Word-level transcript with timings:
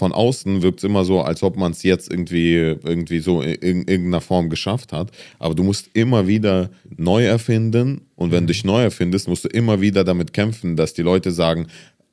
von 0.00 0.12
außen 0.12 0.62
wirkt 0.62 0.78
es 0.78 0.84
immer 0.84 1.04
so, 1.04 1.20
als 1.20 1.42
ob 1.42 1.58
man 1.58 1.72
es 1.72 1.82
jetzt 1.82 2.10
irgendwie, 2.10 2.54
irgendwie 2.54 3.18
so 3.18 3.42
in, 3.42 3.52
in 3.56 3.78
irgendeiner 3.80 4.22
Form 4.22 4.48
geschafft 4.48 4.94
hat. 4.94 5.10
Aber 5.38 5.54
du 5.54 5.62
musst 5.62 5.90
immer 5.92 6.26
wieder 6.26 6.70
neu 6.96 7.26
erfinden. 7.26 8.06
Und 8.16 8.32
wenn 8.32 8.46
du 8.46 8.54
dich 8.54 8.64
neu 8.64 8.82
erfindest, 8.82 9.28
musst 9.28 9.44
du 9.44 9.48
immer 9.48 9.82
wieder 9.82 10.02
damit 10.02 10.32
kämpfen, 10.32 10.74
dass 10.74 10.94
die 10.94 11.02
Leute 11.02 11.32
sagen, 11.32 11.66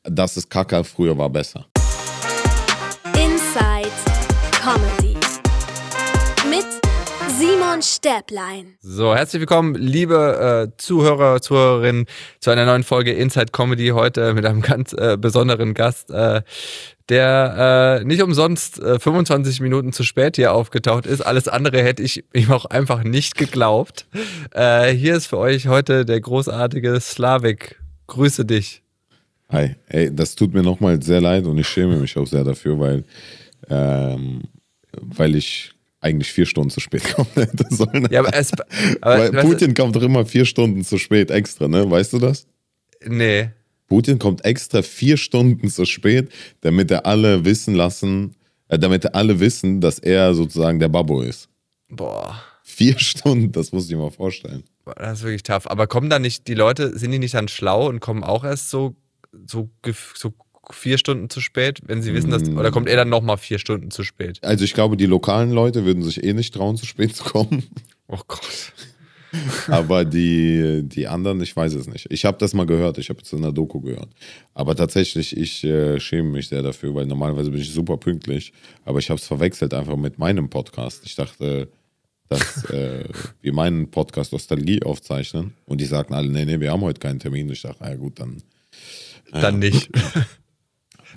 das 0.04 0.36
ist 0.36 0.50
Kacke, 0.50 0.84
früher 0.84 1.18
war 1.18 1.30
besser. 1.30 1.66
Inside 3.16 3.90
Comedy 4.52 5.16
mit 6.50 6.66
Simon 7.40 7.82
Stäblein. 7.82 8.76
So, 8.82 9.16
herzlich 9.16 9.40
willkommen, 9.40 9.76
liebe 9.76 10.68
äh, 10.74 10.78
Zuhörer, 10.78 11.42
Zuhörerinnen, 11.42 12.06
zu 12.42 12.50
einer 12.50 12.66
neuen 12.66 12.84
Folge 12.84 13.14
Inside 13.14 13.54
Comedy. 13.54 13.90
Heute 13.90 14.34
mit 14.34 14.46
einem 14.46 14.62
ganz 14.62 14.92
äh, 14.92 15.16
besonderen 15.18 15.74
Gast, 15.74 16.12
äh, 16.12 16.42
der 17.10 18.00
äh, 18.02 18.06
nicht 18.06 18.22
umsonst 18.22 18.80
äh, 18.80 19.00
25 19.00 19.62
Minuten 19.62 19.94
zu 19.94 20.04
spät 20.04 20.36
hier 20.36 20.54
aufgetaucht 20.54 21.06
ist. 21.06 21.22
Alles 21.22 21.48
andere 21.48 21.82
hätte 21.82 22.04
ich 22.04 22.26
ihm 22.34 22.52
auch 22.52 22.66
einfach 22.66 23.04
nicht 23.04 23.36
geglaubt. 23.38 24.06
Äh, 24.54 24.92
hier 24.92 25.16
ist 25.16 25.28
für 25.28 25.38
euch 25.38 25.68
heute 25.68 26.06
der 26.06 26.20
großartige 26.20 27.00
Slavik. 27.00 27.80
Grüße 28.08 28.46
dich. 28.46 28.82
Hi, 29.50 29.76
ey, 29.88 30.14
das 30.14 30.36
tut 30.36 30.54
mir 30.54 30.64
nochmal 30.64 31.02
sehr 31.02 31.22
leid 31.22 31.46
und 31.46 31.58
ich 31.58 31.68
schäme 31.68 31.98
mich 31.98 32.18
auch 32.18 32.28
sehr 32.28 32.44
dafür, 32.44 32.78
weil, 32.80 33.06
ähm, 33.70 34.44
weil 35.02 35.36
ich 35.38 35.72
eigentlich 36.02 36.32
vier 36.34 36.46
Stunden 36.46 36.70
zu 36.70 36.82
spät 36.82 37.04
kommen 37.16 37.30
hätte 37.36 37.66
sollen. 37.70 38.08
Ja, 38.12 38.20
aber 38.20 38.34
es, 38.34 38.52
aber, 38.52 39.18
weil 39.20 39.34
weißt 39.34 39.44
du- 39.46 39.50
Putin 39.50 39.74
kommt 39.74 39.96
doch 39.96 40.02
immer 40.04 40.26
vier 40.26 40.44
Stunden 40.46 40.84
zu 40.84 40.98
spät 40.98 41.32
extra, 41.32 41.68
ne? 41.70 41.90
Weißt 41.90 42.12
du 42.12 42.20
das? 42.20 42.46
Nee. 43.06 43.50
Putin 43.88 44.20
kommt 44.20 44.46
extra 44.46 44.82
vier 44.82 45.18
Stunden 45.18 45.70
zu 45.70 45.86
spät, 45.86 46.30
damit 46.62 46.92
er 46.92 47.06
alle 47.06 47.46
wissen 47.46 47.74
lassen, 47.74 48.36
äh, 48.68 48.78
damit 48.78 49.06
er 49.06 49.16
alle 49.16 49.40
wissen, 49.40 49.82
dass 49.82 50.00
er 50.00 50.34
sozusagen 50.34 50.80
der 50.80 50.90
Babbo 50.90 51.22
ist. 51.22 51.50
Boah. 51.90 52.42
Vier 52.64 53.00
Stunden, 53.00 53.52
das 53.52 53.72
muss 53.72 53.86
ich 53.86 53.92
mir 53.92 54.02
mal 54.02 54.12
vorstellen. 54.12 54.64
Boah, 54.86 54.96
Das 54.96 55.20
ist 55.20 55.24
wirklich 55.24 55.44
tough. 55.44 55.70
Aber 55.70 55.88
kommen 55.88 56.10
da 56.10 56.20
nicht 56.20 56.48
die 56.48 56.54
Leute, 56.54 56.98
sind 56.98 57.12
die 57.12 57.20
nicht 57.20 57.34
dann 57.34 57.48
schlau 57.48 57.88
und 57.88 58.00
kommen 58.00 58.24
auch 58.24 58.44
erst 58.44 58.70
so, 58.70 58.96
so, 59.46 59.70
so 60.16 60.34
vier 60.72 60.98
Stunden 60.98 61.30
zu 61.30 61.40
spät, 61.40 61.82
wenn 61.86 62.02
sie 62.02 62.14
wissen, 62.14 62.30
dass. 62.30 62.44
Mm. 62.44 62.58
Oder 62.58 62.72
kommt 62.72 62.90
er 62.90 62.98
dann 62.98 63.10
nochmal 63.10 63.38
vier 63.38 63.60
Stunden 63.60 63.92
zu 63.92 64.04
spät? 64.04 64.40
Also 64.44 64.66
ich 64.66 64.74
glaube, 64.74 64.98
die 64.98 65.06
lokalen 65.06 65.52
Leute 65.52 65.86
würden 65.86 66.04
sich 66.04 66.24
eh 66.24 66.34
nicht 66.34 66.54
trauen, 66.54 66.78
zu 66.78 66.86
spät 66.86 67.16
zu 67.16 67.24
kommen. 67.24 67.64
Oh 68.08 68.20
Gott. 68.28 68.74
Aber 69.68 70.06
die, 70.06 70.84
die 70.84 71.08
anderen, 71.08 71.42
ich 71.42 71.56
weiß 71.56 71.74
es 71.74 71.88
nicht. 71.88 72.08
Ich 72.10 72.26
habe 72.26 72.38
das 72.38 72.54
mal 72.54 72.66
gehört, 72.66 72.98
ich 72.98 73.10
habe 73.10 73.20
es 73.22 73.32
in 73.34 73.42
der 73.42 73.52
Doku 73.52 73.82
gehört. 73.82 74.10
Aber 74.54 74.76
tatsächlich, 74.76 75.36
ich 75.36 75.64
äh, 75.64 76.00
schäme 76.00 76.30
mich 76.30 76.48
sehr 76.48 76.62
dafür, 76.62 76.94
weil 76.96 77.06
normalerweise 77.06 77.52
bin 77.52 77.62
ich 77.62 77.72
super 77.72 77.98
pünktlich. 77.98 78.54
Aber 78.86 79.00
ich 79.00 79.10
habe 79.10 79.20
es 79.20 79.28
verwechselt 79.28 79.74
einfach 79.74 79.98
mit 79.98 80.20
meinem 80.20 80.50
Podcast. 80.50 81.04
Ich 81.06 81.16
dachte, 81.16 81.70
dass 82.30 82.66
äh, 82.72 83.06
wir 83.42 83.54
meinen 83.54 83.90
Podcast 83.92 84.34
Nostalgie 84.34 84.84
aufzeichnen. 84.84 85.54
Und 85.66 85.82
die 85.82 85.86
sagten 85.86 86.14
alle, 86.14 86.30
nee, 86.30 86.46
nee, 86.46 86.60
wir 86.60 86.72
haben 86.72 86.82
heute 86.82 87.00
keinen 87.00 87.20
Termin. 87.20 87.50
Ich 87.50 87.62
dachte, 87.62 87.78
na 87.82 87.90
ja, 87.90 87.96
gut, 87.96 88.20
dann. 88.20 88.42
Dann 89.32 89.60
nicht. 89.60 89.90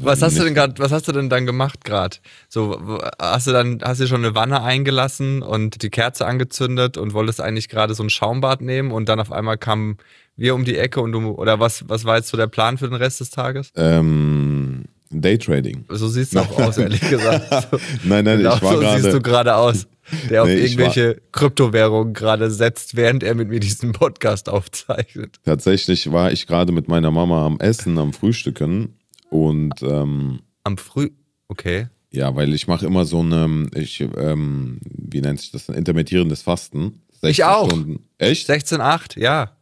Was 0.02 0.22
hast 0.22 0.38
du 0.38 0.44
denn 0.44 0.54
gerade, 0.54 0.74
was 0.78 0.92
hast 0.92 1.06
du 1.08 1.12
denn 1.12 1.28
dann 1.28 1.46
gemacht 1.46 1.84
gerade? 1.84 2.16
So, 2.48 2.98
hast 3.20 3.46
du 3.46 3.52
dann, 3.52 3.80
hast 3.82 4.00
du 4.00 4.06
schon 4.06 4.24
eine 4.24 4.34
Wanne 4.34 4.62
eingelassen 4.62 5.42
und 5.42 5.82
die 5.82 5.90
Kerze 5.90 6.26
angezündet 6.26 6.96
und 6.96 7.12
wolltest 7.14 7.40
eigentlich 7.40 7.68
gerade 7.68 7.94
so 7.94 8.02
ein 8.02 8.10
Schaumbad 8.10 8.60
nehmen 8.60 8.92
und 8.92 9.08
dann 9.08 9.20
auf 9.20 9.30
einmal 9.32 9.58
kamen 9.58 9.98
wir 10.36 10.54
um 10.54 10.64
die 10.64 10.76
Ecke 10.78 11.00
und 11.00 11.12
du, 11.12 11.30
oder 11.32 11.60
was, 11.60 11.88
was 11.88 12.04
war 12.04 12.16
jetzt 12.16 12.28
so 12.28 12.36
der 12.36 12.46
Plan 12.46 12.78
für 12.78 12.86
den 12.88 12.94
Rest 12.96 13.20
des 13.20 13.30
Tages? 13.30 13.72
Ähm, 13.76 14.84
Daytrading. 15.10 15.84
So 15.88 16.08
siehst 16.08 16.34
du 16.34 16.40
auch 16.40 16.58
aus, 16.58 16.78
ehrlich 16.78 17.00
gesagt. 17.10 17.48
So, 17.70 17.78
Nein, 18.04 18.24
nein, 18.24 18.38
genau 18.38 18.54
ich 18.56 18.62
war 18.62 18.72
so 18.74 19.02
siehst 19.02 19.12
du 19.14 19.20
gerade. 19.20 19.56
aus, 19.56 19.86
der 20.30 20.42
auf 20.42 20.48
Nee, 20.48 20.54
war- 20.56 20.62
irgendwelche 20.62 21.20
Kryptowährungen 21.32 22.14
gerade 22.14 22.50
setzt, 22.50 22.96
während 22.96 23.22
er 23.22 23.34
mit 23.34 23.48
mir 23.48 23.60
diesen 23.60 23.92
Podcast 23.92 24.48
aufzeichnet. 24.48 25.36
Tatsächlich 25.44 26.10
war 26.12 26.32
ich 26.32 26.46
gerade 26.46 26.72
mit 26.72 26.88
meiner 26.88 27.10
Mama 27.10 27.44
am 27.44 27.58
Essen, 27.60 27.98
am 27.98 28.12
Frühstücken. 28.12 28.94
Und 29.30 29.82
ähm, 29.82 30.40
Am 30.64 30.76
Früh, 30.76 31.10
okay. 31.48 31.88
Ja, 32.10 32.34
weil 32.34 32.52
ich 32.52 32.66
mache 32.66 32.84
immer 32.86 33.04
so 33.04 33.20
eine, 33.20 33.68
ich, 33.74 34.00
ähm, 34.00 34.80
wie 34.82 35.20
nennt 35.20 35.40
sich 35.40 35.52
das, 35.52 35.70
ein 35.70 35.76
intermittierendes 35.76 36.42
Fasten. 36.42 37.02
16 37.22 37.30
Ich 37.30 37.44
auch. 37.44 37.66
Stunden. 37.70 38.04
Echt? 38.18 38.50
16,8, 38.50 39.18
ja. 39.20 39.56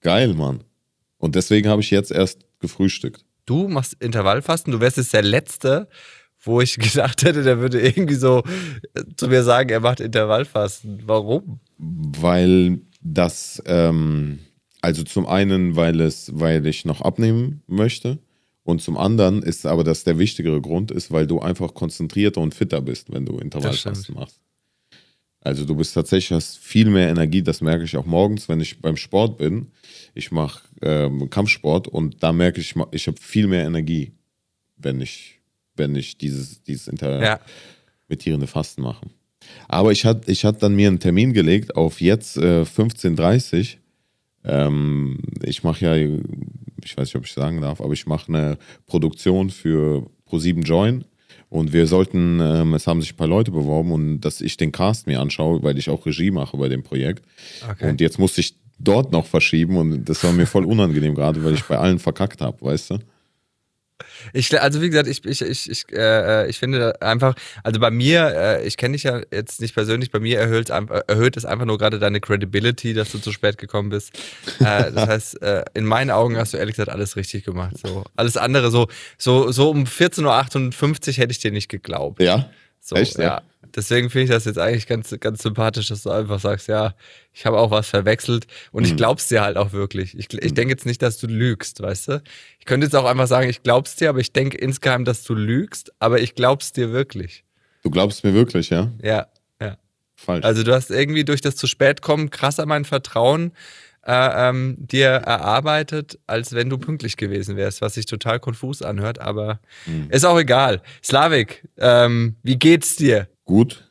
Geil, 0.00 0.34
Mann. 0.34 0.64
Und 1.18 1.34
deswegen 1.36 1.68
habe 1.68 1.80
ich 1.82 1.90
jetzt 1.90 2.10
erst 2.10 2.44
gefrühstückt. 2.60 3.24
du 3.46 3.68
machst 3.68 3.94
Intervallfasten, 4.00 4.72
du 4.72 4.80
wärst 4.80 4.96
jetzt 4.96 5.12
der 5.12 5.22
Letzte, 5.22 5.88
wo 6.42 6.60
ich 6.60 6.76
gedacht 6.78 7.22
hätte, 7.22 7.42
der 7.44 7.60
würde 7.60 7.80
irgendwie 7.80 8.14
so 8.16 8.42
äh, 8.94 9.02
zu 9.16 9.28
mir 9.28 9.44
sagen, 9.44 9.70
er 9.70 9.80
macht 9.80 10.00
Intervallfasten. 10.00 11.02
Warum? 11.06 11.60
Weil 11.78 12.80
das, 13.00 13.62
ähm, 13.66 14.40
also 14.80 15.04
zum 15.04 15.26
einen, 15.26 15.76
weil 15.76 16.00
es, 16.00 16.30
weil 16.34 16.66
ich 16.66 16.84
noch 16.84 17.00
abnehmen 17.00 17.62
möchte. 17.68 18.18
Und 18.66 18.82
zum 18.82 18.96
anderen 18.96 19.44
ist 19.44 19.64
aber 19.64 19.84
das 19.84 20.02
der 20.02 20.18
wichtigere 20.18 20.60
Grund 20.60 20.90
ist, 20.90 21.12
weil 21.12 21.28
du 21.28 21.38
einfach 21.38 21.72
konzentrierter 21.72 22.40
und 22.40 22.52
fitter 22.52 22.80
bist, 22.80 23.12
wenn 23.12 23.24
du 23.24 23.38
Intervallfasten 23.38 24.16
machst. 24.16 24.40
Also 25.40 25.64
du 25.64 25.76
bist 25.76 25.94
tatsächlich 25.94 26.32
hast 26.32 26.58
viel 26.58 26.90
mehr 26.90 27.08
Energie, 27.08 27.42
das 27.42 27.60
merke 27.60 27.84
ich 27.84 27.96
auch 27.96 28.06
morgens, 28.06 28.48
wenn 28.48 28.60
ich 28.60 28.80
beim 28.80 28.96
Sport 28.96 29.38
bin. 29.38 29.68
Ich 30.14 30.32
mache 30.32 30.62
ähm, 30.82 31.30
Kampfsport 31.30 31.86
und 31.86 32.20
da 32.24 32.32
merke 32.32 32.60
ich, 32.60 32.74
ich 32.90 33.06
habe 33.06 33.16
viel 33.20 33.46
mehr 33.46 33.64
Energie, 33.64 34.10
wenn 34.76 35.00
ich, 35.00 35.38
wenn 35.76 35.94
ich 35.94 36.18
dieses, 36.18 36.64
dieses 36.64 36.86
Ja. 36.98 37.38
intermittierende 38.08 38.48
Fasten 38.48 38.82
mache. 38.82 39.06
Aber 39.68 39.92
ich 39.92 40.04
hatte 40.04 40.28
ich 40.28 40.44
hat 40.44 40.60
dann 40.64 40.74
mir 40.74 40.88
einen 40.88 40.98
Termin 40.98 41.32
gelegt 41.32 41.76
auf 41.76 42.00
jetzt 42.00 42.36
äh, 42.36 42.62
15.30 42.62 43.76
Uhr. 43.76 43.80
Ähm, 44.50 45.18
ich 45.44 45.62
mache 45.62 45.84
ja, 45.84 46.18
ich 46.84 46.96
weiß 46.96 47.08
nicht, 47.08 47.16
ob 47.16 47.24
ich 47.24 47.32
sagen 47.32 47.60
darf, 47.60 47.80
aber 47.80 47.92
ich 47.92 48.06
mache 48.06 48.28
eine 48.28 48.58
Produktion 48.86 49.50
für 49.50 50.06
Pro7 50.28 50.62
Join. 50.62 51.04
Und 51.48 51.72
wir 51.72 51.86
sollten, 51.86 52.40
ähm, 52.40 52.74
es 52.74 52.86
haben 52.86 53.00
sich 53.00 53.12
ein 53.12 53.16
paar 53.16 53.28
Leute 53.28 53.52
beworben 53.52 53.92
und 53.92 54.20
dass 54.20 54.40
ich 54.40 54.56
den 54.56 54.72
Cast 54.72 55.06
mir 55.06 55.20
anschaue, 55.20 55.62
weil 55.62 55.78
ich 55.78 55.88
auch 55.88 56.04
Regie 56.04 56.32
mache 56.32 56.56
bei 56.56 56.68
dem 56.68 56.82
Projekt. 56.82 57.24
Okay. 57.70 57.88
Und 57.88 58.00
jetzt 58.00 58.18
musste 58.18 58.40
ich 58.40 58.56
dort 58.78 59.12
noch 59.12 59.26
verschieben 59.26 59.76
und 59.76 60.04
das 60.04 60.22
war 60.24 60.32
mir 60.32 60.46
voll 60.46 60.64
unangenehm 60.64 61.14
gerade, 61.14 61.42
weil 61.44 61.54
ich 61.54 61.64
bei 61.64 61.78
allen 61.78 61.98
verkackt 61.98 62.40
habe, 62.40 62.60
weißt 62.60 62.90
du? 62.90 62.98
Ich, 64.32 64.60
also 64.60 64.82
wie 64.82 64.90
gesagt, 64.90 65.08
ich, 65.08 65.24
ich, 65.24 65.42
ich, 65.42 65.70
ich, 65.70 65.84
äh, 65.92 66.48
ich 66.48 66.58
finde 66.58 67.00
einfach, 67.00 67.34
also 67.62 67.80
bei 67.80 67.90
mir, 67.90 68.32
äh, 68.34 68.66
ich 68.66 68.76
kenne 68.76 68.92
dich 68.92 69.04
ja 69.04 69.20
jetzt 69.30 69.60
nicht 69.60 69.74
persönlich, 69.74 70.10
bei 70.10 70.20
mir 70.20 70.38
erhöht, 70.38 70.70
erhöht 70.70 71.36
es 71.36 71.44
einfach 71.44 71.64
nur 71.64 71.78
gerade 71.78 71.98
deine 71.98 72.20
Credibility, 72.20 72.94
dass 72.94 73.12
du 73.12 73.18
zu 73.18 73.32
spät 73.32 73.58
gekommen 73.58 73.90
bist. 73.90 74.12
Äh, 74.60 74.92
das 74.92 74.94
heißt, 75.08 75.42
äh, 75.42 75.64
in 75.74 75.84
meinen 75.84 76.10
Augen 76.10 76.36
hast 76.36 76.52
du 76.52 76.58
ehrlich 76.58 76.76
gesagt 76.76 76.90
alles 76.90 77.16
richtig 77.16 77.44
gemacht. 77.44 77.76
So 77.78 78.04
alles 78.16 78.36
andere, 78.36 78.70
so, 78.70 78.88
so, 79.18 79.50
so 79.50 79.70
um 79.70 79.84
14.58 79.84 81.08
Uhr 81.08 81.14
hätte 81.14 81.32
ich 81.32 81.38
dir 81.38 81.52
nicht 81.52 81.68
geglaubt. 81.68 82.20
Ja. 82.20 82.50
So, 82.80 82.96
Echt, 82.96 83.18
ja? 83.18 83.24
ja. 83.24 83.42
Deswegen 83.76 84.08
finde 84.10 84.24
ich 84.24 84.30
das 84.30 84.46
jetzt 84.46 84.58
eigentlich 84.58 84.86
ganz, 84.86 85.14
ganz 85.20 85.42
sympathisch, 85.42 85.88
dass 85.88 86.02
du 86.02 86.10
einfach 86.10 86.40
sagst, 86.40 86.66
ja, 86.66 86.94
ich 87.32 87.44
habe 87.44 87.58
auch 87.58 87.70
was 87.70 87.88
verwechselt 87.88 88.46
und 88.72 88.82
Mhm. 88.84 88.88
ich 88.88 88.96
glaub's 88.96 89.28
dir 89.28 89.42
halt 89.42 89.56
auch 89.58 89.72
wirklich. 89.72 90.16
Ich, 90.18 90.32
ich 90.32 90.54
denke 90.54 90.72
jetzt 90.72 90.86
nicht, 90.86 91.02
dass 91.02 91.18
du 91.18 91.26
lügst, 91.26 91.82
weißt 91.82 92.08
du? 92.08 92.22
Ich 92.58 92.64
könnte 92.64 92.86
jetzt 92.86 92.94
auch 92.96 93.04
einfach 93.04 93.26
sagen, 93.26 93.48
ich 93.50 93.62
glaub's 93.62 93.94
dir, 93.96 94.08
aber 94.08 94.20
ich 94.20 94.32
denke 94.32 94.56
insgeheim, 94.56 95.04
dass 95.04 95.22
du 95.24 95.34
lügst, 95.34 95.92
aber 95.98 96.20
ich 96.20 96.34
glaub's 96.34 96.72
dir 96.72 96.90
wirklich. 96.92 97.44
Du 97.82 97.90
glaubst 97.90 98.24
mir 98.24 98.32
wirklich, 98.34 98.70
ja? 98.70 98.90
Ja, 99.02 99.26
ja. 99.60 99.76
Falsch. 100.16 100.44
Also 100.44 100.62
du 100.62 100.72
hast 100.74 100.90
irgendwie 100.90 101.24
durch 101.24 101.42
das 101.42 101.54
zu 101.56 101.66
spät 101.66 102.00
kommen 102.00 102.30
krasser 102.30 102.64
mein 102.66 102.84
Vertrauen 102.86 103.52
äh, 104.08 104.48
ähm, 104.48 104.76
dir 104.78 105.08
erarbeitet, 105.08 106.18
als 106.26 106.52
wenn 106.52 106.70
du 106.70 106.78
pünktlich 106.78 107.16
gewesen 107.16 107.56
wärst, 107.56 107.80
was 107.80 107.94
sich 107.94 108.06
total 108.06 108.40
konfus 108.40 108.80
anhört, 108.82 109.18
aber 109.18 109.60
Mhm. 109.84 110.08
ist 110.10 110.24
auch 110.24 110.38
egal. 110.38 110.80
Slavik, 111.02 111.68
ähm, 111.76 112.36
wie 112.42 112.56
geht's 112.58 112.96
dir? 112.96 113.28
Gut. 113.46 113.82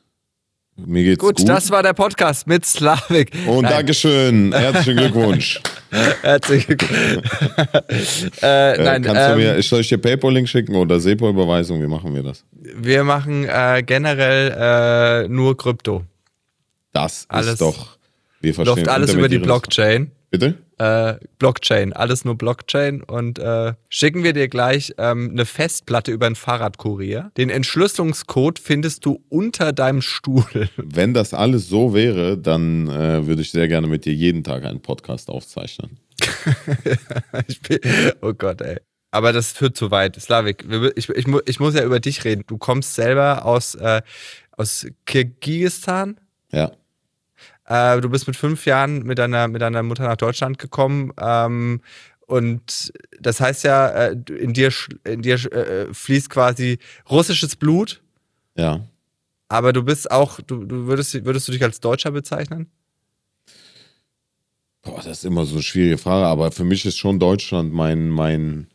Mir 0.77 1.03
geht's 1.03 1.19
Gut, 1.19 1.37
gut. 1.37 1.47
das 1.47 1.71
war 1.71 1.81
der 1.83 1.93
Podcast 1.93 2.47
mit 2.47 2.65
Slavik. 2.65 3.31
und 3.47 3.61
Nein, 3.61 3.71
Dankeschön. 3.71 4.51
Herzlichen 4.53 4.97
Glückwunsch. 4.97 5.61
Herzlichen 6.21 6.77
äh, 8.41 8.73
Äh, 8.73 8.83
Nein, 8.83 9.01
kannst 9.01 9.21
du 9.21 9.31
ähm, 9.31 9.37
mir, 9.37 9.63
soll 9.63 9.79
ich 9.79 9.87
dir 9.87 9.97
PayPal-Link 9.97 10.49
schicken 10.49 10.75
oder 10.75 10.99
SEPA-Überweisung? 10.99 11.81
Wie 11.81 11.87
machen 11.87 12.13
wir 12.13 12.23
das? 12.23 12.43
wir 12.51 13.05
machen 13.05 13.45
äh, 13.47 13.83
generell 13.85 15.23
äh, 15.25 15.27
nur 15.29 15.55
Krypto. 15.55 16.03
Das 16.91 17.25
Alles- 17.29 17.53
ist 17.53 17.61
doch. 17.61 17.95
Wir 18.41 18.53
verstehen 18.53 18.75
Läuft 18.83 18.89
alles 18.89 19.13
über 19.13 19.29
die 19.29 19.39
Blockchain. 19.39 20.11
Bitte? 20.29 20.55
Äh, 20.77 21.15
Blockchain, 21.39 21.93
alles 21.93 22.25
nur 22.25 22.37
Blockchain 22.37 23.01
und 23.01 23.39
äh, 23.39 23.73
schicken 23.87 24.23
wir 24.23 24.33
dir 24.33 24.49
gleich 24.49 24.93
ähm, 24.97 25.29
eine 25.31 25.45
Festplatte 25.45 26.11
über 26.11 26.25
einen 26.25 26.35
Fahrradkurier. 26.35 27.31
Den 27.37 27.49
Entschlüsselungscode 27.49 28.59
findest 28.59 29.05
du 29.05 29.23
unter 29.29 29.71
deinem 29.71 30.01
Stuhl. 30.01 30.69
Wenn 30.75 31.13
das 31.13 31.33
alles 31.33 31.69
so 31.69 31.93
wäre, 31.93 32.37
dann 32.37 32.87
äh, 32.89 33.25
würde 33.25 33.41
ich 33.41 33.51
sehr 33.51 33.69
gerne 33.69 33.87
mit 33.87 34.03
dir 34.03 34.13
jeden 34.13 34.43
Tag 34.43 34.65
einen 34.65 34.81
Podcast 34.81 35.29
aufzeichnen. 35.29 35.97
ich 37.47 37.61
bin, 37.61 37.79
oh 38.21 38.33
Gott, 38.33 38.61
ey. 38.61 38.77
Aber 39.11 39.31
das 39.31 39.53
führt 39.53 39.77
zu 39.77 39.91
weit. 39.91 40.19
Slavik, 40.19 40.65
ich, 40.97 41.07
ich, 41.07 41.25
ich 41.45 41.59
muss 41.61 41.73
ja 41.73 41.85
über 41.85 42.01
dich 42.01 42.25
reden. 42.25 42.43
Du 42.47 42.57
kommst 42.57 42.95
selber 42.95 43.45
aus, 43.45 43.75
äh, 43.75 44.01
aus 44.51 44.87
Kirgisistan. 45.05 46.19
Ja. 46.51 46.71
Äh, 47.67 47.99
du 48.01 48.09
bist 48.09 48.27
mit 48.27 48.35
fünf 48.35 48.65
Jahren 48.65 49.03
mit 49.03 49.17
deiner, 49.17 49.47
mit 49.47 49.61
deiner 49.61 49.83
Mutter 49.83 50.03
nach 50.03 50.17
Deutschland 50.17 50.57
gekommen. 50.59 51.11
Ähm, 51.19 51.81
und 52.27 52.91
das 53.19 53.39
heißt 53.39 53.63
ja, 53.63 53.87
äh, 53.87 54.15
in 54.37 54.53
dir, 54.53 54.71
in 55.03 55.21
dir 55.21 55.35
äh, 55.53 55.93
fließt 55.93 56.29
quasi 56.29 56.79
russisches 57.09 57.55
Blut, 57.55 58.01
Ja. 58.55 58.81
aber 59.47 59.73
du 59.73 59.83
bist 59.83 60.09
auch, 60.11 60.39
du, 60.41 60.65
du 60.65 60.87
würdest, 60.87 61.13
würdest 61.25 61.47
du 61.47 61.51
dich 61.51 61.63
als 61.63 61.79
Deutscher 61.79 62.11
bezeichnen? 62.11 62.71
Boah, 64.81 64.97
das 64.97 65.07
ist 65.19 65.25
immer 65.25 65.45
so 65.45 65.55
eine 65.55 65.63
schwierige 65.63 65.97
Frage, 65.97 66.27
aber 66.27 66.51
für 66.51 66.63
mich 66.63 66.85
ist 66.85 66.97
schon 66.97 67.19
Deutschland 67.19 67.73
mein, 67.73 68.09
mein 68.09 68.67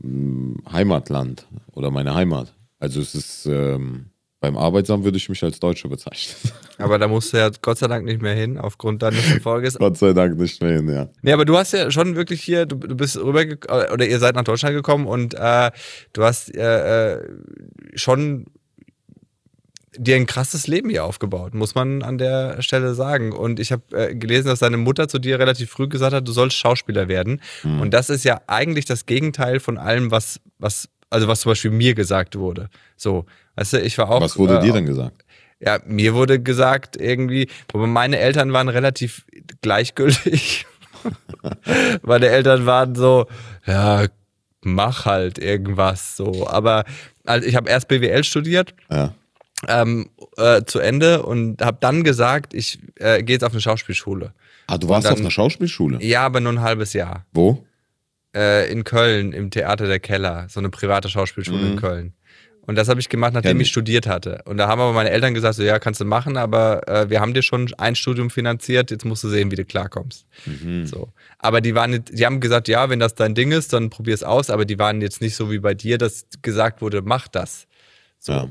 mm, 0.00 0.56
Heimatland 0.70 1.46
oder 1.72 1.90
meine 1.90 2.14
Heimat. 2.14 2.54
Also 2.78 3.00
es 3.00 3.14
ist, 3.14 3.46
ähm, 3.46 4.06
beim 4.42 4.56
Arbeitsamt 4.56 5.04
würde 5.04 5.16
ich 5.16 5.28
mich 5.28 5.42
als 5.44 5.60
Deutscher 5.60 5.88
bezeichnen. 5.88 6.52
Aber 6.78 6.98
da 6.98 7.06
musst 7.06 7.32
du 7.32 7.36
ja 7.36 7.48
Gott 7.62 7.78
sei 7.78 7.86
Dank 7.86 8.04
nicht 8.04 8.20
mehr 8.20 8.34
hin, 8.34 8.58
aufgrund 8.58 9.02
deines 9.02 9.32
Erfolges. 9.32 9.78
Gott 9.78 9.96
sei 9.96 10.12
Dank 10.12 10.36
nicht 10.36 10.60
mehr 10.60 10.72
hin, 10.72 10.88
ja. 10.88 11.08
Nee, 11.22 11.32
aber 11.32 11.44
du 11.44 11.56
hast 11.56 11.72
ja 11.72 11.90
schon 11.92 12.16
wirklich 12.16 12.42
hier, 12.42 12.66
du, 12.66 12.74
du 12.74 12.96
bist 12.96 13.16
rüber 13.16 13.44
oder 13.92 14.04
ihr 14.04 14.18
seid 14.18 14.34
nach 14.34 14.42
Deutschland 14.42 14.74
gekommen 14.74 15.06
und 15.06 15.34
äh, 15.34 15.70
du 16.12 16.24
hast 16.24 16.52
äh, 16.56 17.12
äh, 17.12 17.22
schon 17.94 18.46
dir 19.96 20.16
ein 20.16 20.26
krasses 20.26 20.66
Leben 20.66 20.90
hier 20.90 21.04
aufgebaut, 21.04 21.54
muss 21.54 21.76
man 21.76 22.02
an 22.02 22.18
der 22.18 22.60
Stelle 22.62 22.94
sagen. 22.94 23.30
Und 23.30 23.60
ich 23.60 23.70
habe 23.70 23.82
äh, 23.92 24.14
gelesen, 24.16 24.48
dass 24.48 24.58
deine 24.58 24.76
Mutter 24.76 25.06
zu 25.06 25.20
dir 25.20 25.38
relativ 25.38 25.70
früh 25.70 25.86
gesagt 25.86 26.14
hat, 26.14 26.26
du 26.26 26.32
sollst 26.32 26.56
Schauspieler 26.56 27.06
werden. 27.06 27.40
Und 27.62 27.94
das 27.94 28.10
ist 28.10 28.24
ja 28.24 28.40
eigentlich 28.48 28.86
das 28.86 29.06
Gegenteil 29.06 29.60
von 29.60 29.78
allem, 29.78 30.10
was, 30.10 30.40
was, 30.58 30.88
also 31.10 31.28
was 31.28 31.42
zum 31.42 31.50
Beispiel 31.50 31.70
mir 31.70 31.94
gesagt 31.94 32.36
wurde. 32.36 32.70
So, 32.96 33.26
weißt 33.56 33.74
du, 33.74 33.80
ich 33.80 33.96
war 33.98 34.10
auch. 34.10 34.20
Was 34.20 34.38
wurde 34.38 34.58
äh, 34.58 34.62
dir 34.62 34.72
denn 34.72 34.86
gesagt? 34.86 35.24
ja, 35.60 35.78
mir 35.86 36.14
wurde 36.14 36.40
gesagt, 36.42 36.96
irgendwie, 36.96 37.48
aber 37.72 37.86
meine 37.86 38.18
Eltern 38.18 38.52
waren 38.52 38.68
relativ 38.68 39.24
gleichgültig. 39.60 40.66
meine 42.02 42.26
Eltern 42.28 42.66
waren 42.66 42.94
so, 42.94 43.26
ja, 43.66 44.06
mach 44.62 45.04
halt 45.06 45.38
irgendwas 45.38 46.16
so. 46.16 46.46
Aber 46.48 46.84
also 47.24 47.46
ich 47.46 47.54
habe 47.56 47.70
erst 47.70 47.88
BWL 47.88 48.24
studiert, 48.24 48.74
Ja. 48.90 49.14
ähm, 49.68 50.10
äh, 50.36 50.62
zu 50.64 50.78
Ende 50.80 51.22
und 51.22 51.62
habe 51.62 51.78
dann 51.80 52.02
gesagt, 52.04 52.54
ich 52.54 52.78
äh, 52.96 53.22
gehe 53.22 53.34
jetzt 53.36 53.44
auf 53.44 53.52
eine 53.52 53.60
Schauspielschule. 53.60 54.32
Ah, 54.66 54.78
du 54.78 54.88
warst 54.88 55.06
dann- 55.06 55.14
auf 55.14 55.20
einer 55.20 55.30
Schauspielschule? 55.30 56.02
Ja, 56.02 56.22
aber 56.26 56.40
nur 56.40 56.52
ein 56.52 56.60
halbes 56.60 56.92
Jahr. 56.92 57.24
Wo? 57.32 57.64
Äh, 58.34 58.70
in 58.72 58.82
Köln, 58.84 59.32
im 59.32 59.50
Theater 59.50 59.86
der 59.86 60.00
Keller, 60.00 60.46
so 60.48 60.58
eine 60.58 60.70
private 60.70 61.08
Schauspielschule 61.08 61.66
in 61.72 61.76
Köln. 61.76 62.14
Und 62.64 62.76
das 62.76 62.88
habe 62.88 63.00
ich 63.00 63.08
gemacht, 63.08 63.32
nachdem 63.34 63.52
Kenn 63.52 63.60
ich 63.60 63.68
studiert 63.68 64.06
hatte. 64.06 64.40
Und 64.44 64.56
da 64.56 64.68
haben 64.68 64.80
aber 64.80 64.92
meine 64.92 65.10
Eltern 65.10 65.34
gesagt, 65.34 65.56
so 65.56 65.64
ja, 65.64 65.80
kannst 65.80 66.00
du 66.00 66.04
machen, 66.04 66.36
aber 66.36 66.86
äh, 66.88 67.10
wir 67.10 67.20
haben 67.20 67.34
dir 67.34 67.42
schon 67.42 67.72
ein 67.76 67.96
Studium 67.96 68.30
finanziert, 68.30 68.92
jetzt 68.92 69.04
musst 69.04 69.24
du 69.24 69.28
sehen, 69.28 69.50
wie 69.50 69.56
du 69.56 69.64
klarkommst. 69.64 70.26
So. 70.84 71.08
Aber 71.38 71.60
die 71.60 71.74
waren, 71.74 71.90
nicht- 71.90 72.16
die 72.16 72.24
haben 72.24 72.38
gesagt, 72.38 72.68
ja, 72.68 72.88
wenn 72.88 73.00
das 73.00 73.16
dein 73.16 73.34
Ding 73.34 73.50
ist, 73.50 73.72
dann 73.72 73.90
probier 73.90 74.14
es 74.14 74.22
aus, 74.22 74.48
aber 74.48 74.64
die 74.64 74.78
waren 74.78 75.00
jetzt 75.02 75.20
nicht 75.20 75.34
so 75.34 75.50
wie 75.50 75.58
bei 75.58 75.74
dir, 75.74 75.98
dass 75.98 76.26
gesagt 76.40 76.80
wurde, 76.82 77.02
mach 77.02 77.26
das. 77.26 77.66
So. 78.20 78.32
Ja. 78.32 78.48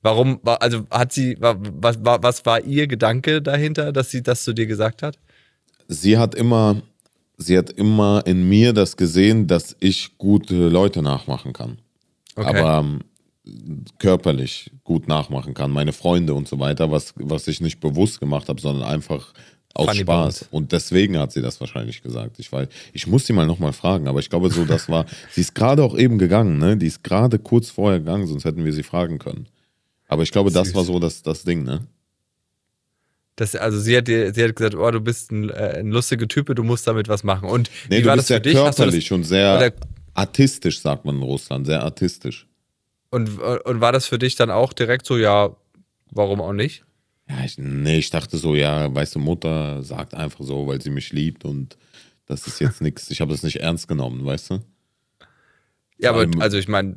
Warum, 0.00 0.40
wa- 0.42 0.54
also 0.54 0.86
hat 0.90 1.12
sie, 1.12 1.36
wa- 1.38 1.56
was, 1.60 2.02
wa- 2.02 2.18
was 2.22 2.46
war 2.46 2.64
ihr 2.64 2.86
Gedanke 2.86 3.42
dahinter, 3.42 3.92
dass 3.92 4.10
sie 4.10 4.22
das 4.22 4.44
zu 4.44 4.54
dir 4.54 4.66
gesagt 4.66 5.02
hat? 5.02 5.18
Sie 5.88 6.16
hat 6.16 6.34
immer, 6.34 6.80
sie 7.36 7.58
hat 7.58 7.70
immer 7.70 8.22
in 8.24 8.48
mir 8.48 8.72
das 8.72 8.96
gesehen, 8.96 9.46
dass 9.46 9.76
ich 9.78 10.16
gute 10.16 10.68
Leute 10.70 11.02
nachmachen 11.02 11.52
kann. 11.52 11.78
Okay. 12.34 12.48
aber 12.58 12.78
ähm, 12.80 13.00
körperlich 13.98 14.70
gut 14.84 15.08
nachmachen 15.08 15.54
kann, 15.54 15.70
meine 15.70 15.92
Freunde 15.92 16.34
und 16.34 16.46
so 16.48 16.58
weiter, 16.58 16.90
was, 16.90 17.14
was 17.16 17.48
ich 17.48 17.60
nicht 17.60 17.80
bewusst 17.80 18.20
gemacht 18.20 18.48
habe, 18.48 18.60
sondern 18.60 18.84
einfach 18.86 19.32
aus 19.74 19.86
Funny 19.88 20.00
Spaß. 20.00 20.38
Bones. 20.38 20.48
Und 20.50 20.72
deswegen 20.72 21.18
hat 21.18 21.32
sie 21.32 21.42
das 21.42 21.58
wahrscheinlich 21.60 22.02
gesagt. 22.02 22.38
Ich 22.38 22.52
weiß, 22.52 22.68
ich 22.92 23.06
muss 23.06 23.26
sie 23.26 23.32
mal 23.32 23.46
nochmal 23.46 23.72
fragen, 23.72 24.06
aber 24.06 24.20
ich 24.20 24.30
glaube 24.30 24.50
so, 24.50 24.64
das 24.64 24.88
war, 24.88 25.06
sie 25.32 25.40
ist 25.40 25.54
gerade 25.54 25.82
auch 25.82 25.96
eben 25.96 26.18
gegangen, 26.18 26.58
ne? 26.58 26.76
Die 26.76 26.86
ist 26.86 27.02
gerade 27.02 27.38
kurz 27.38 27.70
vorher 27.70 27.98
gegangen, 27.98 28.26
sonst 28.26 28.44
hätten 28.44 28.64
wir 28.64 28.72
sie 28.72 28.82
fragen 28.82 29.18
können. 29.18 29.46
Aber 30.08 30.22
ich 30.22 30.30
glaube, 30.30 30.50
das 30.50 30.74
war 30.74 30.84
so 30.84 30.98
das, 30.98 31.22
das 31.22 31.42
Ding, 31.42 31.64
ne? 31.64 31.86
Das, 33.36 33.56
also 33.56 33.80
sie 33.80 33.96
hat, 33.96 34.06
sie 34.08 34.26
hat 34.44 34.54
gesagt, 34.54 34.74
oh, 34.74 34.90
du 34.90 35.00
bist 35.00 35.32
ein, 35.32 35.48
äh, 35.48 35.78
ein 35.78 35.90
lustiger 35.90 36.28
Typ, 36.28 36.54
du 36.54 36.62
musst 36.62 36.86
damit 36.86 37.08
was 37.08 37.24
machen. 37.24 37.48
Und 37.48 37.70
Nee, 37.88 37.98
wie 37.98 38.02
du 38.02 38.08
war 38.08 38.16
bist 38.16 38.24
das 38.24 38.28
sehr 38.28 38.36
für 38.36 38.42
dich? 38.42 38.56
Hast 38.56 38.62
du 38.62 38.66
das- 38.66 38.76
körperlich 38.76 39.12
und 39.12 39.24
sehr 39.24 39.72
artistisch, 40.12 40.80
sagt 40.80 41.06
man 41.06 41.16
in 41.16 41.22
Russland, 41.22 41.66
sehr 41.66 41.82
artistisch. 41.82 42.46
Und, 43.12 43.38
und 43.38 43.80
war 43.82 43.92
das 43.92 44.06
für 44.06 44.18
dich 44.18 44.36
dann 44.36 44.50
auch 44.50 44.72
direkt 44.72 45.04
so, 45.04 45.18
ja, 45.18 45.54
warum 46.10 46.40
auch 46.40 46.54
nicht? 46.54 46.84
Ja, 47.28 47.44
ich, 47.44 47.58
nee, 47.58 47.98
ich 47.98 48.08
dachte 48.08 48.38
so, 48.38 48.54
ja, 48.54 48.92
weißt 48.92 49.14
du, 49.14 49.18
Mutter 49.18 49.82
sagt 49.82 50.14
einfach 50.14 50.42
so, 50.42 50.66
weil 50.66 50.80
sie 50.80 50.88
mich 50.88 51.12
liebt 51.12 51.44
und 51.44 51.76
das 52.24 52.46
ist 52.46 52.58
jetzt 52.58 52.80
nichts. 52.80 53.10
Ich 53.10 53.20
habe 53.20 53.30
das 53.30 53.42
nicht 53.42 53.60
ernst 53.60 53.86
genommen, 53.86 54.24
weißt 54.24 54.50
du? 54.50 54.60
Ja, 55.98 56.10
aber 56.10 56.26
also 56.40 56.56
ich 56.56 56.68
meine, 56.68 56.96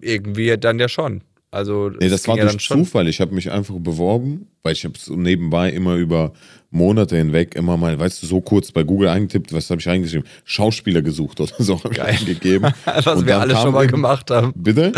irgendwie 0.00 0.58
dann 0.58 0.80
ja 0.80 0.88
schon. 0.88 1.22
Also 1.54 1.90
Nee, 1.90 2.08
das 2.08 2.24
ging 2.24 2.32
war 2.32 2.38
ja 2.38 2.50
durch. 2.50 2.66
Zufall. 2.66 3.08
Ich 3.08 3.20
habe 3.20 3.34
mich 3.34 3.50
einfach 3.50 3.76
beworben, 3.78 4.48
weil 4.62 4.72
ich 4.72 4.84
habe 4.84 4.94
so 4.98 5.14
nebenbei 5.14 5.70
immer 5.70 5.94
über 5.94 6.32
Monate 6.70 7.16
hinweg 7.16 7.54
immer 7.54 7.76
mal, 7.76 7.96
weißt 7.98 8.22
du, 8.22 8.26
so 8.26 8.40
kurz 8.40 8.72
bei 8.72 8.82
Google 8.82 9.08
eingetippt, 9.08 9.52
was 9.52 9.70
habe 9.70 9.80
ich 9.80 9.88
eingeschrieben? 9.88 10.26
Schauspieler 10.44 11.02
gesucht 11.02 11.40
oder 11.40 11.52
so 11.56 11.78
habe 11.84 11.94
ich 11.94 12.02
eingegeben. 12.02 12.72
Was 12.84 13.06
Und 13.06 13.26
wir 13.26 13.38
alle 13.38 13.54
schon 13.56 13.72
mal 13.72 13.86
gemacht 13.86 14.30
haben. 14.32 14.52
Bitte? 14.56 14.92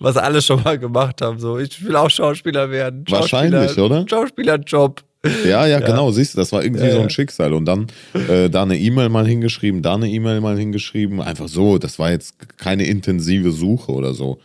Was 0.00 0.16
alle 0.16 0.42
schon 0.42 0.62
mal 0.64 0.78
gemacht 0.78 1.22
haben. 1.22 1.38
So, 1.38 1.58
ich 1.58 1.84
will 1.84 1.94
auch 1.94 2.10
Schauspieler 2.10 2.70
werden. 2.70 3.04
Wahrscheinlich, 3.08 3.60
Schauspieler, 3.70 3.86
oder? 3.86 4.06
Schauspielerjob. 4.08 5.02
Ja, 5.46 5.66
ja, 5.68 5.78
genau, 5.78 6.10
siehst 6.10 6.34
du, 6.34 6.38
das 6.38 6.50
war 6.50 6.64
irgendwie 6.64 6.82
Ja, 6.82 6.90
so 6.90 6.96
ja. 6.96 7.02
ein 7.04 7.10
Schicksal. 7.10 7.52
Und 7.52 7.66
dann 7.66 7.86
äh, 8.28 8.50
da 8.50 8.62
eine 8.62 8.76
E-Mail 8.76 9.08
mal 9.08 9.24
hingeschrieben, 9.24 9.80
da 9.80 9.94
eine 9.94 10.08
E-Mail 10.08 10.40
mal 10.40 10.58
hingeschrieben. 10.58 11.20
Einfach 11.20 11.46
so, 11.46 11.78
das 11.78 12.00
war 12.00 12.10
jetzt 12.10 12.34
keine 12.58 12.84
intensive 12.86 13.52
Suche 13.52 13.92
oder 13.92 14.14
so. 14.14 14.40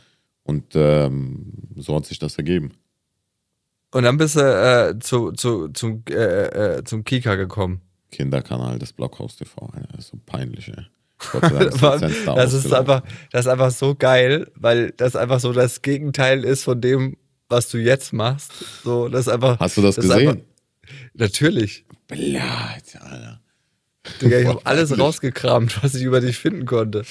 Und 0.47 0.75
ähm, 0.75 1.51
so 1.75 1.95
hat 1.95 2.05
sich 2.05 2.19
das 2.19 2.37
ergeben. 2.37 2.71
Und 3.91 4.03
dann 4.03 4.17
bist 4.17 4.37
du 4.37 4.41
äh, 4.41 4.97
zu, 4.99 5.31
zu, 5.33 5.67
zum, 5.69 6.03
äh, 6.09 6.77
äh, 6.77 6.83
zum 6.83 7.03
Kika 7.03 7.35
gekommen. 7.35 7.81
Kinderkanal 8.11 8.79
des 8.79 8.93
Blockhaus 8.93 9.35
TV. 9.35 9.69
Das 9.91 10.05
ist 10.05 10.07
so 10.11 10.19
peinlich, 10.25 10.69
ey. 10.69 10.85
Ist 11.19 11.81
Mann, 11.81 11.99
Lizenz 11.99 12.25
da 12.25 12.35
das 12.35 12.53
ist 12.53 12.73
einfach, 12.73 13.01
das 13.31 13.45
ist 13.45 13.51
einfach 13.51 13.71
so 13.71 13.95
geil, 13.95 14.51
weil 14.55 14.91
das 14.91 15.15
einfach 15.15 15.39
so 15.39 15.51
das 15.51 15.81
Gegenteil 15.81 16.45
ist 16.45 16.63
von 16.63 16.79
dem, 16.79 17.17
was 17.49 17.69
du 17.69 17.77
jetzt 17.79 18.13
machst. 18.13 18.53
So, 18.83 19.09
das 19.09 19.21
ist 19.21 19.33
einfach. 19.33 19.59
Hast 19.59 19.77
du 19.77 19.81
das, 19.81 19.97
ist 19.97 20.07
gesehen? 20.07 20.29
Einfach, 20.29 20.43
natürlich. 21.15 21.85
Blöd, 22.07 22.41
Alter. 23.01 23.41
Digga, 24.21 24.39
ich 24.39 24.47
habe 24.47 24.61
alles 24.63 24.97
rausgekramt, 24.97 25.83
was 25.83 25.95
ich 25.95 26.03
über 26.03 26.21
dich 26.21 26.37
finden 26.37 26.65
konnte. 26.65 27.03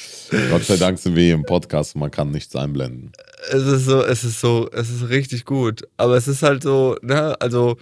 Gott 0.51 0.65
sei 0.65 0.77
Dank 0.77 0.99
sind 0.99 1.17
wir 1.17 1.23
hier 1.23 1.35
im 1.35 1.45
Podcast, 1.45 1.97
man 1.97 2.11
kann 2.11 2.31
nichts 2.31 2.55
einblenden. 2.57 3.13
Es 3.51 3.63
ist 3.63 3.85
so, 3.85 4.03
es 4.03 4.25
ist 4.25 4.41
so, 4.41 4.69
es 4.73 4.91
ist 4.91 5.09
richtig 5.09 5.45
gut. 5.45 5.83
Aber 5.97 6.17
es 6.17 6.29
ist 6.29 6.43
halt 6.43 6.63
so, 6.63 6.97
ne, 7.03 7.41
also 7.41 7.77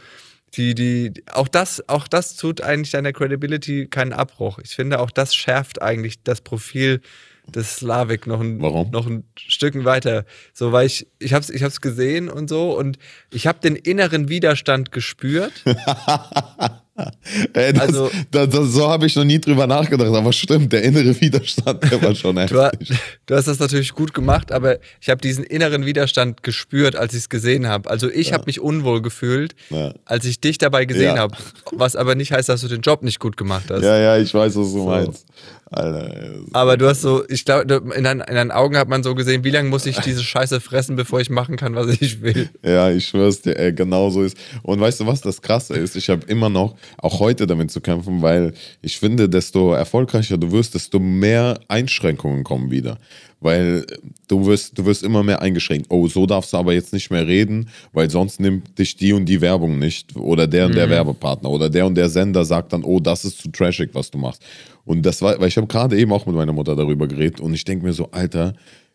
die, 0.57 0.75
die, 0.75 1.13
auch 1.33 1.49
das, 1.49 1.89
auch 1.89 2.07
das 2.07 2.37
tut 2.37 2.61
eigentlich 2.61 2.93
deiner 2.93 3.13
Credibility 3.13 3.87
keinen 3.87 4.13
Abbruch. 4.13 4.59
Ich 4.63 4.75
finde, 4.75 5.01
auch 5.01 5.11
das 5.11 5.35
schärft 5.35 5.83
eigentlich 5.83 6.23
das 6.23 6.41
Profil 6.41 7.01
des 7.47 7.77
Slavik 7.77 8.27
noch 8.27 8.41
ein, 8.41 8.61
Warum? 8.61 8.91
noch 8.91 9.07
ein 9.07 9.25
Stück 9.37 9.85
weiter. 9.85 10.25
So, 10.53 10.73
weil 10.73 10.87
ich, 10.87 11.07
ich 11.19 11.35
hab's, 11.35 11.51
ich 11.51 11.63
hab's 11.63 11.81
gesehen 11.81 12.29
und 12.29 12.49
so 12.49 12.77
und 12.79 12.99
ich 13.31 13.47
habe 13.47 13.61
den 13.61 13.77
inneren 13.77 14.29
Widerstand 14.29 14.93
gespürt. 14.93 15.53
Ey, 17.55 17.73
das, 17.73 17.83
Also- 17.89 18.11
das, 18.31 18.49
das, 18.51 18.69
so 18.73 18.89
habe 18.89 19.07
ich 19.07 19.17
noch 19.17 19.25
nie 19.25 19.41
drüber 19.41 19.67
nachgedacht, 19.67 20.09
aber 20.15 20.33
stimmt, 20.33 20.73
der 20.73 20.83
innere 20.85 21.21
Widerstand, 21.21 21.83
der 21.91 22.01
war 22.03 22.15
schon 22.15 22.37
Du, 22.37 22.43
heftig. 22.63 22.93
du 23.27 23.35
hast 23.35 23.49
das 23.49 23.59
natürlich 23.59 23.93
gut 23.95 24.15
gemacht, 24.15 24.53
aber 24.53 24.79
ich 25.01 25.09
habe 25.11 25.21
diesen 25.21 25.43
inneren 25.45 25.87
Widerstand 25.87 26.43
gespürt, 26.45 26.95
als 26.95 27.13
ich 27.15 27.21
es 27.21 27.29
gesehen 27.29 27.67
habe. 27.67 27.91
Also 27.91 28.09
ich 28.09 28.33
habe 28.33 28.45
mich 28.47 28.61
unwohl 28.61 29.03
gefühlt, 29.03 29.55
Ja. 29.71 29.93
als 30.05 30.25
ich 30.25 30.41
dich 30.41 30.59
dabei 30.59 30.85
gesehen 30.85 31.17
Ja. 31.17 31.23
habe. 31.23 31.37
Was 31.73 31.97
aber 31.97 32.15
nicht 32.15 32.31
heißt, 32.33 32.49
dass 32.49 32.61
du 32.61 32.69
den 32.69 32.81
Job 32.83 33.03
nicht 33.03 33.19
gut 33.19 33.37
gemacht 33.37 33.65
hast. 33.71 33.83
Ja, 33.83 33.99
ja, 33.99 34.17
ich 34.19 34.33
weiß, 34.33 34.55
was 34.55 34.73
du 34.73 34.85
meinst. 34.85 35.27
Alter, 35.77 36.35
Aber 36.53 36.77
du 36.77 36.87
hast 36.89 37.01
so, 37.03 37.25
ich 37.29 37.45
glaube, 37.45 37.83
in, 37.97 38.05
deinen- 38.05 38.21
in 38.21 38.35
deinen 38.35 38.51
Augen 38.51 38.77
hat 38.77 38.89
man 38.89 39.03
so 39.03 39.15
gesehen, 39.15 39.45
wie 39.45 39.51
lange 39.51 39.69
muss 39.69 39.87
ich 39.87 39.99
diese 40.01 40.23
Scheiße 40.23 40.61
fressen, 40.61 40.97
bevor 40.97 41.21
ich 41.21 41.31
machen 41.31 41.57
kann, 41.57 41.75
was 41.75 41.89
ich 42.01 42.23
will. 42.23 42.49
Ja, 42.63 42.91
ich 42.91 43.07
schwör's 43.07 43.43
dir, 43.43 43.59
ey, 43.59 43.73
genau 43.73 44.11
so 44.11 44.23
ist. 44.23 44.37
Und 44.63 44.81
weißt 44.81 45.01
du, 45.01 45.07
was 45.07 45.21
das 45.21 45.43
Krasse 45.43 45.75
ist? 45.75 45.97
Ich 45.97 46.09
habe 46.11 46.25
immer 46.27 46.49
noch, 46.49 46.77
auch 46.99 47.21
heute 47.21 47.47
damit 47.47 47.71
zu 47.71 47.81
kämpfen, 47.81 48.23
weil 48.23 48.55
ich 48.83 48.99
finde, 48.99 49.29
desto 49.29 49.73
erfolgreicher 49.75 50.39
du 50.39 50.53
wirst, 50.53 50.75
desto 50.75 50.99
mehr 50.99 51.59
Einschränkungen 51.69 52.45
kommen 52.45 52.71
wieder. 52.71 52.99
Weil 53.45 53.85
du 54.27 54.47
wirst, 54.47 54.79
du 54.79 54.87
wirst 54.87 55.03
immer 55.03 55.23
mehr 55.23 55.43
eingeschränkt. 55.43 55.89
Oh, 55.91 56.09
so 56.09 56.25
darfst 56.25 56.55
du 56.55 56.57
aber 56.57 56.73
jetzt 56.73 56.95
nicht 56.95 57.11
mehr 57.11 57.27
reden, 57.27 57.69
weil 57.93 58.09
sonst 58.09 58.41
nimmt 58.41 58.79
dich 58.79 58.97
die 58.97 59.13
und 59.13 59.27
die 59.27 59.43
Werbung 59.43 59.79
nicht 59.79 60.17
oder 60.17 60.47
der 60.47 60.65
und 60.65 60.75
der 60.75 60.89
Werbepartner 60.89 61.51
oder 61.51 61.69
der 61.69 61.87
und 61.87 61.95
der 61.95 62.09
Sender 62.09 62.47
sagt 62.47 62.73
dann, 62.73 62.83
oh, 62.83 63.01
das 63.01 63.27
ist 63.27 63.39
zu 63.39 63.51
trashig, 63.51 63.91
was 63.93 64.11
du 64.11 64.17
machst. 64.17 64.43
Und 64.87 65.05
das 65.05 65.21
war, 65.21 65.39
weil 65.39 65.49
ich 65.49 65.59
habe 65.59 65.67
gerade 65.67 65.99
eben 65.99 66.11
auch 66.11 66.25
mit 66.25 66.35
meiner 66.35 66.55
Mutter 66.55 66.75
darüber 66.75 67.07
geredet 67.07 67.39
und 67.39 67.53
ich 67.53 67.65
denke 67.65 67.85
mir 67.85 67.93
so, 67.93 68.11
Alter, 68.13 68.55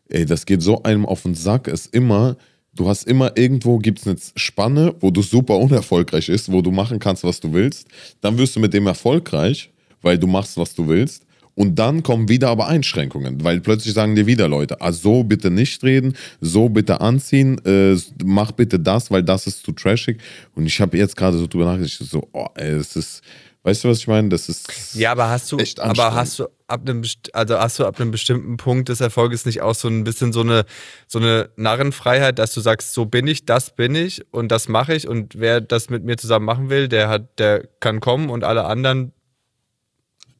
ey, 0.09 0.25
das 0.25 0.47
geht 0.47 0.63
so 0.63 0.81
einem 0.81 1.05
auf 1.05 1.21
den 1.21 1.35
Sack, 1.35 1.67
ist 1.67 1.93
immer, 1.93 2.35
du 2.73 2.89
hast 2.89 3.03
immer 3.03 3.37
irgendwo, 3.37 3.77
gibt 3.77 3.99
es 3.99 4.07
eine 4.07 4.17
Spanne, 4.35 4.95
wo 4.99 5.11
du 5.11 5.21
super 5.21 5.57
unerfolgreich 5.57 6.27
ist, 6.27 6.51
wo 6.51 6.63
du 6.63 6.71
machen 6.71 6.97
kannst, 6.97 7.23
was 7.23 7.39
du 7.39 7.53
willst. 7.53 7.87
Dann 8.21 8.35
wirst 8.39 8.55
du 8.55 8.59
mit 8.59 8.73
dem 8.73 8.87
erfolgreich, 8.87 9.69
weil 10.01 10.17
du 10.17 10.25
machst, 10.25 10.57
was 10.57 10.73
du 10.73 10.87
willst. 10.87 11.27
Und 11.59 11.75
dann 11.75 12.03
kommen 12.03 12.29
wieder 12.29 12.47
aber 12.47 12.67
Einschränkungen, 12.67 13.43
weil 13.43 13.59
plötzlich 13.59 13.93
sagen 13.93 14.15
dir 14.15 14.25
wieder 14.25 14.47
Leute, 14.47 14.79
ah, 14.79 14.93
so 14.93 15.25
bitte 15.25 15.51
nicht 15.51 15.83
reden, 15.83 16.15
so 16.39 16.69
bitte 16.69 17.01
anziehen, 17.01 17.59
äh, 17.65 17.97
mach 18.23 18.53
bitte 18.53 18.79
das, 18.79 19.11
weil 19.11 19.23
das 19.23 19.45
ist 19.45 19.65
zu 19.65 19.73
trashig. 19.73 20.21
Und 20.55 20.67
ich 20.67 20.79
habe 20.79 20.97
jetzt 20.97 21.17
gerade 21.17 21.37
so 21.37 21.47
drüber 21.47 21.65
nachgedacht, 21.65 21.91
so, 21.91 22.29
oh, 22.31 22.47
ey, 22.55 22.75
es 22.75 22.95
ist, 22.95 23.21
weißt 23.63 23.83
du, 23.83 23.89
was 23.89 23.97
ich 23.97 24.07
meine? 24.07 24.29
Das 24.29 24.47
ist 24.47 24.95
Ja, 24.95 25.11
aber 25.11 25.29
hast 25.29 25.51
du, 25.51 25.57
aber 25.79 26.13
hast 26.13 26.39
du 26.39 26.45
ab 26.67 26.87
einem, 26.87 27.03
also 27.33 27.59
hast 27.59 27.77
du 27.77 27.85
ab 27.85 27.99
einem 27.99 28.11
bestimmten 28.11 28.55
Punkt 28.55 28.87
des 28.87 29.01
Erfolges 29.01 29.45
nicht 29.45 29.59
auch 29.59 29.75
so 29.75 29.89
ein 29.89 30.05
bisschen 30.05 30.31
so 30.31 30.39
eine, 30.39 30.63
so 31.07 31.19
eine 31.19 31.49
Narrenfreiheit, 31.57 32.39
dass 32.39 32.53
du 32.53 32.61
sagst, 32.61 32.93
so 32.93 33.03
bin 33.03 33.27
ich, 33.27 33.43
das 33.43 33.75
bin 33.75 33.95
ich 33.95 34.23
und 34.31 34.49
das 34.53 34.69
mache 34.69 34.93
ich 34.93 35.09
und 35.09 35.37
wer 35.37 35.59
das 35.59 35.89
mit 35.89 36.05
mir 36.05 36.15
zusammen 36.15 36.45
machen 36.45 36.69
will, 36.69 36.87
der 36.87 37.09
hat, 37.09 37.37
der 37.37 37.67
kann 37.81 37.99
kommen 37.99 38.29
und 38.29 38.45
alle 38.45 38.63
anderen 38.63 39.11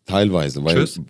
Teilweise, 0.09 0.63
weil 0.63 0.75
Tschüss. 0.85 1.01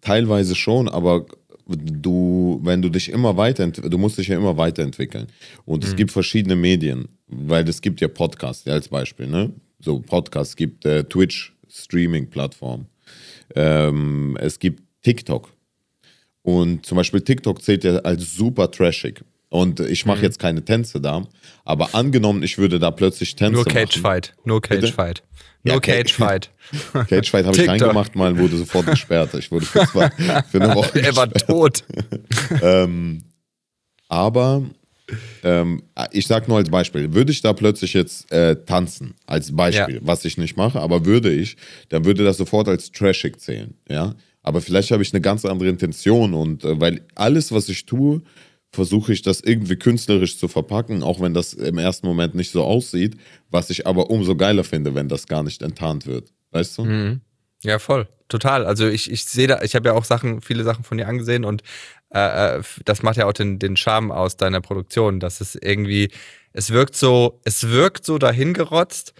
teilweise 0.00 0.54
schon, 0.54 0.88
aber 0.88 1.26
du, 1.66 2.60
wenn 2.62 2.80
du 2.82 2.88
dich 2.88 3.10
immer 3.10 3.36
weiterentwickelst, 3.36 3.92
du 3.92 3.98
musst 3.98 4.18
dich 4.18 4.28
ja 4.28 4.36
immer 4.36 4.56
weiterentwickeln. 4.56 5.26
Und 5.64 5.82
Mhm. 5.82 5.88
es 5.90 5.96
gibt 5.96 6.12
verschiedene 6.12 6.56
Medien, 6.56 7.08
weil 7.26 7.68
es 7.68 7.80
gibt 7.80 8.00
ja 8.00 8.08
Podcasts, 8.08 8.64
ja, 8.64 8.72
als 8.74 8.88
Beispiel, 8.88 9.26
ne? 9.26 9.52
So 9.80 10.00
Podcasts 10.00 10.56
gibt 10.56 10.84
äh, 10.86 11.04
Twitch, 11.04 11.54
Streaming-Plattform. 11.68 12.86
Ähm, 13.54 14.36
es 14.40 14.58
gibt 14.58 14.82
TikTok. 15.02 15.50
Und 16.42 16.86
zum 16.86 16.96
Beispiel 16.96 17.20
TikTok 17.20 17.62
zählt 17.62 17.84
ja 17.84 17.96
als 17.98 18.34
super 18.34 18.70
trashig. 18.70 19.22
Und 19.50 19.80
ich 19.80 20.04
Mhm. 20.04 20.08
mache 20.12 20.22
jetzt 20.22 20.38
keine 20.38 20.62
Tänze 20.64 21.00
da, 21.00 21.26
aber 21.64 21.94
angenommen, 21.94 22.42
ich 22.42 22.58
würde 22.58 22.78
da 22.78 22.90
plötzlich 22.90 23.34
Tänze 23.34 23.52
nur 23.54 23.62
machen. 23.64 23.72
Cage 23.74 23.98
Fight, 23.98 24.34
nur 24.44 24.60
Cage 24.60 24.92
Nur 25.64 25.74
Ja, 25.74 25.80
Cage 25.80 26.14
Ca- 26.16 26.26
Fight. 26.26 26.50
Cage 27.08 27.30
Fight 27.30 27.44
habe 27.46 27.56
ich 27.60 27.68
reingemacht, 27.68 28.14
mal 28.14 28.36
wurde 28.38 28.56
sofort 28.56 28.86
gesperrt. 28.86 29.34
Ich 29.34 29.50
wurde 29.50 29.66
für, 29.66 29.86
zwei, 29.86 30.10
für 30.50 30.60
eine 30.62 30.74
Woche 30.74 31.00
Er 31.02 31.16
war 31.16 31.30
tot. 31.30 31.84
Aber 34.08 34.62
ähm, 35.42 35.82
ich 36.12 36.26
sag 36.26 36.48
nur 36.48 36.58
als 36.58 36.70
Beispiel, 36.70 37.12
würde 37.14 37.32
ich 37.32 37.40
da 37.42 37.52
plötzlich 37.52 37.92
jetzt 37.94 38.30
äh, 38.32 38.56
tanzen, 38.64 39.14
als 39.26 39.54
Beispiel, 39.54 39.96
Ja. 39.96 40.00
was 40.02 40.24
ich 40.24 40.38
nicht 40.38 40.56
mache, 40.56 40.80
aber 40.80 41.04
würde 41.06 41.30
ich, 41.32 41.56
dann 41.88 42.04
würde 42.04 42.24
das 42.24 42.36
sofort 42.36 42.68
als 42.68 42.90
trashig 42.92 43.40
zählen, 43.40 43.74
ja. 43.88 44.14
Aber 44.42 44.60
vielleicht 44.62 44.90
habe 44.92 45.02
ich 45.02 45.12
eine 45.12 45.20
ganz 45.20 45.44
andere 45.44 45.68
Intention 45.68 46.32
und 46.32 46.64
äh, 46.64 46.80
weil 46.80 47.02
alles, 47.14 47.52
was 47.52 47.68
ich 47.68 47.84
tue, 47.86 48.22
versuche 48.72 49.12
ich 49.12 49.22
das 49.22 49.40
irgendwie 49.40 49.76
künstlerisch 49.76 50.38
zu 50.38 50.48
verpacken, 50.48 51.02
auch 51.02 51.20
wenn 51.20 51.34
das 51.34 51.54
im 51.54 51.78
ersten 51.78 52.06
Moment 52.06 52.34
nicht 52.34 52.50
so 52.50 52.62
aussieht, 52.64 53.16
was 53.50 53.70
ich 53.70 53.86
aber 53.86 54.10
umso 54.10 54.36
geiler 54.36 54.64
finde, 54.64 54.94
wenn 54.94 55.08
das 55.08 55.26
gar 55.26 55.42
nicht 55.42 55.62
enttarnt 55.62 56.06
wird. 56.06 56.32
Weißt 56.50 56.78
du? 56.78 56.84
Ja, 57.62 57.78
voll. 57.78 58.08
Total. 58.28 58.66
Also 58.66 58.86
ich, 58.86 59.10
ich 59.10 59.24
sehe 59.24 59.46
da, 59.46 59.62
ich 59.62 59.74
habe 59.74 59.88
ja 59.88 59.94
auch 59.94 60.04
Sachen, 60.04 60.42
viele 60.42 60.62
Sachen 60.62 60.84
von 60.84 60.98
dir 60.98 61.08
angesehen 61.08 61.44
und 61.44 61.62
äh, 62.10 62.58
äh, 62.58 62.62
das 62.84 63.02
macht 63.02 63.16
ja 63.16 63.26
auch 63.26 63.32
den, 63.32 63.58
den 63.58 63.76
Charme 63.76 64.10
aus 64.12 64.36
deiner 64.36 64.60
Produktion, 64.60 65.18
dass 65.18 65.40
es 65.40 65.54
irgendwie, 65.54 66.10
es 66.52 66.70
wirkt 66.70 66.94
so, 66.94 67.40
es 67.44 67.68
wirkt 67.68 68.04
so 68.04 68.18
dahingerotzt, 68.18 69.14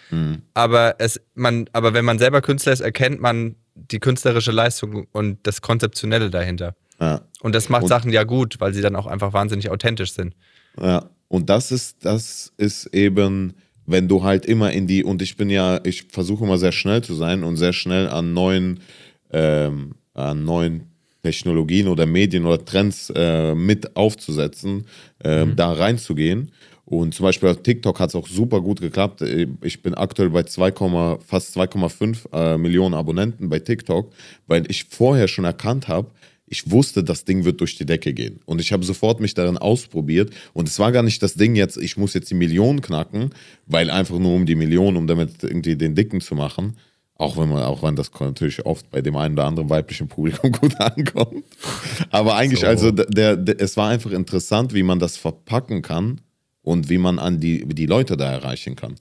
aber 0.55 0.97
es, 0.99 1.21
man, 1.35 1.69
aber 1.73 1.95
wenn 1.95 2.05
man 2.05 2.19
selber 2.19 2.43
Künstler 2.43 2.73
ist, 2.73 2.81
erkennt 2.81 3.21
man 3.21 3.57
die 3.75 3.99
künstlerische 3.99 4.52
Leistung 4.52 5.07
und 5.12 5.38
das 5.47 5.62
Konzeptionelle 5.62 6.31
dahinter. 6.31 6.75
Ja. 7.00 7.23
Und 7.40 7.55
das 7.55 7.69
macht 7.69 7.85
Und- 7.85 7.88
Sachen 7.88 8.12
ja 8.12 8.25
gut, 8.25 8.57
weil 8.61 8.75
sie 8.75 8.81
dann 8.81 8.97
auch 8.97 9.07
einfach 9.07 9.33
wahnsinnig 9.33 9.71
authentisch 9.71 10.12
sind. 10.12 10.35
Ja, 10.81 11.11
und 11.28 11.49
das 11.50 11.71
ist, 11.73 12.05
das 12.05 12.52
ist 12.57 12.87
eben, 12.95 13.55
wenn 13.87 14.09
du 14.09 14.23
halt 14.23 14.47
immer 14.47 14.73
in 14.73 14.87
die, 14.87 15.05
und 15.05 15.23
ich 15.23 15.37
bin 15.37 15.50
ja, 15.50 15.81
ich 15.85 16.05
versuche 16.11 16.45
immer 16.45 16.59
sehr 16.59 16.73
schnell 16.73 17.02
zu 17.02 17.14
sein 17.14 17.45
und 17.45 17.57
sehr 17.57 17.73
schnell 17.73 18.09
an 18.09 18.33
neuen, 18.33 18.81
ähm, 19.33 19.95
an 20.14 20.45
neuen 20.45 20.85
Technologien 21.23 21.88
oder 21.88 22.07
Medien 22.07 22.47
oder 22.47 22.64
Trends 22.64 23.12
äh, 23.14 23.55
mit 23.55 23.97
aufzusetzen, 23.97 24.87
ähm, 25.23 25.57
da 25.57 25.73
reinzugehen. 25.73 26.52
Und 26.85 27.12
zum 27.14 27.25
Beispiel 27.25 27.50
auf 27.50 27.62
TikTok 27.62 28.00
hat 28.00 28.09
es 28.11 28.14
auch 28.14 28.26
super 28.26 28.62
gut 28.62 28.81
geklappt. 28.81 29.21
Ich 29.61 29.83
bin 29.83 29.93
aktuell 29.95 30.31
bei 30.31 30.45
2, 30.45 30.73
fast 31.26 31.55
2,5 31.55 32.33
äh, 32.33 32.57
Millionen 32.57 32.95
Abonnenten 32.95 33.50
bei 33.50 33.59
TikTok, 33.59 34.11
weil 34.47 34.64
ich 34.71 34.85
vorher 34.85 35.28
schon 35.28 35.45
erkannt 35.45 35.87
habe, 35.88 36.11
ich 36.50 36.71
wusste, 36.71 37.05
das 37.05 37.25
Ding 37.25 37.45
wird 37.45 37.61
durch 37.61 37.76
die 37.76 37.87
Decke 37.87 38.12
gehen. 38.12 38.40
Und 38.47 38.61
ich 38.61 38.73
habe 38.73 38.85
sofort 38.85 39.21
mich 39.21 39.35
darin 39.35 39.59
ausprobiert. 39.59 40.31
Und 40.52 40.69
es 40.69 40.78
war 40.78 40.93
gar 40.93 41.02
nicht 41.02 41.23
das 41.23 41.35
Ding 41.35 41.55
jetzt, 41.55 41.76
ich 41.76 41.97
muss 41.97 42.14
jetzt 42.14 42.31
die 42.31 42.35
Million 42.35 42.81
knacken, 42.81 43.31
weil 43.67 43.90
einfach 43.90 44.19
nur 44.19 44.35
um 44.35 44.47
die 44.47 44.55
Million, 44.55 44.97
um 44.97 45.07
damit 45.07 45.43
irgendwie 45.43 45.76
den 45.76 45.95
Dicken 45.95 46.21
zu 46.21 46.35
machen. 46.35 46.76
Auch 47.14 47.37
wenn 47.37 47.49
man, 47.49 47.64
auch 47.64 47.83
wenn 47.83 47.97
das 47.97 48.12
natürlich 48.21 48.64
oft 48.64 48.90
bei 48.90 49.02
dem 49.02 49.17
einen 49.17 49.35
oder 49.35 49.47
anderen 49.47 49.69
weiblichen 49.71 50.07
Publikum 50.07 50.52
gut 50.61 50.81
ankommt. 50.81 51.45
Aber 52.11 52.37
eigentlich, 52.37 52.61
So. 52.61 52.67
also 52.67 52.90
der, 52.93 53.37
der, 53.37 53.61
es 53.61 53.76
war 53.76 53.88
einfach 53.90 54.12
interessant, 54.12 54.73
wie 54.73 54.85
man 54.85 55.00
das 55.00 55.17
verpacken 55.17 55.83
kann 55.83 56.21
und 56.62 56.88
wie 56.88 56.99
man 56.99 57.19
an 57.19 57.40
die, 57.40 57.67
die 57.67 57.87
Leute 57.87 58.17
da 58.17 58.31
erreichen 58.31 58.76
kann. 58.76 58.95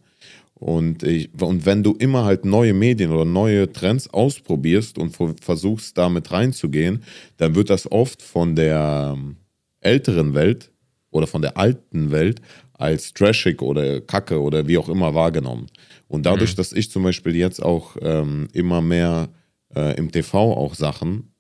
Und, 0.60 1.04
ich, 1.04 1.30
und 1.40 1.66
wenn 1.68 1.84
du 1.84 1.94
immer 1.94 2.26
halt 2.26 2.44
neue 2.44 2.74
Medien 2.74 3.12
oder 3.12 3.26
neue 3.26 3.72
Trends 3.72 4.08
ausprobierst 4.12 4.98
und 4.98 5.16
ver- 5.16 5.36
versuchst, 5.40 5.98
damit 5.98 6.32
reinzugehen, 6.32 7.04
dann 7.38 7.54
wird 7.54 7.70
das 7.70 7.92
oft 7.92 8.24
von 8.24 8.56
der 8.56 9.14
ähm, 9.16 9.36
älteren 9.82 10.34
Welt 10.34 10.72
oder 11.12 11.28
von 11.28 11.44
der 11.44 11.58
alten 11.58 12.10
Welt 12.10 12.42
als 12.74 13.14
trashig 13.14 13.62
oder 13.62 14.02
kacke 14.02 14.42
oder 14.42 14.68
wie 14.68 14.80
auch 14.80 14.90
immer 14.90 15.14
wahrgenommen. 15.14 15.68
Und 16.08 16.26
dadurch, 16.26 16.56
dass 16.56 16.74
ich 16.74 16.90
zum 16.90 17.04
Beispiel 17.04 17.36
jetzt 17.36 17.62
auch 17.62 17.96
ähm, 18.02 18.48
immer 18.54 18.82
mehr 18.82 19.30
äh, 19.76 19.96
im 19.98 20.12
TV 20.12 20.54
auch 20.54 20.74
Sachen 20.74 21.32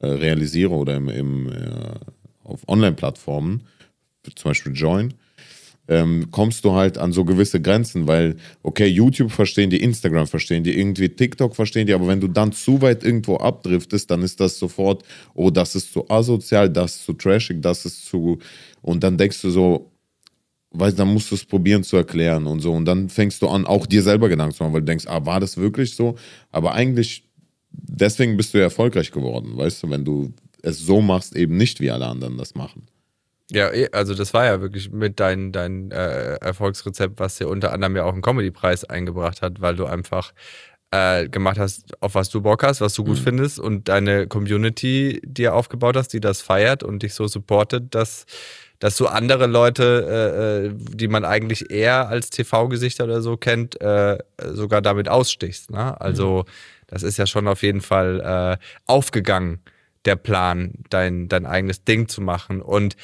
äh, 0.00 0.06
realisiere 0.06 0.72
oder 0.74 0.96
im, 0.96 1.08
im, 1.08 1.52
äh, 1.52 1.94
auf 2.44 2.68
Online-Plattformen, 2.68 3.62
zum 4.34 4.50
Beispiel 4.50 4.72
Join, 4.74 5.14
ähm, 5.88 6.30
kommst 6.30 6.64
du 6.64 6.72
halt 6.72 6.98
an 6.98 7.12
so 7.12 7.24
gewisse 7.24 7.60
Grenzen, 7.60 8.06
weil, 8.06 8.36
okay, 8.62 8.86
YouTube 8.86 9.30
verstehen 9.30 9.70
die, 9.70 9.82
Instagram 9.82 10.26
verstehen 10.26 10.64
die, 10.64 10.76
irgendwie 10.76 11.08
TikTok 11.08 11.54
verstehen 11.54 11.86
die, 11.86 11.94
aber 11.94 12.08
wenn 12.08 12.20
du 12.20 12.28
dann 12.28 12.52
zu 12.52 12.82
weit 12.82 13.04
irgendwo 13.04 13.36
abdriftest, 13.36 14.10
dann 14.10 14.22
ist 14.22 14.40
das 14.40 14.58
sofort, 14.58 15.04
oh, 15.34 15.50
das 15.50 15.74
ist 15.74 15.92
zu 15.92 16.08
asozial, 16.10 16.68
das 16.68 16.96
ist 16.96 17.04
zu 17.04 17.12
trashig, 17.12 17.62
das 17.62 17.84
ist 17.84 18.06
zu. 18.06 18.38
Und 18.82 19.02
dann 19.04 19.16
denkst 19.16 19.40
du 19.42 19.50
so, 19.50 19.92
weißt 20.72 20.98
dann 20.98 21.12
musst 21.12 21.30
du 21.30 21.36
es 21.36 21.44
probieren 21.44 21.84
zu 21.84 21.96
erklären 21.96 22.46
und 22.46 22.60
so. 22.60 22.72
Und 22.72 22.84
dann 22.84 23.08
fängst 23.08 23.40
du 23.42 23.48
an, 23.48 23.66
auch 23.66 23.86
dir 23.86 24.02
selber 24.02 24.28
Gedanken 24.28 24.54
zu 24.54 24.62
machen, 24.62 24.74
weil 24.74 24.82
du 24.82 24.86
denkst, 24.86 25.06
ah, 25.06 25.24
war 25.24 25.40
das 25.40 25.56
wirklich 25.56 25.94
so? 25.94 26.16
Aber 26.50 26.74
eigentlich, 26.74 27.24
deswegen 27.70 28.36
bist 28.36 28.54
du 28.54 28.58
ja 28.58 28.64
erfolgreich 28.64 29.10
geworden, 29.10 29.56
weißt 29.56 29.82
du, 29.82 29.90
wenn 29.90 30.04
du 30.04 30.32
es 30.62 30.80
so 30.80 31.00
machst, 31.00 31.36
eben 31.36 31.56
nicht 31.56 31.80
wie 31.80 31.90
alle 31.90 32.06
anderen 32.06 32.36
das 32.36 32.54
machen. 32.54 32.88
Ja, 33.50 33.72
eh, 33.72 33.88
also 33.92 34.14
das 34.14 34.34
war 34.34 34.44
ja 34.44 34.60
wirklich 34.60 34.90
mit 34.90 35.20
dein, 35.20 35.52
dein 35.52 35.90
äh, 35.92 36.34
Erfolgsrezept, 36.36 37.20
was 37.20 37.36
dir 37.36 37.48
unter 37.48 37.72
anderem 37.72 37.96
ja 37.96 38.04
auch 38.04 38.12
einen 38.12 38.22
Comedy-Preis 38.22 38.84
eingebracht 38.84 39.42
hat, 39.42 39.60
weil 39.60 39.76
du 39.76 39.86
einfach 39.86 40.32
äh, 40.90 41.28
gemacht 41.28 41.58
hast, 41.58 42.00
auf 42.00 42.14
was 42.14 42.28
du 42.30 42.40
Bock 42.40 42.62
hast, 42.62 42.80
was 42.80 42.94
du 42.94 43.04
gut 43.04 43.18
findest 43.18 43.58
und 43.58 43.88
deine 43.88 44.26
Community 44.26 45.20
dir 45.24 45.54
aufgebaut 45.54 45.96
hast, 45.96 46.12
die 46.12 46.20
das 46.20 46.42
feiert 46.42 46.82
und 46.82 47.02
dich 47.02 47.14
so 47.14 47.26
supportet, 47.26 47.94
dass, 47.94 48.26
dass 48.78 48.96
du 48.96 49.06
andere 49.06 49.46
Leute, 49.46 50.06
äh, 50.08 50.66
äh, 50.66 50.72
die 50.74 51.08
man 51.08 51.24
eigentlich 51.24 51.70
eher 51.70 52.08
als 52.08 52.30
TV-Gesichter 52.30 53.04
oder 53.04 53.20
so 53.20 53.36
kennt, 53.36 53.80
äh, 53.80 54.18
sogar 54.52 54.80
damit 54.80 55.08
ausstichst. 55.08 55.70
Ne? 55.70 56.00
Also 56.00 56.44
das 56.86 57.02
ist 57.02 57.16
ja 57.16 57.26
schon 57.26 57.48
auf 57.48 57.62
jeden 57.62 57.80
Fall 57.80 58.20
äh, 58.20 58.64
aufgegangen, 58.86 59.60
der 60.04 60.16
Plan, 60.16 60.72
dein, 60.88 61.28
dein 61.28 61.46
eigenes 61.46 61.82
Ding 61.84 62.06
zu 62.08 62.20
machen. 62.20 62.62
Und 62.62 62.96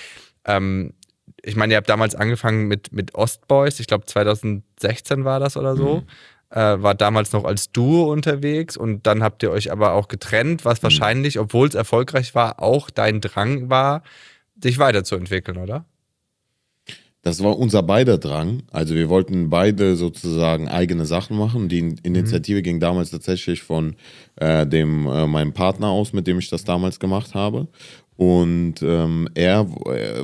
ähm, 0.45 0.95
ich 1.43 1.57
meine, 1.57 1.75
ihr 1.75 1.77
habt 1.77 1.89
damals 1.89 2.15
angefangen 2.15 2.69
mit, 2.69 2.93
mit 2.93 3.15
Ostboys, 3.15 3.81
ich 3.81 3.87
glaube 3.87 4.07
2016 4.07 5.25
war 5.25 5.41
das 5.41 5.57
oder 5.57 5.77
so. 5.77 6.05
Äh, 6.51 6.83
war 6.83 6.95
damals 6.95 7.33
noch 7.33 7.45
als 7.45 7.73
Duo 7.73 8.13
unterwegs 8.13 8.77
und 8.77 9.07
dann 9.07 9.23
habt 9.23 9.43
ihr 9.43 9.51
euch 9.51 9.73
aber 9.73 9.95
auch 9.95 10.09
getrennt, 10.09 10.67
was 10.67 10.83
wahrscheinlich, 10.83 11.39
obwohl 11.39 11.67
es 11.67 11.75
erfolgreich 11.75 12.35
war, 12.35 12.63
auch 12.63 12.91
dein 12.91 13.23
Drang 13.23 13.71
war, 13.71 14.03
dich 14.55 14.79
weiterzuentwickeln, 14.79 15.57
oder? 15.57 15.87
Das 17.23 17.43
war 17.43 17.57
unser 17.57 17.85
beider 17.85 18.19
Drang. 18.19 18.65
Also 18.73 18.97
wir 18.97 19.09
wollten 19.09 19.49
beide 19.49 19.95
sozusagen 19.95 20.69
eigene 20.69 21.07
Sachen 21.07 21.39
machen. 21.39 21.69
Die 21.69 21.95
Initiative 22.03 22.63
ging 22.63 22.81
damals 22.81 23.13
tatsächlich 23.13 23.63
von 23.63 23.95
äh, 24.37 24.67
dem 24.67 25.07
äh, 25.07 25.29
meinem 25.29 25.53
Partner 25.53 25.89
aus, 25.89 26.13
mit 26.13 26.27
dem 26.27 26.41
ich 26.41 26.51
das 26.51 26.65
damals 26.65 26.99
gemacht 26.99 27.35
habe. 27.35 27.69
Und 28.23 28.75
ähm, 28.83 29.29
er, 29.35 29.67
äh, 29.87 30.21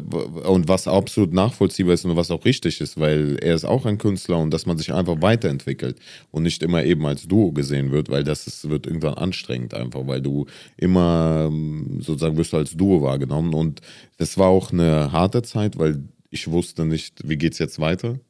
und 0.46 0.68
was 0.68 0.86
absolut 0.86 1.32
nachvollziehbar 1.32 1.94
ist 1.94 2.04
und 2.04 2.14
was 2.14 2.30
auch 2.30 2.44
richtig 2.44 2.80
ist, 2.80 3.00
weil 3.00 3.38
er 3.42 3.56
ist 3.56 3.64
auch 3.64 3.86
ein 3.86 3.98
Künstler 3.98 4.38
und 4.38 4.52
dass 4.52 4.66
man 4.66 4.78
sich 4.78 4.92
einfach 4.92 5.20
weiterentwickelt 5.20 5.98
und 6.30 6.44
nicht 6.44 6.62
immer 6.62 6.84
eben 6.84 7.04
als 7.06 7.26
Duo 7.26 7.50
gesehen 7.50 7.90
wird, 7.90 8.08
weil 8.08 8.22
das 8.22 8.46
ist, 8.46 8.68
wird 8.68 8.86
irgendwann 8.86 9.14
anstrengend 9.14 9.74
einfach, 9.74 10.06
weil 10.06 10.22
du 10.22 10.46
immer 10.76 11.48
ähm, 11.48 11.98
sozusagen 12.00 12.36
wirst 12.36 12.52
du 12.52 12.58
als 12.58 12.76
Duo 12.76 13.02
wahrgenommen. 13.02 13.52
Und 13.52 13.80
das 14.16 14.38
war 14.38 14.46
auch 14.46 14.70
eine 14.70 15.10
harte 15.10 15.42
Zeit, 15.42 15.76
weil 15.76 16.04
ich 16.30 16.48
wusste 16.48 16.84
nicht, 16.84 17.28
wie 17.28 17.36
geht 17.36 17.54
es 17.54 17.58
jetzt 17.58 17.80
weiter. 17.80 18.20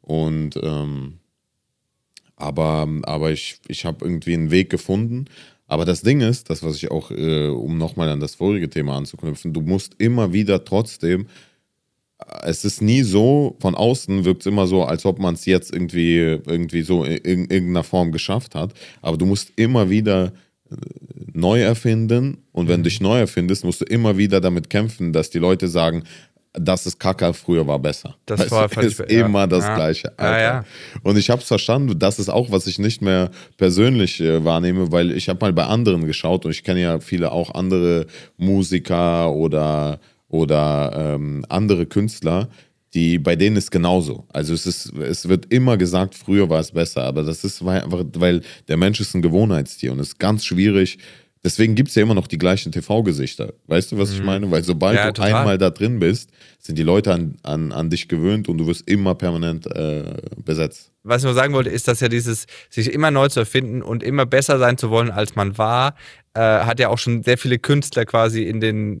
Und 0.00 0.60
ähm, 0.62 1.18
aber, 2.36 2.86
aber 3.02 3.32
ich, 3.32 3.58
ich 3.66 3.84
habe 3.84 4.04
irgendwie 4.04 4.34
einen 4.34 4.52
Weg 4.52 4.70
gefunden. 4.70 5.24
Aber 5.68 5.84
das 5.84 6.00
Ding 6.00 6.22
ist, 6.22 6.50
das, 6.50 6.62
was 6.62 6.76
ich 6.76 6.90
auch, 6.90 7.10
äh, 7.10 7.48
um 7.48 7.78
nochmal 7.78 8.08
an 8.08 8.20
das 8.20 8.34
vorige 8.34 8.70
Thema 8.70 8.96
anzuknüpfen, 8.96 9.52
du 9.52 9.60
musst 9.60 9.94
immer 9.98 10.32
wieder 10.32 10.64
trotzdem, 10.64 11.26
es 12.42 12.64
ist 12.64 12.82
nie 12.82 13.02
so, 13.02 13.56
von 13.60 13.74
außen 13.74 14.24
wirkt 14.24 14.42
es 14.42 14.46
immer 14.46 14.66
so, 14.66 14.82
als 14.82 15.04
ob 15.04 15.18
man 15.18 15.34
es 15.34 15.44
jetzt 15.44 15.72
irgendwie, 15.72 16.16
irgendwie 16.16 16.82
so 16.82 17.04
in, 17.04 17.18
in 17.18 17.40
irgendeiner 17.42 17.84
Form 17.84 18.10
geschafft 18.10 18.54
hat. 18.54 18.72
Aber 19.02 19.16
du 19.18 19.26
musst 19.26 19.52
immer 19.56 19.88
wieder 19.88 20.32
äh, 20.70 20.76
neu 21.32 21.60
erfinden 21.60 22.38
und 22.52 22.68
wenn 22.68 22.82
du 22.82 22.88
dich 22.88 23.00
neu 23.00 23.18
erfindest, 23.18 23.64
musst 23.64 23.82
du 23.82 23.84
immer 23.84 24.16
wieder 24.16 24.40
damit 24.40 24.70
kämpfen, 24.70 25.12
dass 25.12 25.30
die 25.30 25.38
Leute 25.38 25.68
sagen, 25.68 26.02
das 26.52 26.86
ist 26.86 26.98
Kacke, 26.98 27.32
früher 27.34 27.66
war 27.66 27.78
besser. 27.78 28.16
Das 28.26 28.40
Weißt 28.40 28.50
war 28.50 28.82
ist 28.82 28.98
ja. 28.98 29.04
immer 29.26 29.46
das 29.46 29.64
Ja. 29.64 29.74
Gleiche. 29.74 30.12
Ja, 30.18 30.40
ja. 30.40 30.64
Und 31.02 31.16
ich 31.18 31.30
habe 31.30 31.42
es 31.42 31.48
verstanden, 31.48 31.98
das 31.98 32.18
ist 32.18 32.28
auch, 32.28 32.50
was 32.50 32.66
ich 32.66 32.78
nicht 32.78 33.02
mehr 33.02 33.30
persönlich 33.56 34.20
äh, 34.20 34.44
wahrnehme, 34.44 34.90
weil 34.90 35.12
ich 35.12 35.28
habe 35.28 35.38
mal 35.44 35.52
bei 35.52 35.64
anderen 35.64 36.06
geschaut 36.06 36.44
und 36.44 36.50
ich 36.50 36.64
kenne 36.64 36.80
ja 36.80 37.00
viele 37.00 37.32
auch 37.32 37.54
andere 37.54 38.06
Musiker 38.36 39.30
oder, 39.32 40.00
oder 40.28 41.14
ähm, 41.14 41.44
andere 41.48 41.86
Künstler, 41.86 42.48
die, 42.94 43.18
bei 43.18 43.36
denen 43.36 43.56
ist 43.56 43.70
genauso. 43.70 44.24
Also 44.32 44.54
es 44.54 44.66
ist, 44.66 44.92
es 44.94 45.28
wird 45.28 45.52
immer 45.52 45.76
gesagt, 45.76 46.14
früher 46.14 46.48
war 46.48 46.60
es 46.60 46.72
besser, 46.72 47.04
aber 47.04 47.22
das 47.22 47.44
ist 47.44 47.62
weil, 47.64 47.82
einfach, 47.82 48.02
weil 48.14 48.40
der 48.66 48.78
Mensch 48.78 48.98
ist 49.00 49.14
ein 49.14 49.20
Gewohnheitstier 49.22 49.92
und 49.92 50.00
es 50.00 50.08
ist 50.08 50.18
ganz 50.18 50.44
schwierig. 50.46 50.98
Deswegen 51.44 51.74
gibt 51.74 51.90
es 51.90 51.94
ja 51.94 52.02
immer 52.02 52.14
noch 52.14 52.26
die 52.26 52.38
gleichen 52.38 52.72
TV-Gesichter. 52.72 53.52
Weißt 53.68 53.92
du, 53.92 53.98
was 53.98 54.12
ich 54.12 54.22
meine? 54.22 54.50
Weil 54.50 54.64
sobald 54.64 54.94
Mhm. 54.94 55.04
Ja, 55.04 55.12
du 55.12 55.22
einmal 55.22 55.56
da 55.58 55.70
drin 55.70 56.00
bist, 56.00 56.30
sind 56.68 56.76
die 56.78 56.82
Leute 56.82 57.14
an, 57.14 57.36
an, 57.44 57.72
an 57.72 57.88
dich 57.88 58.08
gewöhnt 58.08 58.46
und 58.50 58.58
du 58.58 58.66
wirst 58.66 58.88
immer 58.88 59.14
permanent 59.14 59.66
äh, 59.74 60.12
besetzt. 60.44 60.92
was 61.02 61.22
ich 61.22 61.24
nur 61.24 61.32
sagen 61.32 61.54
wollte, 61.54 61.70
ist, 61.70 61.88
dass 61.88 62.00
ja 62.00 62.08
dieses, 62.08 62.46
sich 62.68 62.92
immer 62.92 63.10
neu 63.10 63.28
zu 63.28 63.40
erfinden 63.40 63.80
und 63.80 64.02
immer 64.02 64.26
besser 64.26 64.58
sein 64.58 64.76
zu 64.76 64.90
wollen, 64.90 65.10
als 65.10 65.34
man 65.34 65.56
war, 65.56 65.94
äh, 66.34 66.40
hat 66.40 66.78
ja 66.78 66.90
auch 66.90 66.98
schon 66.98 67.22
sehr 67.22 67.38
viele 67.38 67.58
Künstler 67.58 68.04
quasi 68.04 68.42
in 68.42 68.60
den 68.60 69.00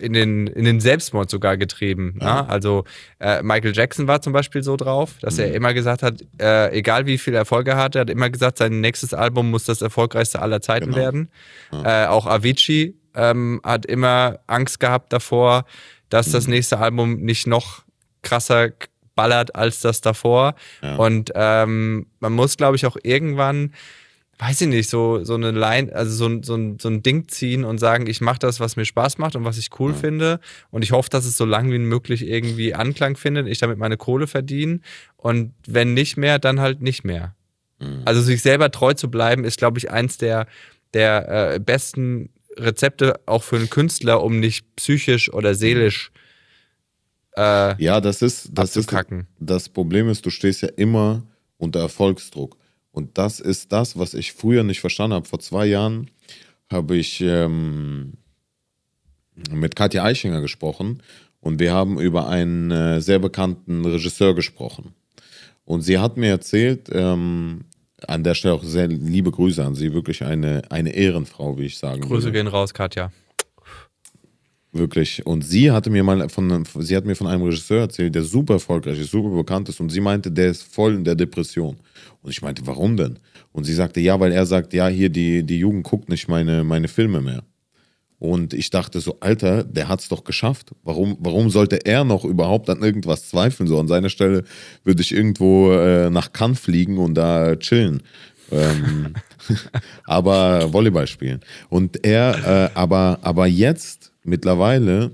in 0.00 0.12
den, 0.12 0.48
in 0.48 0.64
den 0.64 0.80
Selbstmord 0.80 1.30
sogar 1.30 1.56
getrieben. 1.56 2.16
Ne? 2.20 2.48
Also 2.48 2.82
äh, 3.20 3.44
Michael 3.44 3.76
Jackson 3.76 4.08
war 4.08 4.20
zum 4.20 4.32
Beispiel 4.32 4.64
so 4.64 4.76
drauf, 4.76 5.14
dass 5.20 5.38
er 5.38 5.54
immer 5.54 5.72
gesagt 5.72 6.02
hat, 6.02 6.20
äh, 6.40 6.76
egal 6.76 7.06
wie 7.06 7.16
viel 7.16 7.32
Erfolg 7.36 7.68
er 7.68 7.76
hatte, 7.76 7.98
er 7.98 8.00
hat 8.00 8.10
immer 8.10 8.28
gesagt, 8.28 8.58
sein 8.58 8.80
nächstes 8.80 9.14
Album 9.14 9.48
muss 9.52 9.62
das 9.62 9.82
erfolgreichste 9.82 10.42
aller 10.42 10.60
Zeiten 10.62 10.86
Genau. 10.86 10.96
werden. 10.96 11.30
Äh, 11.72 12.06
auch 12.06 12.26
Avicii 12.26 12.96
ähm, 13.14 13.60
hat 13.62 13.86
immer 13.86 14.40
Angst 14.48 14.80
gehabt 14.80 15.12
davor, 15.12 15.64
dass 16.08 16.30
das 16.30 16.46
nächste 16.46 16.78
Album 16.78 17.20
nicht 17.20 17.46
noch 17.46 17.82
krasser 18.22 18.70
ballert 19.14 19.54
als 19.56 19.80
das 19.80 20.00
davor. 20.00 20.54
Ja. 20.82 20.96
Und 20.96 21.32
ähm, 21.34 22.06
man 22.20 22.32
muss, 22.32 22.56
glaube 22.56 22.76
ich, 22.76 22.84
auch 22.86 22.96
irgendwann, 23.02 23.72
weiß 24.38 24.60
ich 24.60 24.68
nicht, 24.68 24.90
so, 24.90 25.24
so 25.24 25.34
eine 25.34 25.50
Line, 25.52 25.90
also 25.94 26.12
so, 26.12 26.26
ein- 26.26 26.42
so, 26.42 26.54
ein, 26.54 26.78
so 26.78 26.88
ein 26.90 27.02
Ding 27.02 27.26
ziehen 27.28 27.64
und 27.64 27.78
sagen, 27.78 28.06
ich 28.06 28.20
mache 28.20 28.38
das, 28.38 28.60
was 28.60 28.76
mir 28.76 28.84
Spaß 28.84 29.16
macht 29.16 29.34
und 29.34 29.44
was 29.44 29.56
ich 29.56 29.70
cool 29.78 29.94
finde. 29.94 30.40
Und 30.70 30.82
ich 30.82 30.92
hoffe, 30.92 31.08
dass 31.08 31.24
es 31.24 31.36
so 31.38 31.46
lang 31.46 31.70
wie 31.72 31.78
möglich 31.78 32.26
irgendwie 32.26 32.74
Anklang 32.74 33.16
findet, 33.16 33.46
ich 33.48 33.58
damit 33.58 33.78
meine 33.78 33.96
Kohle 33.96 34.26
verdiene. 34.26 34.80
Und 35.16 35.54
wenn 35.66 35.94
nicht 35.94 36.18
mehr, 36.18 36.38
dann 36.38 36.60
halt 36.60 36.82
nicht 36.82 37.02
mehr. 37.04 37.34
Also 38.04 38.20
sich 38.20 38.42
selber 38.42 38.70
treu 38.70 38.92
zu 38.94 39.10
bleiben, 39.10 39.44
ist, 39.44 39.58
glaube 39.58 39.78
ich, 39.78 39.90
eins 39.90 40.18
der, 40.18 40.46
der 40.94 41.54
äh, 41.54 41.58
besten 41.58 42.30
Rezepte 42.56 43.20
auch 43.26 43.42
für 43.42 43.56
einen 43.56 43.70
Künstler, 43.70 44.22
um 44.22 44.40
nicht 44.40 44.76
psychisch 44.76 45.32
oder 45.32 45.54
seelisch 45.54 46.10
äh, 47.36 47.82
Ja, 47.82 48.00
das 48.00 48.22
ist, 48.22 48.50
das 48.52 48.76
ist 48.76 48.88
abzukacken. 48.88 49.26
das 49.38 49.68
Problem 49.68 50.08
ist, 50.08 50.24
du 50.26 50.30
stehst 50.30 50.62
ja 50.62 50.68
immer 50.76 51.22
unter 51.58 51.80
Erfolgsdruck. 51.80 52.56
Und 52.92 53.18
das 53.18 53.40
ist 53.40 53.72
das, 53.72 53.98
was 53.98 54.14
ich 54.14 54.32
früher 54.32 54.62
nicht 54.62 54.80
verstanden 54.80 55.14
habe. 55.14 55.28
Vor 55.28 55.38
zwei 55.40 55.66
Jahren 55.66 56.10
habe 56.70 56.96
ich 56.96 57.20
ähm, 57.20 58.14
mit 59.50 59.76
Katja 59.76 60.02
Eichinger 60.02 60.40
gesprochen 60.40 61.02
und 61.40 61.60
wir 61.60 61.72
haben 61.74 62.00
über 62.00 62.28
einen 62.28 62.70
äh, 62.70 63.00
sehr 63.00 63.18
bekannten 63.18 63.84
Regisseur 63.84 64.34
gesprochen. 64.34 64.94
Und 65.64 65.82
sie 65.82 65.98
hat 65.98 66.16
mir 66.16 66.30
erzählt, 66.30 66.88
ähm, 66.92 67.64
an 68.06 68.24
der 68.24 68.34
Stelle 68.34 68.54
auch 68.54 68.62
sehr 68.62 68.88
liebe 68.88 69.30
Grüße 69.30 69.64
an 69.64 69.74
sie, 69.74 69.92
wirklich 69.92 70.24
eine, 70.24 70.62
eine 70.70 70.90
Ehrenfrau, 70.90 71.58
wie 71.58 71.66
ich 71.66 71.78
sagen 71.78 72.02
Grüße 72.02 72.26
würde. 72.26 72.32
gehen 72.32 72.46
raus, 72.46 72.74
Katja. 72.74 73.10
Wirklich. 74.72 75.24
Und 75.24 75.42
sie 75.42 75.70
hatte 75.70 75.88
mir 75.90 76.02
mal 76.02 76.28
von, 76.28 76.64
sie 76.80 76.96
hat 76.96 77.06
mir 77.06 77.14
von 77.14 77.26
einem 77.26 77.42
Regisseur 77.42 77.80
erzählt, 77.80 78.14
der 78.14 78.22
super 78.22 78.54
erfolgreich 78.54 79.00
ist, 79.00 79.10
super 79.10 79.30
bekannt 79.30 79.68
ist. 79.68 79.80
Und 79.80 79.88
sie 79.88 80.00
meinte, 80.00 80.30
der 80.30 80.48
ist 80.48 80.62
voll 80.62 80.94
in 80.94 81.04
der 81.04 81.14
Depression. 81.14 81.76
Und 82.22 82.30
ich 82.30 82.42
meinte, 82.42 82.66
warum 82.66 82.96
denn? 82.96 83.18
Und 83.52 83.64
sie 83.64 83.72
sagte, 83.72 84.00
ja, 84.00 84.20
weil 84.20 84.32
er 84.32 84.44
sagt, 84.44 84.74
ja, 84.74 84.88
hier, 84.88 85.08
die, 85.08 85.42
die 85.44 85.58
Jugend 85.58 85.84
guckt 85.84 86.08
nicht 86.08 86.28
meine, 86.28 86.62
meine 86.64 86.88
Filme 86.88 87.22
mehr. 87.22 87.42
Und 88.18 88.54
ich 88.54 88.70
dachte 88.70 89.00
so, 89.00 89.18
Alter, 89.20 89.62
der 89.62 89.88
hat's 89.88 90.08
doch 90.08 90.24
geschafft. 90.24 90.70
Warum, 90.82 91.16
warum 91.20 91.50
sollte 91.50 91.84
er 91.84 92.04
noch 92.04 92.24
überhaupt 92.24 92.70
an 92.70 92.82
irgendwas 92.82 93.28
zweifeln? 93.28 93.68
So 93.68 93.78
an 93.78 93.88
seiner 93.88 94.08
Stelle 94.08 94.44
würde 94.84 95.02
ich 95.02 95.12
irgendwo 95.12 95.72
äh, 95.72 96.08
nach 96.08 96.32
Cannes 96.32 96.58
fliegen 96.58 96.98
und 96.98 97.14
da 97.14 97.56
chillen. 97.56 98.02
ähm, 98.50 99.14
aber 100.04 100.72
Volleyball 100.72 101.06
spielen. 101.06 101.40
Und 101.68 102.04
er, 102.04 102.70
äh, 102.74 102.78
aber, 102.78 103.18
aber 103.22 103.46
jetzt 103.46 104.12
mittlerweile, 104.24 105.12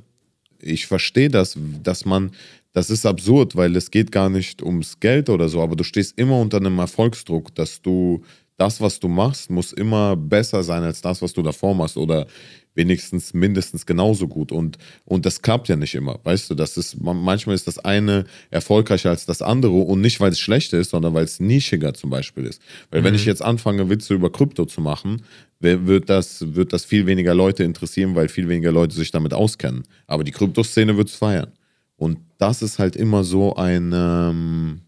ich 0.60 0.86
verstehe 0.86 1.28
das, 1.28 1.58
dass 1.82 2.04
man, 2.04 2.30
das 2.72 2.88
ist 2.88 3.04
absurd, 3.04 3.56
weil 3.56 3.74
es 3.74 3.90
geht 3.90 4.12
gar 4.12 4.30
nicht 4.30 4.62
ums 4.62 5.00
Geld 5.00 5.28
oder 5.28 5.48
so, 5.48 5.60
aber 5.60 5.74
du 5.74 5.84
stehst 5.84 6.18
immer 6.18 6.38
unter 6.38 6.58
einem 6.58 6.78
Erfolgsdruck, 6.78 7.54
dass 7.54 7.82
du 7.82 8.22
das, 8.56 8.80
was 8.80 9.00
du 9.00 9.08
machst, 9.08 9.50
muss 9.50 9.72
immer 9.72 10.14
besser 10.14 10.62
sein 10.62 10.82
als 10.82 11.00
das, 11.00 11.20
was 11.20 11.32
du 11.32 11.42
davor 11.42 11.74
machst 11.74 11.96
oder 11.96 12.26
wenigstens 12.74 13.34
mindestens 13.34 13.84
genauso 13.86 14.28
gut. 14.28 14.52
Und, 14.52 14.78
und 15.04 15.26
das 15.26 15.42
klappt 15.42 15.68
ja 15.68 15.76
nicht 15.76 15.94
immer, 15.94 16.18
weißt 16.24 16.50
du, 16.50 16.54
das 16.54 16.76
ist, 16.76 17.00
man- 17.00 17.20
manchmal 17.20 17.54
ist 17.54 17.66
das 17.66 17.78
eine 17.78 18.24
erfolgreicher 18.50 19.10
als 19.10 19.26
das 19.26 19.42
andere 19.42 19.72
und 19.72 20.00
nicht, 20.00 20.20
weil 20.20 20.32
es 20.32 20.38
schlecht 20.38 20.72
ist, 20.72 20.90
sondern 20.90 21.14
weil 21.14 21.24
es 21.24 21.40
nischiger 21.40 21.94
zum 21.94 22.10
Beispiel 22.10 22.44
ist. 22.44 22.62
Weil 22.90 23.04
wenn 23.04 23.14
ich 23.14 23.24
jetzt 23.26 23.42
anfange, 23.42 23.90
Witze 23.90 24.14
über 24.14 24.30
Krypto 24.32 24.64
zu 24.64 24.80
machen, 24.80 25.22
wird 25.60 26.10
das, 26.10 26.54
wird 26.54 26.72
das 26.72 26.84
viel 26.84 27.06
weniger 27.06 27.34
Leute 27.34 27.62
interessieren, 27.62 28.14
weil 28.14 28.28
viel 28.28 28.48
weniger 28.48 28.72
Leute 28.72 28.96
sich 28.96 29.10
damit 29.10 29.32
auskennen. 29.32 29.84
Aber 30.06 30.24
die 30.24 30.32
Kryptoszene 30.32 30.96
wird 30.96 31.08
es 31.08 31.14
feiern. 31.14 31.52
Und 31.96 32.18
das 32.38 32.62
ist 32.62 32.80
halt 32.80 32.96
immer 32.96 33.22
so 33.22 33.54
ein, 33.54 33.92
ähm, 33.94 34.80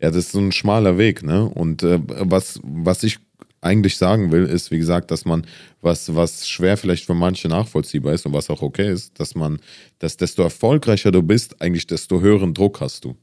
ja, 0.00 0.10
das 0.10 0.16
ist 0.26 0.32
so 0.32 0.38
ein 0.38 0.52
schmaler 0.52 0.96
Weg, 0.98 1.22
ne? 1.24 1.44
Und 1.44 1.82
äh, 1.82 1.98
was, 2.06 2.60
was 2.62 3.02
ich 3.02 3.18
eigentlich 3.62 3.96
sagen 3.96 4.32
will, 4.32 4.44
ist, 4.44 4.70
wie 4.70 4.78
gesagt, 4.78 5.10
dass 5.10 5.24
man, 5.24 5.46
was, 5.80 6.14
was 6.14 6.48
schwer 6.48 6.76
vielleicht 6.76 7.06
für 7.06 7.14
manche 7.14 7.48
nachvollziehbar 7.48 8.12
ist 8.12 8.26
und 8.26 8.34
was 8.34 8.50
auch 8.50 8.60
okay 8.60 8.90
ist, 8.90 9.18
dass 9.18 9.34
man, 9.34 9.60
dass 10.00 10.16
desto 10.16 10.42
erfolgreicher 10.42 11.12
du 11.12 11.22
bist, 11.22 11.62
eigentlich 11.62 11.86
desto 11.86 12.20
höheren 12.20 12.52
Druck 12.52 12.80
hast 12.80 13.04
du. 13.04 13.16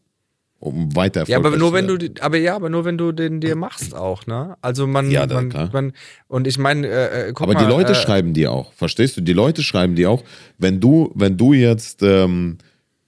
Um 0.61 0.93
weiter 0.93 1.23
Ja, 1.25 1.37
aber 1.37 1.51
nur 1.51 1.69
zu 1.69 1.73
wenn 1.73 1.87
du, 1.87 1.97
aber 2.19 2.37
ja, 2.37 2.53
aber 2.55 2.69
nur 2.69 2.83
wenn 2.83 2.97
du 2.97 3.13
den 3.13 3.39
dir 3.39 3.55
machst 3.55 3.95
auch, 3.95 4.27
ne? 4.27 4.57
Also 4.61 4.87
man, 4.87 5.09
Ja, 5.09 5.25
dann 5.25 5.47
man, 5.47 5.69
man 5.71 5.93
und 6.27 6.47
ich 6.47 6.57
meine, 6.57 6.85
äh, 6.85 7.29
äh, 7.29 7.33
guck 7.33 7.43
Aber 7.43 7.53
mal, 7.53 7.63
die 7.63 7.69
Leute 7.69 7.93
äh, 7.93 7.95
schreiben 7.95 8.33
dir 8.33 8.51
auch, 8.51 8.73
verstehst 8.73 9.15
du? 9.15 9.21
Die 9.21 9.31
Leute 9.31 9.63
schreiben 9.63 9.95
dir 9.95 10.11
auch, 10.11 10.21
wenn 10.57 10.81
du, 10.81 11.13
wenn 11.15 11.37
du 11.37 11.53
jetzt 11.53 12.03
ähm, 12.03 12.57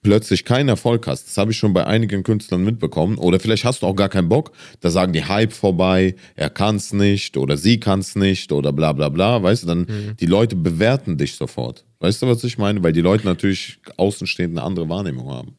plötzlich 0.02 0.44
keinen 0.44 0.68
Erfolg 0.68 1.06
hast, 1.06 1.28
das 1.28 1.38
habe 1.38 1.52
ich 1.52 1.56
schon 1.58 1.72
bei 1.72 1.86
einigen 1.86 2.22
Künstlern 2.24 2.64
mitbekommen, 2.64 3.18
oder 3.18 3.38
vielleicht 3.40 3.64
hast 3.64 3.82
du 3.82 3.86
auch 3.86 3.94
gar 3.94 4.08
keinen 4.08 4.28
Bock, 4.28 4.52
da 4.80 4.90
sagen 4.90 5.12
die 5.12 5.24
Hype 5.24 5.52
vorbei, 5.52 6.16
er 6.34 6.50
kann's 6.50 6.92
nicht 6.92 7.36
oder 7.36 7.56
sie 7.56 7.78
kann's 7.80 8.16
nicht 8.16 8.50
oder 8.52 8.72
bla 8.72 8.92
bla 8.92 9.08
bla, 9.08 9.42
weißt 9.42 9.62
du, 9.62 9.66
dann 9.68 9.78
Mhm. 9.82 10.16
die 10.18 10.26
Leute 10.26 10.56
bewerten 10.56 11.16
dich 11.16 11.34
sofort. 11.36 11.84
Weißt 12.00 12.20
du, 12.20 12.26
was 12.26 12.42
ich 12.42 12.58
meine? 12.58 12.82
Weil 12.82 12.92
die 12.92 13.00
Leute 13.00 13.24
natürlich 13.24 13.78
außenstehend 13.96 14.58
eine 14.58 14.66
andere 14.66 14.88
Wahrnehmung 14.88 15.30
haben. 15.30 15.56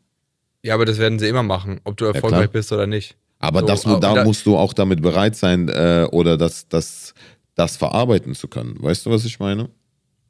Ja, 0.62 0.74
aber 0.76 0.86
das 0.86 0.98
werden 0.98 1.20
sie 1.20 1.28
immer 1.28 1.44
machen, 1.44 1.80
ob 1.86 1.96
du 1.98 2.06
erfolgreich 2.06 2.42
klar. 2.42 2.48
bist 2.50 2.72
oder 2.74 2.86
nicht. 2.88 3.16
Aber 3.40 3.62
So, 3.62 3.68
das, 3.68 3.86
aber 3.86 4.00
da 4.00 4.14
da- 4.16 4.24
musst 4.26 4.46
du 4.46 4.58
auch 4.58 4.74
damit 4.74 5.02
bereit 5.02 5.36
sein 5.36 5.70
äh, 5.70 6.06
oder 6.12 6.38
das, 6.38 6.68
das, 6.68 7.14
das 7.56 7.78
verarbeiten 7.78 8.36
zu 8.36 8.48
können. 8.50 8.76
Weißt 8.82 9.06
du, 9.06 9.10
was 9.10 9.24
ich 9.26 9.40
meine? 9.40 9.70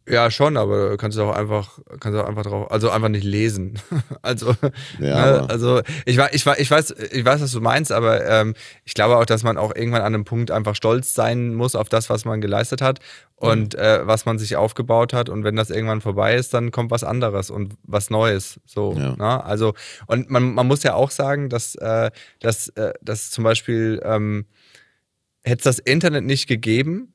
Ja, 0.07 0.29
schon, 0.29 0.57
aber 0.57 0.97
kannst 0.97 1.17
du 1.17 1.23
auch 1.23 1.33
einfach, 1.33 1.79
kannst 2.01 2.17
du 2.17 2.21
auch 2.23 2.27
einfach 2.27 2.43
drauf, 2.43 2.71
also 2.71 2.89
einfach 2.89 3.07
nicht 3.07 3.23
lesen. 3.23 3.79
also, 4.21 4.53
Ja, 4.99 5.43
ne, 5.43 5.49
also 5.49 5.79
ich, 6.05 6.17
ich, 6.17 6.45
ich 6.45 6.45
weiß, 6.71 6.91
ich 7.11 7.23
weiß, 7.25 7.41
was 7.41 7.51
du 7.53 7.61
meinst, 7.61 7.91
aber 7.91 8.25
ähm, 8.25 8.53
ich 8.83 8.93
glaube 8.95 9.17
auch, 9.17 9.25
dass 9.25 9.43
man 9.43 9.57
auch 9.57 9.73
irgendwann 9.73 10.01
an 10.01 10.13
einem 10.13 10.25
Punkt 10.25 10.51
einfach 10.51 10.75
stolz 10.75 11.13
sein 11.13 11.55
muss 11.55 11.75
auf 11.75 11.87
das, 11.87 12.09
was 12.09 12.25
man 12.25 12.41
geleistet 12.41 12.81
hat 12.81 12.99
und 13.35 13.75
äh, 13.75 14.05
was 14.05 14.25
man 14.25 14.37
sich 14.39 14.57
aufgebaut 14.57 15.13
hat. 15.13 15.29
Und 15.29 15.45
wenn 15.45 15.55
das 15.55 15.69
irgendwann 15.69 16.01
vorbei 16.01 16.35
ist, 16.35 16.53
dann 16.53 16.71
kommt 16.71 16.91
was 16.91 17.05
anderes 17.05 17.49
und 17.49 17.75
was 17.83 18.09
Neues. 18.09 18.59
So, 18.65 18.93
Ja. 18.97 19.15
ne? 19.15 19.43
Also, 19.45 19.73
und 20.07 20.29
man, 20.29 20.53
man 20.53 20.67
muss 20.67 20.83
ja 20.83 20.95
auch 20.95 21.11
sagen, 21.11 21.47
dass, 21.47 21.75
äh, 21.75 22.11
dass, 22.41 22.67
äh, 22.69 22.93
dass 23.01 23.31
zum 23.31 23.45
Beispiel 23.45 24.01
ähm, 24.03 24.45
hätte 25.43 25.69
es 25.69 25.77
das 25.77 25.79
Internet 25.79 26.25
nicht 26.25 26.47
gegeben, 26.47 27.12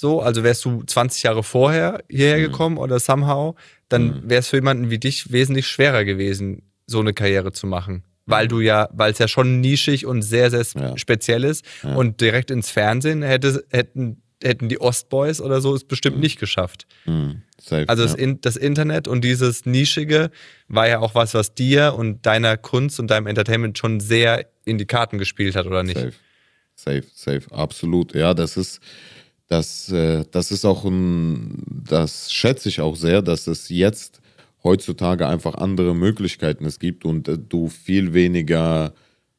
so, 0.00 0.20
also 0.22 0.44
wärst 0.44 0.64
du 0.64 0.84
20 0.84 1.24
Jahre 1.24 1.42
vorher 1.42 2.04
hierher 2.08 2.38
gekommen 2.38 2.78
oder 2.78 3.00
somehow, 3.00 3.56
dann 3.88 4.22
wäre 4.30 4.38
es 4.38 4.46
für 4.48 4.58
jemanden 4.58 4.90
wie 4.90 4.98
dich 4.98 5.32
wesentlich 5.32 5.66
schwerer 5.66 6.04
gewesen, 6.04 6.62
so 6.86 7.00
eine 7.00 7.12
Karriere 7.12 7.50
zu 7.50 7.66
machen. 7.66 8.04
Weil 8.24 8.46
du 8.46 8.60
ja, 8.60 8.88
weil 8.92 9.10
es 9.10 9.18
ja 9.18 9.26
schon 9.26 9.60
nischig 9.60 10.06
und 10.06 10.22
sehr, 10.22 10.50
sehr 10.52 10.64
Ja. 10.80 10.96
speziell 10.96 11.42
ist 11.42 11.64
und 11.82 12.20
direkt 12.20 12.52
ins 12.52 12.70
Fernsehen 12.70 13.22
hätte, 13.22 13.64
hätten, 13.70 14.22
hätten 14.40 14.68
die 14.68 14.80
Ostboys 14.80 15.40
oder 15.40 15.60
so 15.60 15.74
es 15.74 15.82
bestimmt 15.82 16.20
nicht 16.20 16.38
geschafft. 16.38 16.86
Safe, 17.60 17.88
Also 17.88 18.04
ja. 18.04 18.08
das, 18.08 18.14
In 18.14 18.40
das 18.40 18.56
Internet 18.56 19.08
und 19.08 19.24
dieses 19.24 19.66
Nischige 19.66 20.30
war 20.68 20.86
ja 20.86 21.00
auch 21.00 21.16
was, 21.16 21.34
was 21.34 21.54
dir 21.54 21.94
und 21.98 22.24
deiner 22.24 22.56
Kunst 22.56 23.00
und 23.00 23.10
deinem 23.10 23.26
Entertainment 23.26 23.76
schon 23.78 23.98
sehr 23.98 24.46
in 24.64 24.78
die 24.78 24.86
Karten 24.86 25.18
gespielt 25.18 25.56
hat, 25.56 25.66
oder 25.66 25.82
nicht? 25.82 25.98
Safe. 25.98 26.12
Safe, 26.76 27.02
safe, 27.12 27.42
absolut. 27.50 28.14
Ja, 28.14 28.34
das 28.34 28.56
ist, 28.56 28.78
das, 29.48 29.90
äh, 29.90 30.24
das 30.30 30.50
ist 30.50 30.64
auch 30.64 30.84
ein, 30.84 31.62
das 31.88 32.30
schätze 32.32 32.68
ich 32.68 32.80
auch 32.80 32.96
sehr, 32.96 33.22
dass 33.22 33.46
es 33.46 33.68
jetzt 33.68 34.20
heutzutage 34.62 35.26
einfach 35.26 35.54
andere 35.54 35.94
Möglichkeiten 35.94 36.64
es 36.66 36.78
gibt 36.78 37.04
und 37.04 37.28
äh, 37.28 37.38
du 37.38 37.68
viel 37.68 38.12
weniger 38.12 38.92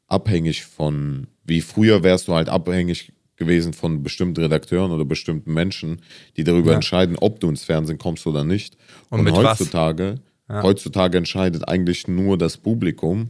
abhängig 0.08 0.66
von, 0.66 1.28
wie 1.46 1.62
früher 1.62 2.02
wärst 2.04 2.28
du 2.28 2.34
halt 2.34 2.50
abhängig 2.50 3.14
gewesen 3.36 3.74
von 3.74 4.04
bestimmten 4.04 4.42
Redakteuren 4.42 4.92
oder 4.92 5.06
bestimmten 5.06 5.54
Menschen, 5.54 6.02
die 6.36 6.44
darüber 6.44 6.72
Ja. 6.72 6.76
entscheiden, 6.76 7.16
ob 7.18 7.40
du 7.40 7.48
ins 7.48 7.64
Fernsehen 7.64 7.98
kommst 7.98 8.26
oder 8.28 8.44
nicht. 8.44 8.76
Und 9.10 9.22
Und, 9.22 9.32
heutzutage, 9.32 10.16
heutzutage 10.50 11.18
entscheidet 11.20 11.68
eigentlich 11.68 12.08
nur 12.08 12.38
das 12.38 12.58
Publikum, 12.58 13.30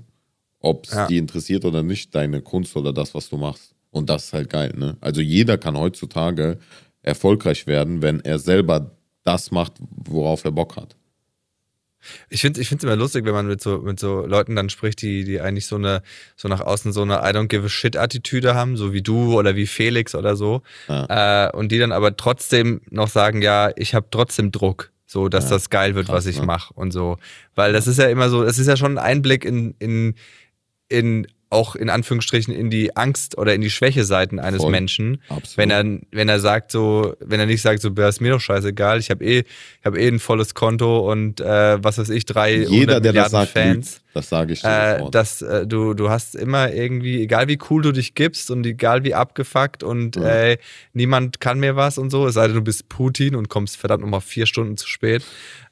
ob 0.61 0.85
es 0.85 0.93
Ja. 0.93 1.07
die 1.07 1.17
interessiert 1.17 1.65
oder 1.65 1.83
nicht, 1.83 2.15
deine 2.15 2.41
Kunst 2.41 2.75
oder 2.75 2.91
das, 2.93 3.13
was 3.13 3.29
du 3.29 3.37
machst. 3.37 3.75
Und 3.91 4.09
das 4.09 4.25
ist 4.25 4.33
halt 4.33 4.49
geil, 4.49 4.73
ne? 4.75 4.97
Also 5.01 5.21
jeder 5.21 5.57
kann 5.57 5.77
heutzutage 5.77 6.59
erfolgreich 7.01 7.67
werden, 7.67 8.01
wenn 8.01 8.19
er 8.19 8.39
selber 8.39 8.91
das 9.23 9.51
macht, 9.51 9.73
worauf 9.79 10.43
er 10.43 10.51
Bock 10.51 10.75
hat. 10.75 10.95
Ich 12.29 12.41
finde 12.41 12.61
es 12.61 12.71
immer 12.71 12.95
lustig, 12.95 13.25
wenn 13.25 13.33
man 13.33 13.47
mit 13.47 13.61
so, 13.61 13.79
mit 13.79 13.99
so 13.99 14.25
Leuten 14.25 14.55
dann 14.55 14.69
spricht, 14.69 15.01
die, 15.01 15.25
die 15.25 15.41
eigentlich 15.41 15.65
so 15.65 15.75
eine, 15.75 16.01
so 16.37 16.47
nach 16.47 16.61
außen 16.61 16.93
so 16.93 17.01
eine 17.01 17.15
I 17.15 17.33
don't 17.35 17.47
give 17.47 17.65
a 17.65 17.69
shit 17.69 17.97
Attitüde 17.97 18.55
haben, 18.55 18.77
so 18.77 18.93
wie 18.93 19.01
du 19.01 19.37
oder 19.37 19.55
wie 19.55 19.67
Felix 19.67 20.15
oder 20.15 20.35
so. 20.35 20.61
Äh, 20.87 21.51
und 21.51 21.71
die 21.71 21.79
dann 21.79 21.91
aber 21.91 22.15
trotzdem 22.15 22.81
noch 22.89 23.09
sagen, 23.09 23.41
ja, 23.41 23.71
ich 23.75 23.95
habe 23.95 24.07
trotzdem 24.11 24.51
Druck, 24.51 24.91
so 25.05 25.27
dass 25.27 25.49
das 25.49 25.69
geil 25.69 25.95
wird, 25.95 26.07
krass, 26.07 26.15
was 26.17 26.25
ich 26.27 26.39
ne? 26.39 26.45
mache 26.45 26.73
und 26.73 26.91
so. 26.91 27.17
Weil 27.55 27.73
das 27.73 27.85
ist 27.85 27.99
ja 27.99 28.07
immer 28.07 28.29
so, 28.29 28.43
das 28.43 28.59
ist 28.59 28.67
ja 28.67 28.77
schon 28.77 28.97
ein 28.97 29.03
Einblick 29.03 29.43
in, 29.43 29.75
in, 29.79 30.15
in 30.87 31.27
auch 31.49 31.75
in 31.75 31.89
Anführungsstrichen 31.89 32.53
in 32.53 32.69
die 32.69 32.95
Angst 32.95 33.37
oder 33.37 33.55
in 33.55 33.61
die 33.61 33.71
Schwächeseiten 33.71 34.39
eines 34.39 34.61
Voll. 34.61 34.71
Menschen. 34.71 35.21
Absolut. 35.29 35.57
Wenn 35.57 35.71
er, 35.71 35.99
wenn 36.11 36.29
er 36.29 36.39
sagt 36.39 36.71
so, 36.71 37.15
wenn 37.19 37.39
er 37.39 37.47
nicht 37.47 37.61
sagt 37.61 37.81
so, 37.81 37.89
ist 37.89 38.21
mir 38.21 38.31
doch 38.31 38.41
scheißegal, 38.41 38.99
ich 38.99 39.09
habe 39.09 39.25
eh, 39.25 39.39
ich 39.39 39.85
habe 39.85 39.99
eh 39.99 40.07
ein 40.07 40.19
volles 40.19 40.53
Konto 40.53 41.11
und 41.11 41.41
äh, 41.41 41.83
was 41.83 41.97
weiß 41.97 42.09
ich, 42.09 42.25
drei 42.25 42.55
Jeder, 42.55 42.99
der 42.99 43.13
das 43.13 43.31
sagt, 43.31 43.51
Fans. 43.51 43.95
lügt. 43.95 44.01
Das 44.13 44.29
sage 44.29 44.53
ich 44.53 44.61
dir 44.61 45.05
Äh, 45.07 45.11
dass 45.11 45.41
äh, 45.41 45.65
du, 45.65 45.93
du 45.93 46.09
hast 46.09 46.35
immer 46.35 46.71
irgendwie, 46.71 47.21
egal 47.21 47.47
wie 47.47 47.59
cool 47.69 47.81
du 47.81 47.91
dich 47.91 48.15
gibst 48.15 48.51
und 48.51 48.65
egal 48.65 49.03
wie 49.03 49.13
abgefuckt 49.13 49.83
und 49.83 50.17
äh, 50.17 50.57
niemand 50.93 51.39
kann 51.39 51.59
mir 51.59 51.75
was 51.75 51.97
und 51.97 52.09
so, 52.09 52.27
es 52.27 52.35
sei 52.35 52.47
denn, 52.47 52.55
du 52.55 52.61
bist 52.61 52.89
Putin 52.89 53.35
und 53.35 53.49
kommst 53.49 53.77
verdammt 53.77 54.01
nochmal 54.01 54.21
vier 54.21 54.45
Stunden 54.45 54.77
zu 54.77 54.87
spät. 54.87 55.23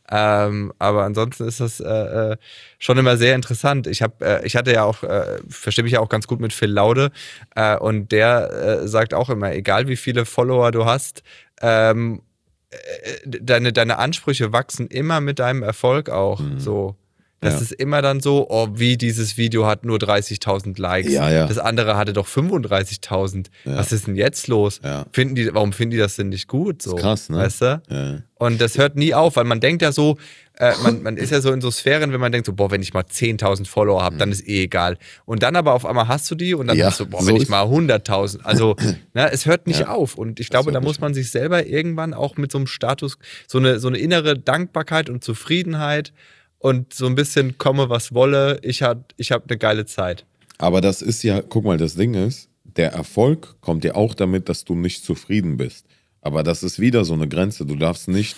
Ähm, 0.09 0.73
aber 0.79 1.03
ansonsten 1.03 1.47
ist 1.47 1.59
das 1.59 1.79
äh, 1.79 1.85
äh, 2.31 2.37
schon 2.79 2.97
immer 2.97 3.17
sehr 3.17 3.35
interessant. 3.35 3.87
Ich 3.87 4.01
habe, 4.01 4.25
äh, 4.25 4.45
ich 4.45 4.55
hatte 4.55 4.71
ja 4.71 4.83
auch, 4.83 5.03
äh, 5.03 5.39
verstehe 5.49 5.83
mich 5.83 5.93
ja 5.93 5.99
auch 5.99 6.09
ganz 6.09 6.27
gut 6.27 6.39
mit 6.39 6.53
Phil 6.53 6.71
Laude 6.71 7.11
äh, 7.55 7.77
und 7.77 8.11
der 8.11 8.87
sagt 8.87 9.13
auch 9.13 9.29
immer, 9.29 9.53
egal 9.53 9.87
wie 9.87 9.97
viele 9.97 10.25
Follower 10.25 10.71
du 10.71 10.85
hast, 10.85 11.23
ähm, 11.61 12.21
äh, 12.69 12.77
deine, 13.25 13.73
deine 13.73 13.97
Ansprüche 13.97 14.53
wachsen 14.53 14.87
immer 14.87 15.21
mit 15.21 15.39
deinem 15.39 15.63
Erfolg 15.63 16.09
auch. 16.09 16.41
So. 16.57 16.95
Das 17.39 17.53
Ja. 17.55 17.59
ist 17.61 17.71
immer 17.73 18.01
dann 18.01 18.19
so, 18.19 18.47
oh, 18.49 18.67
wie 18.73 18.97
dieses 18.97 19.37
Video 19.37 19.67
hat 19.67 19.85
nur 19.85 19.99
30.000 19.99 20.79
Likes. 20.81 21.11
Ja, 21.13 21.29
ja. 21.29 21.45
Das 21.45 21.59
andere 21.59 21.95
hatte 21.95 22.11
doch 22.13 22.27
35.000. 22.27 23.47
Was 23.65 23.91
ist 23.91 24.07
denn 24.07 24.15
jetzt 24.15 24.47
los? 24.47 24.79
Finden 25.11 25.35
die, 25.35 25.53
warum 25.53 25.71
finden 25.73 25.91
die 25.91 25.97
das 25.97 26.15
denn 26.15 26.29
nicht 26.29 26.47
gut? 26.47 26.81
So, 26.81 26.95
ist 26.95 27.01
krass, 27.01 27.29
ne? 27.29 27.37
Weißt 27.37 27.61
du? 27.61 28.23
Und 28.39 28.61
das 28.61 28.77
hört 28.77 28.95
nie 28.95 29.13
auf, 29.13 29.35
weil 29.35 29.43
man 29.45 29.59
denkt 29.59 29.81
ja 29.81 29.91
so, 29.91 30.17
äh, 30.59 30.73
man, 30.81 31.01
man 31.03 31.17
ist 31.17 31.31
ja 31.31 31.41
so 31.41 31.51
in 31.51 31.61
so 31.61 31.69
Sphären, 31.71 32.11
wenn 32.13 32.19
man 32.19 32.31
denkt 32.31 32.45
so, 32.47 32.53
boah, 32.53 32.69
wenn 32.71 32.81
ich 32.81 32.93
mal 32.93 33.03
10.000 33.03 33.67
Follower 33.67 34.01
habe, 34.03 34.17
dann 34.17 34.31
ist 34.31 34.47
eh 34.47 34.63
egal. 34.63 34.97
Und 35.25 35.43
dann 35.43 35.55
aber 35.55 35.73
auf 35.73 35.85
einmal 35.85 36.07
hast 36.07 36.29
du 36.31 36.35
die 36.35 36.53
und 36.55 36.67
dann 36.67 36.77
Ja, 36.77 36.85
denkst 36.85 36.97
du, 36.97 37.05
boah, 37.07 37.21
so 37.21 37.27
wenn 37.27 37.35
ich 37.35 37.49
mal 37.49 37.63
100.000. 37.65 38.41
Also, 38.43 38.75
ne, 39.13 39.31
es 39.31 39.45
hört 39.45 39.67
nicht 39.67 39.81
Ja. 39.81 39.89
auf. 39.89 40.15
Und 40.15 40.39
ich 40.39 40.49
glaube, 40.49 40.71
da 40.71 40.81
muss 40.81 40.99
man 40.99 41.13
sich 41.13 41.29
selber 41.31 41.65
irgendwann 41.67 42.13
auch 42.15 42.37
mit 42.37 42.51
so 42.51 42.57
einem 42.59 42.67
Status, 42.67 43.17
so 43.47 43.57
eine, 43.59 43.79
so 43.79 43.87
eine 43.87 43.97
innere 43.99 44.37
Dankbarkeit 44.37 45.09
und 45.09 45.23
Zufriedenheit 45.23 46.13
und 46.59 46.93
so 46.93 47.05
ein 47.05 47.15
bisschen 47.15 47.57
komme, 47.57 47.89
was 47.89 48.13
wolle. 48.13 48.59
Ich 48.63 48.81
habe 48.81 49.05
ich 49.17 49.31
hab 49.31 49.49
eine 49.49 49.57
geile 49.57 49.85
Zeit. 49.85 50.25
Aber 50.57 50.81
das 50.81 51.01
ist 51.01 51.23
ja, 51.23 51.41
guck 51.41 51.65
mal, 51.65 51.77
das 51.77 51.95
Ding 51.95 52.13
ist, 52.13 52.49
der 52.63 52.91
Erfolg 52.91 53.55
kommt 53.61 53.83
ja 53.83 53.95
auch 53.95 54.13
damit, 54.13 54.49
dass 54.49 54.63
du 54.63 54.75
nicht 54.75 55.03
zufrieden 55.03 55.57
bist. 55.57 55.85
Aber 56.21 56.43
das 56.43 56.63
ist 56.63 56.79
wieder 56.79 57.05
so 57.05 57.13
eine 57.13 57.27
Grenze. 57.27 57.65
Du 57.65 57.75
darfst 57.75 58.07
nicht, 58.07 58.35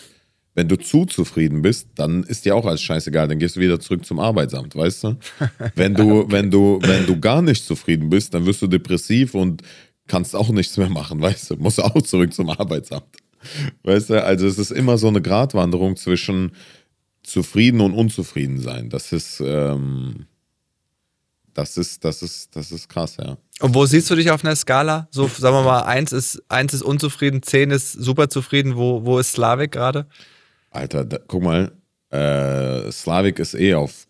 wenn 0.54 0.68
du 0.68 0.78
zu 0.78 1.06
zufrieden 1.06 1.62
bist, 1.62 1.88
dann 1.96 2.24
ist 2.24 2.46
dir 2.46 2.56
auch 2.56 2.66
alles 2.66 2.82
scheißegal. 2.82 3.28
Dann 3.28 3.40
gehst 3.40 3.56
du 3.56 3.62
wieder 3.62 3.80
zurück 3.80 4.06
zum 4.06 4.20
Arbeitsamt, 4.20 4.76
weißt 4.76 5.04
du? 5.06 5.18
Wenn 5.76 5.94
du, 5.94 6.26
wenn 6.30 6.52
du, 6.52 6.80
wenn 6.82 7.06
du 7.06 7.20
gar 7.20 7.42
nicht 7.42 7.66
zufrieden 7.66 8.10
bist, 8.10 8.34
dann 8.34 8.46
wirst 8.46 8.62
du 8.62 8.68
depressiv 8.68 9.36
und 9.36 9.62
kannst 10.08 10.36
auch 10.36 10.50
nichts 10.50 10.76
mehr 10.78 10.90
machen, 10.90 11.22
weißt 11.22 11.52
du? 11.52 11.56
Musst 11.58 11.82
auch 11.82 12.02
zurück 12.02 12.34
zum 12.34 12.50
Arbeitsamt. 12.50 13.06
Weißt 13.84 14.10
du? 14.10 14.24
Also 14.24 14.48
es 14.48 14.58
ist 14.58 14.72
immer 14.72 14.98
so 14.98 15.08
eine 15.08 15.22
Gratwanderung 15.22 15.96
zwischen 15.96 16.52
zufrieden 17.30 17.82
und 17.82 17.94
unzufrieden 17.94 18.60
sein. 18.60 18.90
Das 18.90 19.12
ist, 19.12 19.42
ähm, 19.46 20.26
das 21.54 21.78
ist, 21.78 22.04
das 22.06 22.22
ist, 22.22 22.56
das 22.56 22.72
ist 22.72 22.88
krass, 22.90 23.18
ja. 23.18 23.38
Und 23.60 23.74
wo 23.76 23.86
siehst 23.86 24.10
du 24.10 24.16
dich 24.16 24.32
auf 24.32 24.44
einer 24.46 24.56
Skala? 24.56 25.08
So, 25.12 25.28
sagen 25.28 25.56
wir 25.56 25.64
mal, 25.64 25.82
eins 25.82 26.12
ist, 26.14 26.42
eins 26.48 26.74
ist 26.74 26.82
unzufrieden, 26.82 27.44
zehn 27.44 27.72
ist 27.72 27.92
super 27.94 28.30
zufrieden. 28.30 28.76
Wo, 28.78 29.04
wo 29.06 29.20
ist 29.20 29.32
Slavik 29.34 29.72
gerade? 29.74 30.06
Alter, 30.72 31.04
da, 31.06 31.18
guck 31.28 31.44
mal, 31.44 31.72
äh, 32.12 32.92
Slavik 32.92 33.40
ist 33.40 33.56
eh 33.56 33.74
auf 33.74 34.08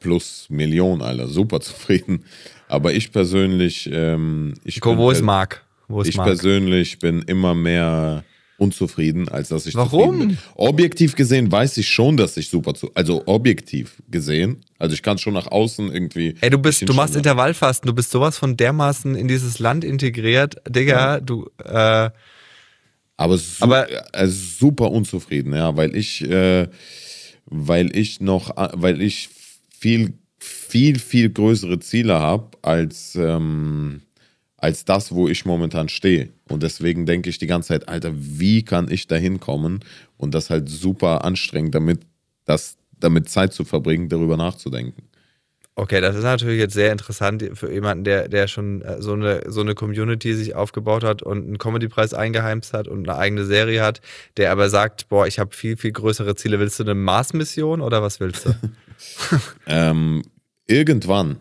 plus 0.00 0.46
Millionen, 0.50 1.00
Alter, 1.02 1.28
super 1.28 1.60
zufrieden. 1.60 2.24
Aber 2.68 2.92
ich 2.92 3.12
persönlich, 3.12 3.88
ähm, 3.92 4.54
ich 4.64 4.84
Wo, 4.84 4.90
bin 4.90 4.98
wo 4.98 5.10
ist 5.10 5.22
Marc? 5.22 5.64
Wo 5.88 6.02
ist 6.02 6.08
Ich 6.08 6.16
Marc? 6.16 6.26
persönlich 6.28 6.98
bin 6.98 7.22
immer 7.22 7.54
mehr 7.54 8.24
unzufrieden, 8.62 9.28
als 9.28 9.48
dass 9.48 9.66
ich 9.66 9.74
Warum? 9.74 9.90
zufrieden 9.90 10.28
bin. 10.28 10.38
Objektiv 10.54 11.16
gesehen 11.16 11.50
weiß 11.50 11.76
ich 11.78 11.88
schon, 11.88 12.16
dass 12.16 12.36
ich 12.36 12.48
super 12.48 12.74
zu, 12.74 12.90
also 12.94 13.22
objektiv 13.26 14.02
gesehen, 14.10 14.60
also 14.78 14.94
ich 14.94 15.02
kann 15.02 15.18
schon 15.18 15.34
nach 15.34 15.48
außen 15.48 15.92
irgendwie. 15.92 16.34
Ey, 16.40 16.50
du 16.50 16.58
bist, 16.58 16.88
du 16.88 16.94
machst 16.94 17.16
Intervallfasten, 17.16 17.86
du 17.88 17.94
bist 17.94 18.10
sowas 18.10 18.38
von 18.38 18.56
dermaßen 18.56 19.14
in 19.16 19.28
dieses 19.28 19.58
Land 19.58 19.84
integriert, 19.84 20.56
Digga, 20.68 21.20
du, 21.20 21.50
äh, 21.64 22.10
Aber, 23.16 23.36
su 23.38 23.64
Aber- 23.64 23.86
also 24.12 24.34
super 24.58 24.90
unzufrieden, 24.90 25.54
ja, 25.54 25.76
weil 25.76 25.94
ich, 25.96 26.22
äh, 26.28 26.68
weil 27.46 27.94
ich 27.96 28.20
noch, 28.20 28.50
weil 28.74 29.02
ich 29.02 29.28
viel, 29.78 30.14
viel, 30.38 30.98
viel 30.98 31.30
größere 31.30 31.78
Ziele 31.80 32.18
habe 32.18 32.56
als, 32.62 33.14
ähm, 33.16 34.00
als 34.62 34.84
das, 34.84 35.12
wo 35.12 35.28
ich 35.28 35.44
momentan 35.44 35.88
stehe. 35.88 36.28
Und 36.48 36.62
deswegen 36.62 37.04
denke 37.04 37.28
ich 37.28 37.38
die 37.38 37.48
ganze 37.48 37.68
Zeit, 37.68 37.88
Alter, 37.88 38.12
wie 38.14 38.64
kann 38.64 38.88
ich 38.88 39.08
da 39.08 39.16
hinkommen? 39.16 39.80
Und 40.16 40.34
das 40.34 40.50
halt 40.50 40.68
super 40.68 41.24
anstrengend, 41.24 41.74
damit, 41.74 42.02
das, 42.44 42.76
damit 42.98 43.28
Zeit 43.28 43.52
zu 43.52 43.64
verbringen, 43.64 44.08
darüber 44.08 44.36
nachzudenken. 44.36 45.02
okay, 45.74 46.00
das 46.00 46.14
ist 46.14 46.22
natürlich 46.22 46.60
jetzt 46.60 46.74
sehr 46.74 46.92
interessant 46.92 47.42
für 47.54 47.72
jemanden, 47.72 48.04
der, 48.04 48.28
der 48.28 48.46
schon 48.46 48.82
äh, 48.82 49.02
so 49.02 49.14
eine, 49.14 49.42
so 49.48 49.62
eine 49.62 49.74
Community 49.74 50.32
sich 50.32 50.54
aufgebaut 50.54 51.02
hat 51.02 51.22
und 51.22 51.44
einen 51.44 51.58
Comedy-Preis 51.58 52.14
eingeheimst 52.14 52.72
hat 52.72 52.86
und 52.86 53.08
eine 53.08 53.18
eigene 53.18 53.44
Serie 53.44 53.82
hat, 53.82 54.00
der 54.36 54.52
aber 54.52 54.70
sagt, 54.70 55.08
boah, 55.08 55.26
ich 55.26 55.40
habe 55.40 55.56
viel, 55.56 55.76
viel 55.76 55.90
größere 55.90 56.36
Ziele. 56.36 56.60
Willst 56.60 56.78
du 56.78 56.84
eine 56.84 56.94
Mars-Mission 56.94 57.80
oder 57.80 58.00
was 58.00 58.20
willst 58.20 58.46
du? 58.46 58.54
Ähm, 59.66 60.22
irgendwann, 60.68 61.40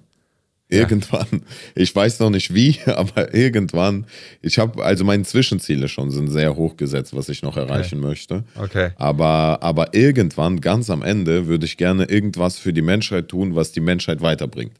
Irgendwann. 0.79 1.43
Ich 1.75 1.93
weiß 1.93 2.19
noch 2.19 2.29
nicht 2.29 2.53
wie, 2.53 2.79
aber 2.85 3.33
irgendwann. 3.33 4.05
Ich 4.41 4.57
habe, 4.57 4.83
also 4.83 5.03
meine 5.03 5.23
Zwischenziele 5.23 5.89
schon 5.89 6.11
sind 6.11 6.29
sehr 6.29 6.55
hoch 6.55 6.77
gesetzt, 6.77 7.13
was 7.13 7.27
ich 7.27 7.43
noch 7.43 7.57
erreichen 7.57 7.99
okay. 7.99 8.07
möchte. 8.07 8.43
Okay. 8.55 8.91
Aber, 8.95 9.59
aber 9.61 9.93
irgendwann, 9.93 10.61
ganz 10.61 10.89
am 10.89 11.01
Ende, 11.01 11.47
würde 11.47 11.65
ich 11.65 11.75
gerne 11.75 12.05
irgendwas 12.05 12.57
für 12.57 12.71
die 12.71 12.81
Menschheit 12.81 13.27
tun, 13.27 13.53
was 13.53 13.73
die 13.73 13.81
Menschheit 13.81 14.21
weiterbringt. 14.21 14.73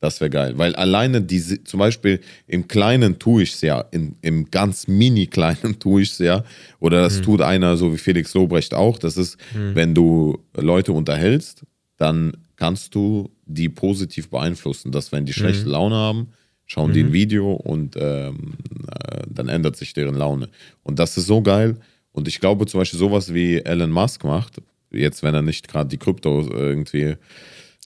Das 0.00 0.20
wäre 0.20 0.30
geil. 0.30 0.54
Weil 0.56 0.74
alleine 0.74 1.22
diese, 1.22 1.62
zum 1.64 1.78
Beispiel 1.78 2.20
im 2.46 2.68
Kleinen 2.68 3.18
tue 3.18 3.42
ich 3.42 3.52
es 3.54 3.60
ja, 3.60 3.80
in, 3.90 4.16
im 4.22 4.50
ganz 4.50 4.88
mini-Kleinen 4.88 5.78
tue 5.78 6.02
ich 6.02 6.12
es 6.12 6.18
ja. 6.18 6.44
Oder 6.80 7.02
das 7.02 7.18
mhm. 7.18 7.22
tut 7.22 7.40
einer, 7.42 7.76
so 7.76 7.92
wie 7.92 7.98
Felix 7.98 8.34
Lobrecht 8.34 8.74
auch. 8.74 8.98
Das 8.98 9.16
ist, 9.16 9.38
mhm. 9.54 9.74
wenn 9.74 9.94
du 9.94 10.38
Leute 10.54 10.92
unterhältst, 10.92 11.64
dann 11.96 12.32
kannst 12.56 12.94
du 12.94 13.30
die 13.54 13.68
positiv 13.68 14.30
beeinflussen, 14.30 14.92
dass 14.92 15.12
wenn 15.12 15.26
die 15.26 15.32
schlechte 15.32 15.66
mhm. 15.66 15.72
Laune 15.72 15.94
haben, 15.94 16.28
schauen 16.66 16.90
mhm. 16.90 16.94
die 16.94 17.00
ein 17.00 17.12
Video 17.12 17.52
und 17.52 17.96
ähm, 17.98 18.54
äh, 18.88 19.22
dann 19.28 19.48
ändert 19.48 19.76
sich 19.76 19.92
deren 19.92 20.14
Laune. 20.14 20.48
Und 20.82 20.98
das 20.98 21.16
ist 21.16 21.26
so 21.26 21.42
geil. 21.42 21.76
Und 22.12 22.28
ich 22.28 22.40
glaube 22.40 22.66
zum 22.66 22.80
Beispiel 22.80 22.98
sowas 22.98 23.34
wie 23.34 23.58
Elon 23.58 23.90
Musk 23.90 24.24
macht, 24.24 24.60
jetzt 24.90 25.22
wenn 25.22 25.34
er 25.34 25.42
nicht 25.42 25.68
gerade 25.68 25.88
die 25.88 25.98
Krypto 25.98 26.48
irgendwie 26.50 27.02
äh, 27.02 27.16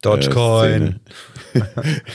Dogecoin 0.02 1.00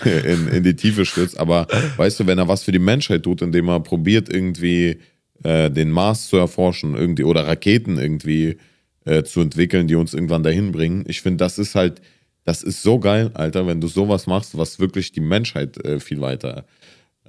äh, 0.05 0.33
in, 0.33 0.47
in 0.47 0.63
die 0.63 0.75
Tiefe 0.75 1.05
stürzt, 1.05 1.39
aber 1.39 1.67
weißt 1.97 2.19
du, 2.19 2.27
wenn 2.27 2.37
er 2.37 2.47
was 2.47 2.63
für 2.63 2.71
die 2.71 2.79
Menschheit 2.79 3.23
tut, 3.23 3.41
indem 3.41 3.67
er 3.69 3.79
probiert 3.79 4.31
irgendwie 4.31 4.99
äh, 5.43 5.71
den 5.71 5.89
Mars 5.89 6.27
zu 6.27 6.37
erforschen 6.37 6.95
irgendwie 6.95 7.23
oder 7.23 7.47
Raketen 7.47 7.97
irgendwie 7.97 8.57
äh, 9.05 9.23
zu 9.23 9.41
entwickeln, 9.41 9.87
die 9.87 9.95
uns 9.95 10.13
irgendwann 10.13 10.43
dahin 10.43 10.71
bringen, 10.71 11.03
ich 11.07 11.21
finde, 11.21 11.37
das 11.37 11.57
ist 11.57 11.75
halt 11.75 12.01
das 12.49 12.63
ist 12.63 12.81
so 12.81 12.97
geil, 12.97 13.29
Alter, 13.35 13.67
wenn 13.67 13.79
du 13.79 13.87
sowas 13.87 14.25
machst, 14.25 14.57
was 14.57 14.79
wirklich 14.79 15.11
die 15.11 15.21
Menschheit 15.21 15.77
äh, 15.85 15.99
viel 15.99 16.19
weiter 16.19 16.65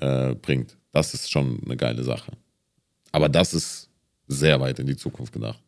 äh, 0.01 0.35
bringt. 0.35 0.79
Das 0.93 1.13
ist 1.13 1.31
schon 1.31 1.61
eine 1.63 1.77
geile 1.77 2.03
Sache. 2.05 2.33
Aber 3.13 3.29
das 3.29 3.53
ist 3.53 3.91
sehr 4.29 4.59
weit 4.63 4.79
in 4.79 4.87
die 4.87 4.97
Zukunft 4.97 5.35
gedacht. 5.35 5.61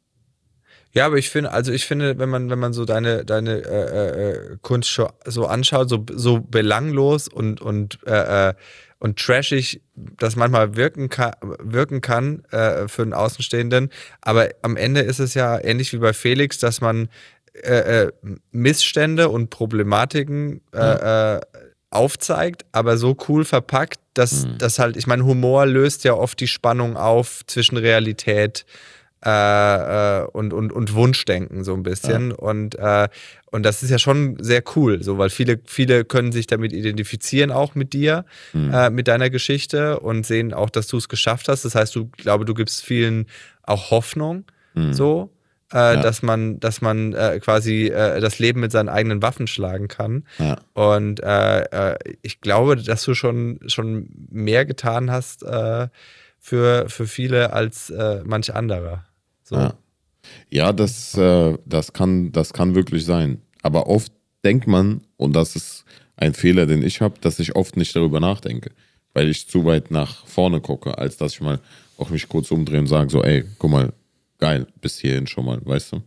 Ja, 0.92 1.04
aber 1.04 1.18
ich 1.18 1.28
finde, 1.28 1.52
also 1.52 1.70
ich 1.70 1.84
finde, 1.84 2.18
wenn 2.18 2.30
man, 2.30 2.48
wenn 2.48 2.58
man 2.58 2.72
so 2.72 2.86
deine, 2.86 3.26
deine 3.26 3.58
äh, 3.58 4.30
äh 4.30 4.56
Kunst 4.62 4.98
so 5.26 5.46
anschaut, 5.46 5.90
so, 5.90 6.06
so 6.10 6.40
belanglos 6.40 7.28
und, 7.28 7.60
und, 7.60 7.98
äh, 8.06 8.48
äh, 8.48 8.54
und 9.00 9.18
trashig 9.18 9.82
das 9.94 10.34
manchmal 10.34 10.76
wirken 10.76 11.10
kann, 11.10 11.34
wirken 11.58 12.00
kann 12.00 12.42
äh, 12.52 12.88
für 12.88 13.02
einen 13.02 13.12
Außenstehenden. 13.12 13.90
Aber 14.22 14.48
am 14.62 14.78
Ende 14.78 15.00
ist 15.00 15.18
es 15.18 15.34
ja 15.34 15.62
ähnlich 15.62 15.92
wie 15.92 15.98
bei 15.98 16.14
Felix, 16.14 16.56
dass 16.58 16.80
man 16.80 17.10
äh, 17.54 18.04
äh, 18.04 18.12
Missstände 18.50 19.28
und 19.28 19.50
Problematiken 19.50 20.62
äh. 20.72 21.36
Äh, 21.36 21.40
aufzeigt, 21.90 22.64
aber 22.72 22.96
so 22.96 23.14
cool 23.28 23.44
verpackt, 23.44 24.00
dass 24.14 24.46
mhm. 24.46 24.56
das 24.56 24.78
halt, 24.78 24.96
ich 24.96 25.06
meine, 25.06 25.26
Humor 25.26 25.66
löst 25.66 26.04
ja 26.04 26.14
oft 26.14 26.40
die 26.40 26.48
Spannung 26.48 26.96
auf 26.96 27.42
zwischen 27.46 27.76
Realität 27.76 28.64
äh, 29.20 30.22
und, 30.32 30.54
und, 30.54 30.72
und 30.72 30.94
Wunschdenken 30.94 31.64
so 31.64 31.74
ein 31.74 31.82
bisschen. 31.82 32.30
Ja. 32.30 32.36
Und, 32.36 32.78
und 33.50 33.62
das 33.62 33.82
ist 33.82 33.90
ja 33.90 33.98
schon 33.98 34.42
sehr 34.42 34.62
cool, 34.74 35.02
so, 35.02 35.18
weil 35.18 35.28
viele, 35.28 35.60
viele 35.66 36.06
können 36.06 36.32
sich 36.32 36.46
damit 36.46 36.72
identifizieren, 36.72 37.50
auch 37.50 37.74
mit 37.74 37.92
dir, 37.92 38.24
mhm. 38.54 38.88
mit 38.92 39.06
deiner 39.06 39.28
Geschichte 39.28 40.00
und 40.00 40.24
sehen 40.24 40.54
auch, 40.54 40.70
dass 40.70 40.86
du 40.86 40.96
es 40.96 41.10
geschafft 41.10 41.48
hast. 41.48 41.66
Das 41.66 41.74
heißt, 41.74 41.94
du 41.94 42.08
glaube, 42.16 42.46
du 42.46 42.54
gibst 42.54 42.82
vielen 42.82 43.26
auch 43.64 43.90
Hoffnung. 43.90 44.44
Mhm. 44.72 44.94
So 44.94 45.30
äh, 45.72 45.94
ja. 45.94 45.96
dass 45.96 46.22
man, 46.22 46.60
dass 46.60 46.80
man 46.80 47.12
äh, 47.14 47.40
quasi 47.40 47.86
äh, 47.86 48.20
das 48.20 48.38
Leben 48.38 48.60
mit 48.60 48.72
seinen 48.72 48.88
eigenen 48.88 49.22
Waffen 49.22 49.46
schlagen 49.46 49.88
kann. 49.88 50.24
Ja. 50.38 50.58
Und 50.74 51.20
äh, 51.20 51.62
äh, 51.62 51.98
ich 52.22 52.40
glaube, 52.40 52.76
dass 52.76 53.04
du 53.04 53.14
schon, 53.14 53.60
schon 53.66 54.08
mehr 54.30 54.64
getan 54.64 55.10
hast 55.10 55.42
äh, 55.42 55.88
für, 56.38 56.88
für 56.88 57.06
viele 57.06 57.52
als 57.52 57.92
manch 58.24 58.52
anderer. 58.52 59.04
So. 59.44 59.56
Ja, 59.56 59.74
ja 60.50 60.72
das, 60.72 61.12
das, 61.12 61.92
kann, 61.92 62.32
das 62.32 62.52
kann 62.52 62.74
wirklich 62.74 63.04
sein. 63.04 63.40
Aber 63.62 63.86
oft 63.86 64.12
denkt 64.44 64.66
man, 64.66 65.02
und 65.16 65.34
das 65.34 65.54
ist 65.54 65.84
ein 66.16 66.34
Fehler, 66.34 66.66
den 66.66 66.82
ich 66.82 67.00
habe, 67.00 67.14
dass 67.20 67.38
ich 67.38 67.54
oft 67.54 67.76
nicht 67.76 67.94
darüber 67.94 68.18
nachdenke, 68.18 68.72
weil 69.14 69.28
ich 69.28 69.48
zu 69.48 69.64
weit 69.64 69.92
nach 69.92 70.26
vorne 70.26 70.60
gucke, 70.60 70.98
als 70.98 71.16
dass 71.16 71.34
ich 71.34 71.40
mal 71.40 71.60
auch 71.96 72.10
mich 72.10 72.28
kurz 72.28 72.50
umdrehe 72.50 72.80
und 72.80 72.86
sage 72.88 73.10
so, 73.10 73.22
ey, 73.22 73.44
guck 73.58 73.70
mal, 73.70 73.92
geil, 74.42 74.66
bis 74.80 74.98
hierhin 74.98 75.28
schon 75.28 75.44
mal, 75.44 75.60
weißt 75.64 75.92
du? 75.92 76.02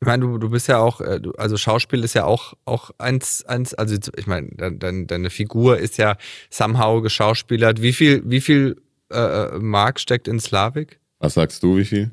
Ich 0.00 0.06
meine, 0.06 0.24
du, 0.24 0.38
du 0.38 0.50
bist 0.50 0.66
ja 0.66 0.78
auch, 0.78 1.00
äh, 1.00 1.20
also 1.36 1.56
Schauspiel 1.56 2.02
ist 2.02 2.14
ja 2.14 2.24
auch, 2.24 2.54
auch 2.64 2.90
eins, 2.98 3.44
eins, 3.44 3.74
also 3.74 3.96
ich 4.16 4.26
meine, 4.26 4.48
deine, 4.56 5.06
deine 5.06 5.30
Figur 5.30 5.78
ist 5.78 5.98
ja 5.98 6.16
somehow 6.50 7.00
geschauspielert. 7.00 7.80
Wie 7.80 7.92
viel, 7.92 8.22
wie 8.24 8.40
viel 8.40 8.82
äh, 9.12 9.18
äh, 9.20 9.58
Mark 9.60 10.00
steckt 10.00 10.26
in 10.26 10.40
Slavik? 10.40 10.98
Was 11.20 11.34
sagst 11.34 11.62
du, 11.62 11.76
wie 11.76 11.84
viel? 11.84 12.10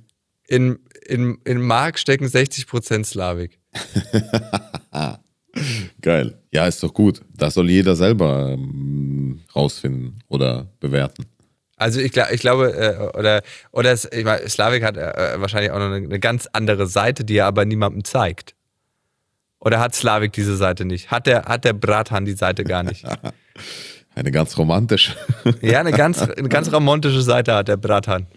In, 0.48 0.78
in, 1.08 1.40
in 1.44 1.60
Mark 1.60 1.98
stecken 1.98 2.28
60% 2.28 3.04
Slavik. 3.04 3.60
Geil. 6.02 6.38
Ja, 6.52 6.68
ist 6.68 6.84
doch 6.84 6.94
gut. 6.94 7.22
Das 7.36 7.56
soll 7.56 7.72
jeder 7.72 7.96
selber 7.96 8.52
ähm, 8.52 9.42
rausfinden 9.56 10.20
oder 10.28 10.68
bewerten. 10.80 11.26
Also 11.78 12.00
ich, 12.00 12.16
ich 12.16 12.40
glaube, 12.40 12.74
äh, 12.74 13.18
oder, 13.18 13.42
oder 13.72 13.92
es, 13.92 14.10
ich 14.12 14.24
meine, 14.24 14.48
Slavik 14.48 14.84
hat 14.84 14.96
äh, 14.96 15.36
wahrscheinlich 15.38 15.72
auch 15.72 15.80
noch 15.80 15.86
eine, 15.86 15.98
eine, 15.98 16.20
ganz 16.20 16.48
andere 16.54 16.88
Seite, 16.88 17.26
die 17.26 17.38
er 17.38 17.48
aber 17.48 17.66
niemandem 17.66 18.04
zeigt. 18.06 18.56
Oder 19.60 19.80
hat 19.80 19.94
Slavik 19.94 20.32
diese 20.32 20.56
Seite 20.56 20.86
nicht? 20.86 21.12
Hat 21.12 21.28
der, 21.28 21.46
hat 21.46 21.66
der 21.66 21.74
Bratan 21.74 22.24
die 22.24 22.34
Seite 22.34 22.64
gar 22.64 22.84
nicht? 22.84 23.06
eine 24.16 24.32
ganz 24.32 24.58
romantische. 24.58 25.16
ja, 25.62 25.80
eine 25.80 25.92
ganz, 25.92 26.22
eine 26.22 26.50
ganz 26.50 26.72
romantische 26.72 27.22
Seite 27.22 27.54
hat 27.54 27.68
der 27.68 27.78
Bratan. 27.78 28.28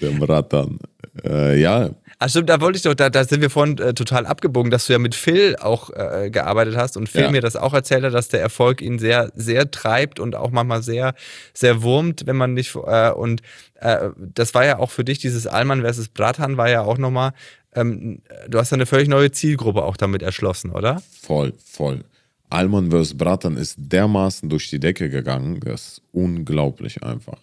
Der 0.00 0.10
Bratan. 0.10 0.78
Äh, 1.24 1.60
ja, 1.60 1.90
Ach 2.20 2.28
stimmt, 2.28 2.48
da 2.48 2.60
wollte 2.60 2.76
ich 2.76 2.82
doch, 2.82 2.94
da, 2.94 3.10
da 3.10 3.22
sind 3.22 3.42
wir 3.42 3.50
vorhin 3.50 3.78
äh, 3.78 3.94
total 3.94 4.26
abgebogen, 4.26 4.72
dass 4.72 4.86
du 4.86 4.92
ja 4.92 4.98
mit 4.98 5.14
Phil 5.14 5.54
auch 5.56 5.90
äh, 5.90 6.30
gearbeitet 6.30 6.76
hast 6.76 6.96
und 6.96 7.08
Phil 7.08 7.22
ja. 7.22 7.30
mir 7.30 7.40
das 7.40 7.54
auch 7.54 7.72
erzählt 7.72 8.02
hat, 8.02 8.12
dass 8.12 8.26
der 8.26 8.40
Erfolg 8.40 8.82
ihn 8.82 8.98
sehr, 8.98 9.30
sehr 9.36 9.70
treibt 9.70 10.18
und 10.18 10.34
auch 10.34 10.50
manchmal 10.50 10.82
sehr, 10.82 11.14
sehr 11.54 11.82
wurmt, 11.82 12.26
wenn 12.26 12.36
man 12.36 12.54
nicht, 12.54 12.74
äh, 12.74 13.10
und 13.12 13.42
äh, 13.76 14.10
das 14.16 14.52
war 14.54 14.66
ja 14.66 14.80
auch 14.80 14.90
für 14.90 15.04
dich, 15.04 15.20
dieses 15.20 15.46
Allmann 15.46 15.82
versus 15.82 16.08
Bratan 16.08 16.56
war 16.56 16.68
ja 16.68 16.82
auch 16.82 16.98
nochmal, 16.98 17.34
ähm, 17.74 18.20
du 18.48 18.58
hast 18.58 18.70
ja 18.70 18.74
eine 18.74 18.86
völlig 18.86 19.08
neue 19.08 19.30
Zielgruppe 19.30 19.84
auch 19.84 19.96
damit 19.96 20.22
erschlossen, 20.22 20.72
oder? 20.72 21.00
Voll, 21.22 21.52
voll. 21.64 22.02
Alman 22.50 22.90
vs. 22.90 23.16
Bratan 23.16 23.56
ist 23.56 23.76
dermaßen 23.78 24.48
durch 24.48 24.70
die 24.70 24.80
Decke 24.80 25.08
gegangen, 25.08 25.60
das 25.60 25.82
ist 25.82 26.02
unglaublich 26.12 27.02
einfach. 27.04 27.38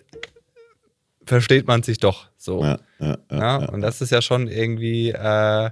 versteht 1.24 1.66
man 1.66 1.82
sich 1.82 1.98
doch 1.98 2.28
so. 2.36 2.62
Ja, 2.62 2.78
ja, 2.98 3.18
ja, 3.30 3.56
und 3.70 3.80
das 3.80 4.00
ist 4.00 4.10
ja 4.10 4.22
schon 4.22 4.48
irgendwie, 4.48 5.10
äh, 5.10 5.70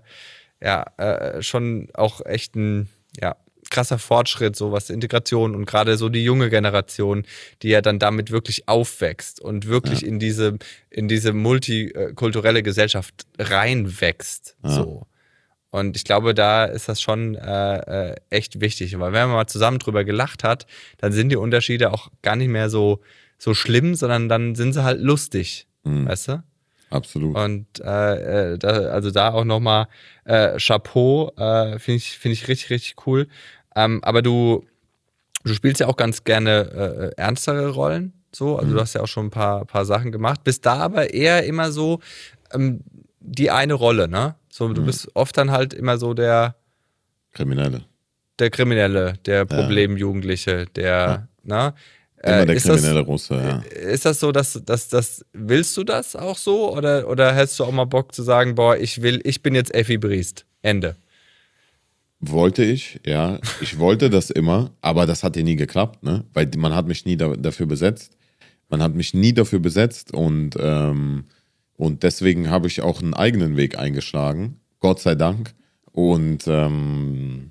ja, 0.62 0.84
äh, 0.96 1.42
schon 1.42 1.88
auch 1.94 2.24
echt 2.24 2.56
ein, 2.56 2.88
ja, 3.20 3.36
krasser 3.70 3.98
Fortschritt, 3.98 4.56
so 4.56 4.72
was 4.72 4.90
Integration 4.90 5.54
und 5.54 5.64
gerade 5.66 5.96
so 5.96 6.08
die 6.08 6.24
junge 6.24 6.50
Generation, 6.50 7.24
die 7.62 7.68
ja 7.68 7.80
dann 7.80 7.98
damit 7.98 8.30
wirklich 8.30 8.68
aufwächst 8.68 9.40
und 9.40 9.66
wirklich 9.66 10.02
ja. 10.02 10.08
in 10.08 10.18
diese, 10.18 10.58
in 10.90 11.08
diese 11.08 11.32
multikulturelle 11.32 12.62
Gesellschaft 12.62 13.26
reinwächst. 13.38 14.56
Ja. 14.62 14.70
So. 14.70 15.06
Und 15.70 15.96
ich 15.96 16.04
glaube, 16.04 16.34
da 16.34 16.66
ist 16.66 16.88
das 16.88 17.00
schon 17.02 17.34
äh, 17.34 18.10
äh, 18.10 18.16
echt 18.30 18.60
wichtig. 18.60 18.96
Weil 18.96 19.12
wenn 19.12 19.26
man 19.26 19.36
mal 19.36 19.46
zusammen 19.48 19.80
drüber 19.80 20.04
gelacht 20.04 20.44
hat, 20.44 20.66
dann 20.98 21.10
sind 21.10 21.30
die 21.30 21.36
Unterschiede 21.36 21.92
auch 21.92 22.12
gar 22.22 22.36
nicht 22.36 22.46
mehr 22.46 22.70
so, 22.70 23.00
so 23.38 23.54
schlimm, 23.54 23.96
sondern 23.96 24.28
dann 24.28 24.54
sind 24.54 24.72
sie 24.72 24.84
halt 24.84 25.00
lustig. 25.00 25.66
Mhm. 25.82 26.06
Weißt 26.06 26.28
du? 26.28 26.42
Absolut. 26.90 27.36
Und 27.36 27.66
äh, 27.80 28.52
äh, 28.54 28.58
da, 28.58 28.68
also 28.68 29.10
da 29.10 29.32
auch 29.32 29.44
nochmal 29.44 29.88
äh, 30.24 30.58
Chapeau, 30.58 31.32
äh, 31.36 31.78
finde 31.78 31.96
ich, 31.96 32.18
find 32.18 32.32
ich 32.34 32.46
richtig, 32.48 32.70
richtig 32.70 33.06
cool. 33.06 33.26
Ähm, 33.74 34.02
aber 34.04 34.22
du, 34.22 34.64
du 35.44 35.54
spielst 35.54 35.80
ja 35.80 35.88
auch 35.88 35.96
ganz 35.96 36.24
gerne 36.24 37.12
äh, 37.16 37.20
ernstere 37.20 37.70
Rollen. 37.70 38.12
So, 38.34 38.56
also 38.56 38.70
Mhm. 38.70 38.74
du 38.76 38.80
hast 38.80 38.94
ja 38.94 39.00
auch 39.00 39.08
schon 39.08 39.26
ein 39.26 39.30
paar, 39.30 39.64
paar 39.64 39.84
Sachen 39.84 40.12
gemacht. 40.12 40.44
Bist 40.44 40.66
da 40.66 40.76
aber 40.76 41.12
eher 41.12 41.44
immer 41.44 41.72
so 41.72 42.00
ähm, 42.52 42.80
die 43.20 43.50
eine 43.50 43.74
Rolle, 43.74 44.06
ne? 44.08 44.34
So, 44.50 44.72
du 44.72 44.82
Mhm. 44.82 44.86
bist 44.86 45.08
oft 45.14 45.36
dann 45.36 45.50
halt 45.50 45.72
immer 45.74 45.98
so 45.98 46.14
der, 46.14 46.54
Kriminelle. 47.32 47.84
der 48.38 48.50
Kriminelle, 48.50 49.14
der 49.26 49.44
Problemjugendliche, 49.46 50.66
der, 50.76 51.28
ne? 51.42 51.74
Immer 52.24 52.40
Äh, 52.40 52.46
der 52.46 52.56
ist 52.56 52.68
das- 52.68 52.76
kriminelle 52.80 53.04
Russe, 53.04 53.34
ja. 53.34 53.58
Ist 53.80 54.04
das 54.06 54.18
so, 54.20 54.32
dass, 54.32 54.60
dass, 54.64 54.88
dass 54.88 55.24
willst 55.32 55.76
du 55.76 55.84
das 55.84 56.16
auch 56.16 56.38
so 56.38 56.74
oder, 56.74 57.08
oder 57.08 57.34
hättest 57.34 57.58
du 57.60 57.64
auch 57.64 57.72
mal 57.72 57.84
Bock 57.84 58.14
zu 58.14 58.22
sagen, 58.22 58.54
boah, 58.54 58.76
ich 58.76 59.02
will, 59.02 59.20
ich 59.24 59.42
bin 59.42 59.54
jetzt 59.54 59.74
Effi 59.74 59.98
Briest. 59.98 60.46
Ende. 60.62 60.96
Wollte 62.20 62.64
ich, 62.64 63.00
ja. 63.04 63.38
Ich 63.60 63.78
wollte 63.78 64.08
das 64.08 64.30
immer, 64.30 64.70
aber 64.80 65.04
das 65.04 65.22
hat 65.22 65.36
ja 65.36 65.42
nie 65.42 65.56
geklappt, 65.56 66.02
ne? 66.02 66.24
Weil 66.32 66.48
man 66.56 66.74
hat 66.74 66.86
mich 66.86 67.04
nie 67.04 67.16
da, 67.18 67.36
dafür 67.36 67.66
besetzt. 67.66 68.16
Man 68.70 68.82
hat 68.82 68.94
mich 68.94 69.12
nie 69.12 69.34
dafür 69.34 69.58
besetzt 69.58 70.14
und, 70.14 70.56
ähm, 70.58 71.24
und 71.76 72.02
deswegen 72.02 72.48
habe 72.48 72.66
ich 72.66 72.80
auch 72.80 73.02
einen 73.02 73.12
eigenen 73.12 73.58
Weg 73.58 73.78
eingeschlagen. 73.78 74.58
Gott 74.80 75.00
sei 75.00 75.14
Dank. 75.14 75.52
Und 75.92 76.44
ähm, 76.46 77.50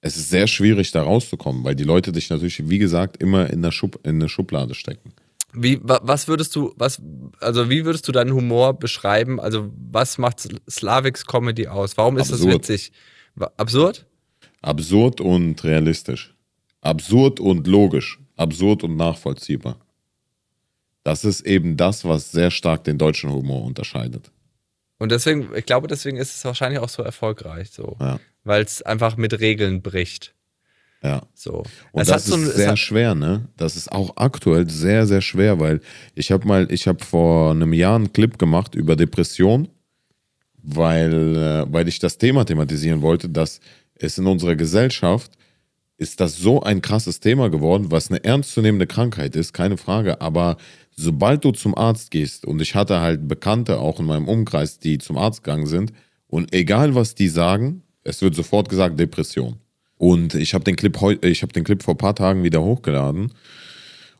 es 0.00 0.16
ist 0.16 0.30
sehr 0.30 0.46
schwierig, 0.46 0.90
da 0.92 1.02
rauszukommen, 1.02 1.64
weil 1.64 1.74
die 1.74 1.84
Leute 1.84 2.12
dich 2.12 2.30
natürlich, 2.30 2.68
wie 2.68 2.78
gesagt, 2.78 3.20
immer 3.22 3.50
in, 3.50 3.62
der 3.62 3.72
Schub, 3.72 3.98
in 4.04 4.16
eine 4.16 4.28
Schublade 4.28 4.74
stecken. 4.74 5.12
Wie, 5.52 5.80
wa, 5.82 6.00
was 6.02 6.28
würdest 6.28 6.54
du, 6.54 6.72
was, 6.76 7.00
also 7.40 7.70
wie 7.70 7.84
würdest 7.84 8.06
du 8.06 8.12
deinen 8.12 8.32
Humor 8.32 8.78
beschreiben? 8.78 9.40
Also 9.40 9.70
was 9.90 10.18
macht 10.18 10.46
Slavics 10.70 11.24
Comedy 11.26 11.66
aus? 11.66 11.96
Warum 11.96 12.18
ist 12.18 12.30
das 12.30 12.40
Absurd. 12.40 12.54
witzig? 12.54 12.92
Wa- 13.34 13.50
Absurd? 13.56 14.06
Absurd 14.60 15.20
und 15.20 15.62
realistisch. 15.64 16.34
Absurd 16.80 17.40
und 17.40 17.66
logisch. 17.66 18.20
Absurd 18.36 18.84
und 18.84 18.96
nachvollziehbar. 18.96 19.80
Das 21.02 21.24
ist 21.24 21.40
eben 21.46 21.76
das, 21.76 22.04
was 22.04 22.30
sehr 22.30 22.50
stark 22.50 22.84
den 22.84 22.98
deutschen 22.98 23.30
Humor 23.32 23.64
unterscheidet. 23.64 24.30
Und 24.98 25.12
deswegen, 25.12 25.48
ich 25.56 25.64
glaube, 25.64 25.86
deswegen 25.88 26.18
ist 26.18 26.34
es 26.36 26.44
wahrscheinlich 26.44 26.80
auch 26.80 26.88
so 26.88 27.02
erfolgreich, 27.02 27.70
so. 27.70 27.96
Ja. 28.00 28.20
Weil 28.48 28.62
es 28.64 28.80
einfach 28.82 29.18
mit 29.18 29.38
Regeln 29.40 29.82
bricht. 29.82 30.34
Ja. 31.02 31.22
So. 31.34 31.64
Und 31.92 32.02
Es 32.02 32.08
das 32.08 32.14
hat 32.14 32.22
so 32.22 32.34
ein- 32.34 32.42
ist 32.44 32.56
sehr 32.56 32.76
schwer, 32.76 33.14
ne? 33.14 33.46
Das 33.56 33.76
ist 33.76 33.92
auch 33.92 34.16
aktuell 34.16 34.68
sehr, 34.70 35.06
sehr 35.06 35.20
schwer, 35.20 35.60
weil 35.60 35.80
ich 36.14 36.32
habe 36.32 36.48
mal, 36.48 36.66
ich 36.72 36.88
habe 36.88 37.04
vor 37.04 37.50
einem 37.52 37.72
Jahr 37.74 37.96
einen 37.96 38.12
Clip 38.12 38.38
gemacht 38.38 38.74
über 38.74 38.96
Depression, 38.96 39.68
weil, 40.62 41.36
äh, 41.36 41.72
weil 41.72 41.88
ich 41.88 41.98
das 41.98 42.18
Thema 42.18 42.44
thematisieren 42.44 43.02
wollte, 43.02 43.28
dass 43.28 43.60
es 43.94 44.18
in 44.18 44.26
unserer 44.26 44.56
Gesellschaft 44.56 45.32
ist 45.98 46.20
das 46.20 46.36
so 46.36 46.62
ein 46.62 46.80
krasses 46.80 47.20
Thema 47.20 47.50
geworden, 47.50 47.90
was 47.90 48.08
eine 48.10 48.22
ernstzunehmende 48.24 48.86
Krankheit 48.86 49.34
ist, 49.36 49.52
keine 49.52 49.76
Frage. 49.76 50.20
Aber 50.20 50.56
sobald 50.96 51.44
du 51.44 51.50
zum 51.52 51.76
Arzt 51.76 52.10
gehst, 52.12 52.46
und 52.46 52.62
ich 52.62 52.74
hatte 52.74 53.00
halt 53.00 53.28
Bekannte 53.28 53.78
auch 53.78 53.98
in 54.00 54.06
meinem 54.06 54.28
Umkreis, 54.28 54.78
die 54.78 54.98
zum 54.98 55.18
Arzt 55.18 55.42
gegangen 55.44 55.66
sind, 55.66 55.92
und 56.28 56.54
egal 56.54 56.94
was 56.94 57.14
die 57.14 57.28
sagen, 57.28 57.82
es 58.08 58.22
wird 58.22 58.34
sofort 58.34 58.68
gesagt 58.68 58.98
Depression. 58.98 59.56
Und 59.96 60.34
ich 60.34 60.54
habe 60.54 60.64
den 60.64 60.76
Clip 60.76 60.96
habe 61.00 61.52
den 61.52 61.64
Clip 61.64 61.82
vor 61.82 61.94
ein 61.94 61.98
paar 61.98 62.14
Tagen 62.14 62.44
wieder 62.44 62.62
hochgeladen, 62.62 63.32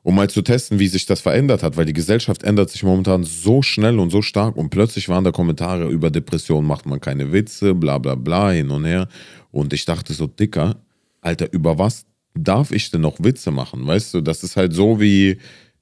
um 0.02 0.14
mal 0.14 0.28
zu 0.28 0.42
testen, 0.42 0.78
wie 0.78 0.88
sich 0.88 1.06
das 1.06 1.20
verändert 1.20 1.62
hat, 1.62 1.76
weil 1.76 1.84
die 1.84 1.92
Gesellschaft 1.92 2.42
ändert 2.42 2.70
sich 2.70 2.82
momentan 2.82 3.24
so 3.24 3.62
schnell 3.62 3.98
und 3.98 4.10
so 4.10 4.22
stark 4.22 4.56
und 4.56 4.70
plötzlich 4.70 5.08
waren 5.08 5.24
da 5.24 5.30
Kommentare 5.30 5.88
über 5.88 6.10
Depression, 6.10 6.64
macht 6.64 6.86
man 6.86 7.00
keine 7.00 7.32
Witze, 7.32 7.74
bla 7.74 7.98
bla 7.98 8.14
bla 8.14 8.50
hin 8.50 8.70
und 8.70 8.84
her. 8.84 9.08
Und 9.50 9.72
ich 9.72 9.84
dachte 9.84 10.12
so, 10.12 10.26
Dicker, 10.26 10.76
Alter, 11.20 11.52
über 11.52 11.78
was 11.78 12.04
darf 12.34 12.70
ich 12.72 12.90
denn 12.90 13.00
noch 13.00 13.22
Witze 13.22 13.50
machen? 13.50 13.86
Weißt 13.86 14.14
du, 14.14 14.20
das 14.20 14.42
ist 14.42 14.56
halt 14.56 14.72
so 14.72 15.00
wie 15.00 15.38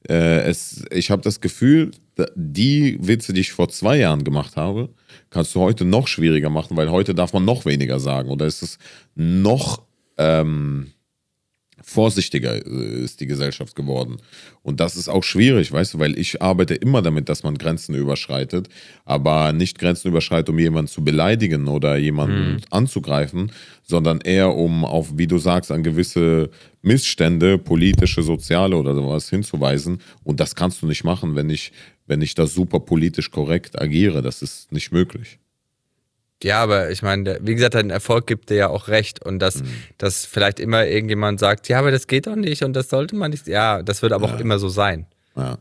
äh, 0.09 0.41
es, 0.43 0.85
ich 0.91 1.11
habe 1.11 1.23
das 1.23 1.41
Gefühl, 1.41 1.91
die 2.35 2.99
Witze, 3.01 3.33
die 3.33 3.41
ich 3.41 3.53
vor 3.53 3.69
zwei 3.69 3.99
Jahren 3.99 4.25
gemacht 4.25 4.57
habe, 4.57 4.91
kannst 5.37 5.55
du 5.55 5.61
heute 5.61 5.85
noch 5.85 6.09
schwieriger 6.09 6.49
machen, 6.49 6.79
weil 6.79 6.91
heute 6.91 7.15
darf 7.15 7.35
man 7.35 7.45
noch 7.45 7.67
weniger 7.67 8.01
sagen 8.01 8.31
oder 8.31 8.47
ist 8.47 8.63
es 8.63 8.79
noch 9.15 9.83
ähm, 10.17 10.93
vorsichtiger 11.83 12.67
äh, 12.67 13.05
ist 13.05 13.21
die 13.21 13.27
Gesellschaft 13.27 13.77
geworden. 13.77 14.17
Und 14.63 14.81
das 14.81 14.97
ist 14.97 15.11
auch 15.11 15.23
schwierig, 15.23 15.71
weißt 15.71 15.95
du, 15.95 15.99
weil 15.99 16.19
ich 16.19 16.41
arbeite 16.41 16.75
immer 16.75 17.03
damit, 17.03 17.29
dass 17.29 17.43
man 17.43 17.59
Grenzen 17.59 17.95
überschreitet, 17.95 18.71
aber 19.05 19.53
nicht 19.53 19.79
Grenzen 19.79 20.09
überschreitet, 20.09 20.49
um 20.49 20.59
jemanden 20.59 20.91
zu 20.91 21.05
beleidigen 21.05 21.69
oder 21.69 21.99
jemanden 21.99 22.63
anzugreifen, 22.71 23.53
sondern 23.83 24.23
eher 24.23 24.55
um 24.55 24.87
auf, 24.87 25.19
wie 25.19 25.27
du 25.27 25.37
sagst, 25.37 25.71
an 25.71 25.83
gewisse 25.83 26.49
Missstände, 26.81 27.59
politische, 27.59 28.23
soziale 28.23 28.77
oder 28.77 28.95
sowas 28.95 29.29
hinzuweisen. 29.29 30.01
Und 30.25 30.41
das 30.41 30.55
kannst 30.55 30.81
du 30.81 30.87
nicht 30.87 31.05
machen, 31.05 31.37
wenn 31.37 31.51
ich, 31.51 31.73
wenn 32.07 32.23
ich 32.23 32.35
da 32.35 32.47
super 32.47 32.81
politisch 32.81 33.31
korrekt 33.31 33.81
agiere. 33.81 34.23
Das 34.23 34.43
ist 34.43 34.73
nicht 34.73 34.93
möglich. 34.93 35.39
Ja, 36.43 36.63
aber 36.63 36.91
ich 36.91 37.03
meine, 37.03 37.39
wie 37.43 37.55
gesagt, 37.55 37.75
dein 37.75 37.89
Erfolg 37.91 38.27
gibt 38.27 38.51
dir 38.51 38.57
ja 38.57 38.69
auch 38.69 38.89
recht 38.89 39.25
und 39.25 39.39
dass, 39.39 39.63
Mhm. 39.63 39.69
dass 39.99 40.27
vielleicht 40.27 40.61
immer 40.61 40.87
irgendjemand 40.87 41.41
sagt, 41.41 41.69
ja, 41.69 41.79
aber 41.79 41.91
das 41.91 42.07
geht 42.07 42.27
doch 42.27 42.37
nicht 42.37 42.63
und 42.63 42.75
das 42.75 42.91
sollte 42.91 43.17
man 43.17 43.31
nicht. 43.31 43.47
Ja, 43.47 43.83
das 43.83 44.03
wird 44.03 44.13
aber 44.13 44.27
auch 44.27 44.39
immer 44.39 44.59
so 44.59 44.69
sein. 44.69 45.07
Ja. 45.35 45.57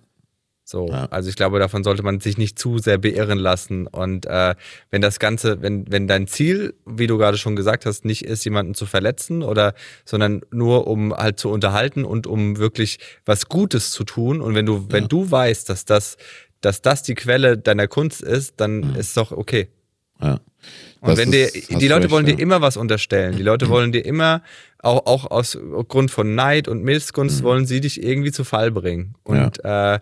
So, 0.67 0.88
Ja. 0.89 1.06
also 1.12 1.30
ich 1.30 1.36
glaube, 1.36 1.60
davon 1.60 1.84
sollte 1.84 2.01
man 2.01 2.19
sich 2.19 2.39
nicht 2.39 2.58
zu 2.58 2.80
sehr 2.80 2.97
beirren 2.97 3.38
lassen. 3.38 3.86
Und 3.86 4.25
äh, 4.25 4.56
wenn 4.89 5.01
das 5.01 5.19
Ganze, 5.19 5.62
wenn, 5.62 5.86
wenn 5.91 6.08
dein 6.08 6.25
Ziel, 6.25 6.73
wie 6.88 7.06
du 7.06 7.19
gerade 7.19 7.38
schon 7.38 7.56
gesagt 7.56 7.86
hast, 7.86 8.04
nicht 8.04 8.25
ist, 8.25 8.43
jemanden 8.45 8.73
zu 8.73 8.88
verletzen 8.88 9.43
oder, 9.43 9.75
sondern 10.06 10.41
nur 10.51 10.88
um 10.88 11.13
halt 11.13 11.39
zu 11.39 11.49
unterhalten 11.51 12.04
und 12.04 12.25
um 12.25 12.58
wirklich 12.58 12.97
was 13.25 13.47
Gutes 13.47 13.91
zu 13.91 14.04
tun. 14.06 14.41
Und 14.41 14.56
wenn 14.56 14.65
du, 14.65 14.88
wenn 14.89 15.08
du 15.08 15.30
weißt, 15.30 15.69
dass 15.69 15.86
das, 15.86 16.17
dass 16.62 16.82
das 16.82 17.04
die 17.04 17.13
Quelle 17.13 17.60
deiner 17.60 17.88
Kunst 17.88 18.23
ist, 18.23 18.56
dann 18.58 18.95
ist 18.95 19.15
doch 19.17 19.32
okay. 19.32 19.69
ja. 20.19 20.39
Und 20.99 21.10
Das 21.12 21.19
wenn 21.19 21.32
dir, 21.32 21.47
die 21.51 21.88
Leute 21.88 22.06
recht, 22.06 22.10
wollen 22.12 22.25
ja. 22.25 22.34
dir 22.34 22.41
immer 22.41 22.60
was 22.62 22.75
unterstellen. 22.75 23.38
Die 23.38 23.43
Leute 23.43 23.69
wollen 23.69 23.91
dir 23.91 24.04
immer, 24.04 24.41
auch, 24.80 25.06
auch 25.06 25.30
aus 25.30 25.56
Grund 25.88 26.10
von 26.10 26.34
Neid 26.34 26.67
und 26.67 26.82
Missgunst, 26.84 27.43
wollen 27.43 27.67
sie 27.67 27.82
dich 27.82 28.01
irgendwie 28.01 28.32
zu 28.32 28.43
Fall 28.43 28.71
bringen. 28.71 29.13
Und 29.23 29.63
äh, 29.63 29.99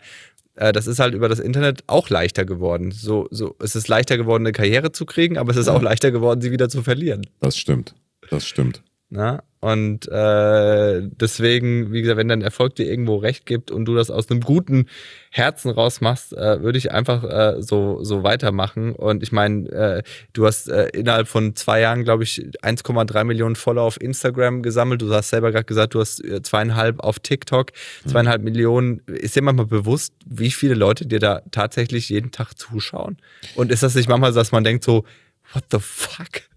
das 0.56 0.88
ist 0.88 1.00
halt 1.00 1.14
über 1.14 1.30
das 1.30 1.40
Internet 1.40 1.84
auch 1.88 2.10
leichter 2.10 2.46
geworden. 2.46 2.92
So, 2.92 3.28
so, 3.32 3.56
es 3.60 3.76
ist 3.76 3.88
leichter 3.88 4.18
geworden, 4.18 4.44
eine 4.44 4.52
Karriere 4.52 4.92
zu 4.92 5.06
kriegen, 5.06 5.38
aber 5.38 5.52
es 5.52 5.58
ist 5.58 5.68
auch 5.68 5.82
leichter 5.82 6.12
geworden, 6.12 6.42
sie 6.42 6.52
wieder 6.52 6.70
zu 6.70 6.84
verlieren. 6.84 7.26
Das 7.40 7.58
stimmt. 7.58 7.96
Das 8.30 8.46
stimmt. 8.46 8.84
Na? 9.10 9.44
Und 9.64 10.10
äh, 10.10 11.04
deswegen, 11.22 11.94
wie 11.94 12.02
gesagt, 12.02 12.18
wenn 12.18 12.28
dein 12.28 12.42
Erfolg 12.42 12.76
dir 12.76 12.86
irgendwo 12.86 13.16
recht 13.16 13.46
gibt 13.46 13.72
und 13.72 13.86
du 13.86 13.96
das 13.96 14.12
aus 14.12 14.30
einem 14.30 14.42
guten 14.42 14.88
Herzen 15.30 15.72
raus 15.72 16.02
machst, 16.02 16.34
äh, 16.34 16.62
würde 16.62 16.78
ich 16.78 16.92
einfach 16.92 17.24
äh, 17.24 17.62
so, 17.62 18.04
so 18.04 18.24
weitermachen. 18.24 18.92
Und 18.92 19.24
ich 19.24 19.32
meine, 19.32 19.70
äh, 19.70 20.04
du 20.34 20.46
hast 20.46 20.68
äh, 20.68 20.90
innerhalb 20.90 21.30
von 21.30 21.56
zwei 21.56 21.80
Jahren, 21.80 22.04
glaube 22.04 22.24
ich, 22.24 22.42
1,3 22.62 23.24
Millionen 23.24 23.56
Follower 23.56 23.86
auf 23.86 24.02
Instagram 24.02 24.64
gesammelt. 24.64 25.02
Du 25.02 25.14
hast 25.14 25.30
selber 25.30 25.54
gerade 25.54 25.64
gesagt, 25.64 25.94
du 25.94 26.02
hast 26.02 26.22
äh, 26.26 26.42
zweieinhalb 26.42 27.00
auf 27.00 27.20
TikTok, 27.20 27.72
zweieinhalb 28.06 28.42
Millionen. 28.42 29.00
Ist 29.06 29.38
dir 29.38 29.44
manchmal 29.44 29.68
bewusst, 29.68 30.14
wie 30.26 30.52
viele 30.52 30.74
Leute 30.74 31.06
dir 31.06 31.20
da 31.20 31.42
tatsächlich 31.52 32.10
jeden 32.10 32.32
Tag 32.32 32.58
zuschauen? 32.58 33.16
Und 33.56 33.72
ist 33.72 33.82
das 33.82 33.96
nicht 33.96 34.10
manchmal, 34.10 34.34
so, 34.34 34.42
dass 34.42 34.52
man 34.52 34.66
denkt 34.66 34.84
so, 34.84 35.06
what 35.54 35.64
the 35.72 35.80
fuck? 35.80 36.53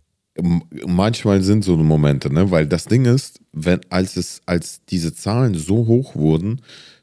Manchmal 0.86 1.42
sind 1.42 1.64
so 1.64 1.76
Momente, 1.76 2.32
ne? 2.32 2.50
Weil 2.50 2.66
das 2.66 2.84
Ding 2.84 3.04
ist, 3.04 3.40
wenn, 3.52 3.80
als 3.88 4.16
es, 4.16 4.42
als 4.46 4.84
diese 4.86 5.14
Zahlen 5.14 5.54
so 5.54 5.86
hoch 5.86 6.14
wurden, 6.14 6.60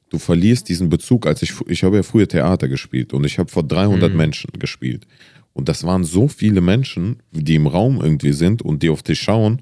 du 0.10 0.20
verlierst 0.20 0.70
diesen 0.70 0.90
Bezug. 0.90 1.26
Als 1.26 1.42
ich, 1.42 1.54
ich 1.68 1.84
habe 1.84 1.98
ja 1.98 2.04
früher 2.04 2.28
Theater 2.28 2.68
gespielt 2.68 3.14
und 3.14 3.26
ich 3.26 3.40
habe 3.40 3.50
vor 3.50 3.64
300 3.64 4.14
Menschen 4.14 4.52
gespielt. 4.60 5.08
Und 5.54 5.70
das 5.70 5.84
waren 5.84 6.04
so 6.04 6.28
viele 6.28 6.62
Menschen, 6.62 7.22
die 7.32 7.56
im 7.56 7.68
Raum 7.68 8.02
irgendwie 8.02 8.34
sind 8.34 8.62
und 8.62 8.84
die 8.84 8.90
auf 8.90 9.04
dich 9.04 9.20
schauen. 9.20 9.62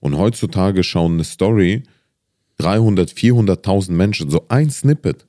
Und 0.00 0.16
heutzutage 0.18 0.82
schauen 0.82 1.14
eine 1.14 1.24
Story 1.24 1.82
300, 2.58 3.10
400.000 3.10 3.92
Menschen, 3.92 4.30
so 4.30 4.46
ein 4.48 4.70
Snippet. 4.70 5.26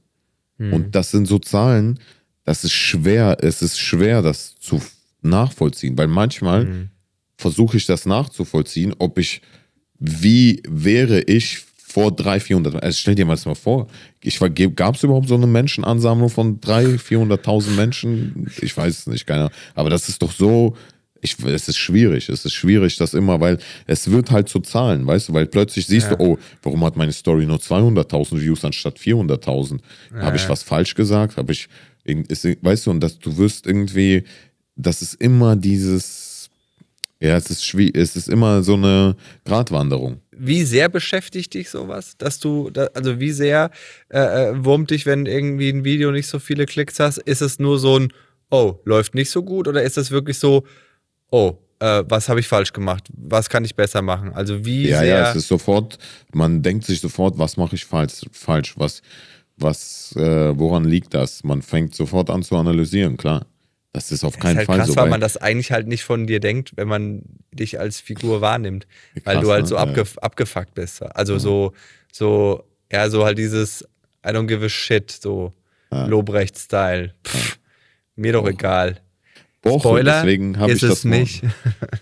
Und 0.74 0.96
das 0.96 1.12
sind 1.12 1.28
so 1.28 1.40
Zahlen, 1.40 2.00
das 2.44 2.64
ist 2.64 2.74
schwer, 2.74 3.38
es 3.42 3.62
ist 3.62 3.80
schwer, 3.80 4.22
das 4.22 4.56
zu 4.60 4.82
nachvollziehen, 5.22 5.98
weil 5.98 6.08
manchmal 6.08 6.90
versuche 7.44 7.78
ich 7.78 7.86
das 7.86 8.06
nachzuvollziehen, 8.06 8.94
ob 9.00 9.20
ich, 9.20 9.42
wie 10.00 10.64
wäre 10.68 11.22
ich 11.22 11.60
vor 11.78 12.10
300, 12.12 12.42
400, 12.44 12.84
also 12.84 12.98
stell 12.98 13.16
dir 13.16 13.26
mal 13.26 13.36
das 13.36 13.46
mal 13.46 13.54
vor, 13.56 13.88
gab 14.76 14.96
es 14.96 15.04
überhaupt 15.04 15.28
so 15.28 15.36
eine 15.36 15.46
Menschenansammlung 15.46 16.30
von 16.30 16.60
300, 16.60 17.00
400.000 17.00 17.70
Menschen? 17.76 18.48
Ich 18.62 18.76
weiß 18.76 19.00
es 19.00 19.08
nicht, 19.08 19.28
keiner. 19.28 19.52
Aber 19.76 19.90
das 19.92 20.10
ist 20.10 20.22
doch 20.22 20.32
so, 20.32 20.76
ich, 21.22 21.38
es 21.46 21.68
ist 21.68 21.78
schwierig, 21.78 22.30
es 22.30 22.46
ist 22.46 22.54
schwierig, 22.54 22.98
das 22.98 23.14
immer, 23.14 23.40
weil 23.40 23.58
es 23.86 24.10
wird 24.10 24.32
halt 24.32 24.50
zu 24.50 24.60
Zahlen, 24.60 25.06
weißt 25.06 25.30
du, 25.30 25.34
weil 25.34 25.46
plötzlich 25.46 25.86
siehst 25.86 26.10
Ja. 26.10 26.16
du, 26.16 26.24
oh, 26.24 26.38
warum 26.64 26.84
hat 26.84 26.96
meine 26.98 27.12
Story 27.14 27.46
nur 27.46 27.58
200.000 27.60 28.42
Views 28.42 28.66
anstatt 28.66 28.98
400.000? 28.98 29.80
Habe 30.20 30.38
ich 30.38 30.50
was 30.50 30.64
falsch 30.64 30.96
gesagt? 30.96 31.38
Habe 31.38 31.52
ich, 31.54 31.68
Ist, 32.06 32.44
weißt 32.62 32.88
du, 32.88 32.92
und 32.92 33.00
dass 33.02 33.20
du 33.20 33.38
wirst 33.38 33.66
irgendwie, 33.68 34.24
das 34.76 35.02
ist 35.02 35.14
immer 35.22 35.56
dieses, 35.56 36.23
ja, 37.24 37.38
es 37.38 37.50
ist 37.50 37.66
schwierig, 37.66 37.96
es 37.96 38.18
ist 38.18 38.28
immer 38.28 38.64
so 38.64 38.74
eine 38.74 39.16
Gratwanderung. 39.46 40.20
Wie 40.32 40.64
sehr 40.64 40.90
beschäftigt 40.90 41.54
dich 41.54 41.70
sowas, 41.70 42.18
dass 42.18 42.38
du, 42.40 42.70
also 42.94 43.22
wie 43.22 43.32
sehr 43.32 43.72
äh, 44.10 44.50
äh, 44.50 44.66
wurmt 44.66 44.92
dich, 44.92 45.06
wenn 45.06 45.26
irgendwie 45.26 45.70
ein 45.70 45.86
Video 45.86 46.12
nicht 46.12 46.28
so 46.28 46.38
viele 46.38 46.66
Klicks 46.66 47.00
hast? 47.00 47.20
Ist 47.20 47.42
es 47.42 47.60
nur 47.60 47.80
so 47.80 47.98
ein, 47.98 48.12
oh, 48.52 48.76
läuft 48.84 49.16
nicht 49.16 49.30
so 49.30 49.42
gut 49.42 49.70
oder 49.70 49.84
ist 49.84 49.98
es 49.98 50.12
wirklich 50.12 50.38
so, 50.38 50.66
oh, 51.32 51.54
äh, 51.80 52.04
was 52.10 52.28
habe 52.28 52.42
ich 52.42 52.48
falsch 52.50 52.74
gemacht? 52.74 53.08
Was 53.16 53.50
kann 53.50 53.64
ich 53.64 53.74
besser 53.74 54.02
machen? 54.02 54.34
Also 54.34 54.66
wie 54.66 54.90
ja, 54.90 55.00
sehr... 55.00 55.08
Ja, 55.08 55.30
es 55.30 55.38
ist 55.38 55.48
sofort, 55.48 55.98
man 56.34 56.62
denkt 56.62 56.84
sich 56.84 57.00
sofort, 57.00 57.38
was 57.38 57.56
mache 57.56 57.76
ich 57.76 57.86
falsch, 57.86 58.26
falsch, 58.34 58.74
was, 58.76 59.02
was, 59.56 60.14
äh, 60.18 60.60
woran 60.60 60.84
liegt 60.84 61.14
das? 61.14 61.46
Man 61.46 61.62
fängt 61.62 61.96
sofort 61.96 62.30
an 62.30 62.44
zu 62.44 62.58
analysieren, 62.58 63.16
klar. 63.16 63.46
Das 63.94 64.12
ist 64.12 64.24
auf 64.24 64.40
keinen 64.40 64.54
ist 64.54 64.58
halt 64.58 64.66
Fall 64.68 64.78
krass, 64.80 64.88
so. 64.88 64.96
weil 64.96 65.10
man 65.10 65.22
das 65.22 65.38
eigentlich 65.38 65.72
halt 65.72 65.88
nicht 65.88 66.04
von 66.04 66.26
dir 66.26 66.40
denkt, 66.40 66.76
wenn 66.76 66.88
man 66.88 67.22
dich 67.52 67.80
als 67.80 68.00
Figur 68.00 68.42
wahrnimmt. 68.42 68.88
Krass, 69.14 69.26
weil 69.26 69.40
du 69.40 69.52
halt 69.52 69.68
so 69.68 69.76
ne? 69.76 69.82
abgef 69.82 70.18
abgefuckt 70.18 70.74
bist. 70.74 71.04
Also 71.04 71.34
ja. 71.34 71.40
so, 71.40 71.74
so, 72.12 72.64
ja, 72.92 73.10
so 73.10 73.24
halt 73.24 73.38
dieses 73.38 73.84
I 74.26 74.30
don't 74.30 74.48
give 74.48 74.66
a 74.66 74.70
shit, 74.70 75.12
so 75.12 75.54
ja. 75.92 76.06
Lobrecht-Style. 76.06 77.14
Mir 78.16 78.34
doch 78.34 78.48
egal. 78.48 79.00
Boch, 79.62 79.80
Spoiler, 79.80 80.22
deswegen 80.22 80.58
habe 80.58 80.72
ich 80.72 80.82
das 80.82 80.92
es 80.92 81.04
nicht. 81.06 81.44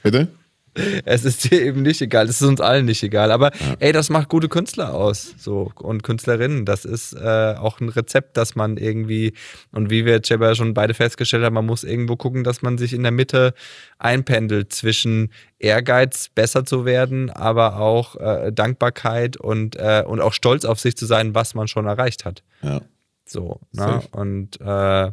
Bitte? 0.03 0.29
Es 1.05 1.25
ist 1.25 1.49
dir 1.49 1.61
eben 1.61 1.81
nicht 1.81 2.01
egal, 2.01 2.29
es 2.29 2.41
ist 2.41 2.47
uns 2.47 2.61
allen 2.61 2.85
nicht 2.85 3.03
egal. 3.03 3.31
Aber 3.31 3.51
ja. 3.53 3.75
ey, 3.79 3.91
das 3.91 4.09
macht 4.09 4.29
gute 4.29 4.49
Künstler 4.49 4.93
aus 4.93 5.35
so 5.37 5.71
und 5.75 6.03
Künstlerinnen. 6.03 6.65
Das 6.65 6.85
ist 6.85 7.13
äh, 7.13 7.55
auch 7.57 7.79
ein 7.79 7.89
Rezept, 7.89 8.37
dass 8.37 8.55
man 8.55 8.77
irgendwie, 8.77 9.33
und 9.71 9.89
wie 9.89 10.05
wir 10.05 10.13
jetzt 10.13 10.29
ja 10.29 10.55
schon 10.55 10.73
beide 10.73 10.93
festgestellt 10.93 11.43
haben, 11.43 11.53
man 11.53 11.65
muss 11.65 11.83
irgendwo 11.83 12.15
gucken, 12.15 12.43
dass 12.43 12.61
man 12.61 12.77
sich 12.77 12.93
in 12.93 13.03
der 13.03 13.11
Mitte 13.11 13.53
einpendelt 13.99 14.73
zwischen 14.73 15.31
Ehrgeiz, 15.59 16.29
besser 16.29 16.65
zu 16.65 16.85
werden, 16.85 17.29
aber 17.29 17.77
auch 17.77 18.15
äh, 18.15 18.51
Dankbarkeit 18.51 19.37
und, 19.37 19.75
äh, 19.75 20.03
und 20.05 20.21
auch 20.21 20.33
stolz 20.33 20.65
auf 20.65 20.79
sich 20.79 20.95
zu 20.97 21.05
sein, 21.05 21.35
was 21.35 21.53
man 21.53 21.67
schon 21.67 21.85
erreicht 21.85 22.25
hat. 22.25 22.43
Ja. 22.61 22.81
So, 23.25 23.61
ne? 23.71 24.01
Und 24.11 24.59
äh, 24.59 25.11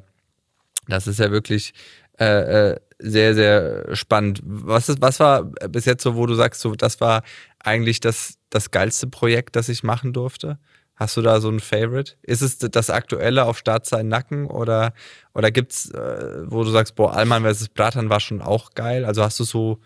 das 0.88 1.06
ist 1.06 1.20
ja 1.20 1.30
wirklich 1.30 1.74
äh, 2.18 2.70
äh, 2.70 2.76
sehr, 2.98 3.34
sehr 3.34 3.94
spannend. 3.94 4.40
Was, 4.44 4.88
ist, 4.88 5.00
was 5.00 5.20
war 5.20 5.44
bis 5.44 5.84
jetzt 5.84 6.02
so, 6.02 6.16
wo 6.16 6.26
du 6.26 6.34
sagst, 6.34 6.60
so, 6.60 6.74
das 6.74 7.00
war 7.00 7.22
eigentlich 7.58 8.00
das, 8.00 8.38
das 8.50 8.70
geilste 8.70 9.06
Projekt, 9.06 9.56
das 9.56 9.68
ich 9.68 9.82
machen 9.82 10.12
durfte? 10.12 10.58
Hast 10.96 11.16
du 11.16 11.22
da 11.22 11.40
so 11.40 11.48
ein 11.48 11.60
Favorite? 11.60 12.14
Ist 12.22 12.42
es 12.42 12.58
das 12.58 12.90
aktuelle 12.90 13.44
auf 13.44 13.56
Startsein 13.58 14.08
Nacken 14.08 14.46
oder, 14.46 14.92
oder 15.32 15.52
gibt 15.52 15.72
es, 15.72 15.90
äh, 15.92 16.42
wo 16.46 16.64
du 16.64 16.70
sagst, 16.70 16.96
boah, 16.96 17.14
Alman 17.14 17.44
vs. 17.44 17.68
Bratan 17.68 18.10
war 18.10 18.18
schon 18.18 18.42
auch 18.42 18.72
geil? 18.74 19.04
Also 19.04 19.22
hast 19.22 19.38
du 19.38 19.44
so, 19.44 19.78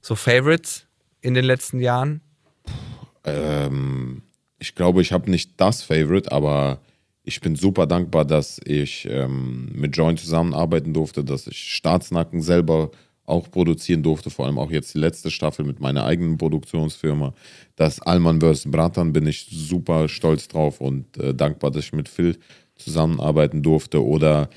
so 0.00 0.14
Favorites 0.14 0.86
in 1.20 1.34
den 1.34 1.44
letzten 1.44 1.80
Jahren? 1.80 2.20
Ähm, 3.24 4.22
ich 4.60 4.76
glaube, 4.76 5.02
ich 5.02 5.10
habe 5.10 5.28
nicht 5.28 5.60
das 5.60 5.82
Favorite, 5.82 6.30
aber 6.30 6.78
ich 7.26 7.40
bin 7.40 7.56
super 7.56 7.86
dankbar, 7.86 8.24
dass 8.24 8.60
ich 8.64 9.06
ähm, 9.10 9.68
mit 9.74 9.96
Join 9.96 10.16
zusammenarbeiten 10.16 10.94
durfte, 10.94 11.24
dass 11.24 11.48
ich 11.48 11.58
Staatsnacken 11.58 12.40
selber 12.40 12.92
auch 13.24 13.50
produzieren 13.50 14.04
durfte, 14.04 14.30
vor 14.30 14.46
allem 14.46 14.58
auch 14.58 14.70
jetzt 14.70 14.94
die 14.94 15.00
letzte 15.00 15.32
Staffel 15.32 15.64
mit 15.64 15.80
meiner 15.80 16.04
eigenen 16.04 16.38
Produktionsfirma. 16.38 17.34
Das 17.74 18.00
Alman 18.00 18.40
vs. 18.40 18.70
Bratan 18.70 19.12
bin 19.12 19.26
ich 19.26 19.48
super 19.50 20.08
stolz 20.08 20.46
drauf 20.46 20.80
und 20.80 21.18
äh, 21.18 21.34
dankbar, 21.34 21.72
dass 21.72 21.86
ich 21.86 21.92
mit 21.92 22.08
Phil 22.08 22.38
zusammenarbeiten 22.76 23.60
durfte. 23.60 24.04
Oder 24.04 24.48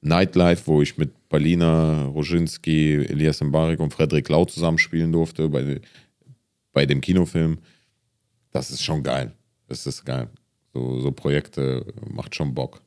Nightlife, 0.00 0.66
wo 0.66 0.82
ich 0.82 0.98
mit 0.98 1.28
Palina 1.28 2.06
Roginski, 2.06 2.94
Elias 2.94 3.40
Mbarek 3.40 3.78
und 3.78 3.94
Frederik 3.94 4.28
Lau 4.28 4.44
zusammenspielen 4.44 5.12
durfte 5.12 5.48
bei, 5.48 5.80
bei 6.72 6.84
dem 6.84 7.00
Kinofilm. 7.00 7.58
Das 8.50 8.72
ist 8.72 8.82
schon 8.82 9.04
geil. 9.04 9.30
Das 9.68 9.86
ist 9.86 10.04
geil. 10.04 10.28
So, 10.78 11.00
so 11.00 11.10
Projekte 11.10 11.84
macht 12.08 12.36
schon 12.36 12.54
Bock. 12.54 12.80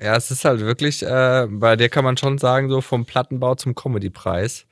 Ja, 0.00 0.16
es 0.16 0.30
ist 0.30 0.44
halt 0.44 0.60
wirklich, 0.60 1.02
äh, 1.02 1.46
bei 1.50 1.76
dir 1.76 1.88
kann 1.88 2.04
man 2.04 2.16
schon 2.16 2.38
sagen, 2.38 2.70
so 2.70 2.80
vom 2.80 3.04
Plattenbau 3.04 3.54
zum 3.56 3.74
Comedy-Preis. 3.74 4.64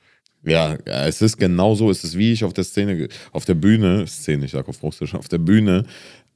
Ja, 0.43 0.75
es 0.85 1.21
ist 1.21 1.37
genau 1.37 1.75
so. 1.75 1.91
Es 1.91 2.03
ist 2.03 2.17
wie 2.17 2.31
ich 2.31 2.43
auf 2.43 2.53
der 2.53 2.63
Szene, 2.63 3.09
auf 3.31 3.45
der 3.45 3.55
Bühne, 3.55 4.07
Szene, 4.07 4.45
ich 4.45 4.51
sag 4.51 4.67
auf 4.69 4.81
Russisch, 4.81 5.13
auf 5.13 5.27
der 5.27 5.39
Bühne 5.39 5.85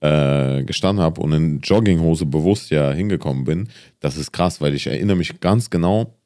äh, 0.02 0.64
gestanden 0.64 1.04
habe 1.04 1.22
und 1.22 1.32
in 1.32 1.60
Jogginghose 1.62 2.26
bewusst 2.26 2.70
ja 2.70 2.92
hingekommen 2.92 3.46
bin. 3.46 3.70
Das 4.00 4.18
ist 4.18 4.34
krass, 4.34 4.60
weil 4.60 4.76
ich 4.76 4.88
erinnere 4.88 5.18
mich 5.18 5.40
ganz 5.40 5.70
genau 5.70 6.18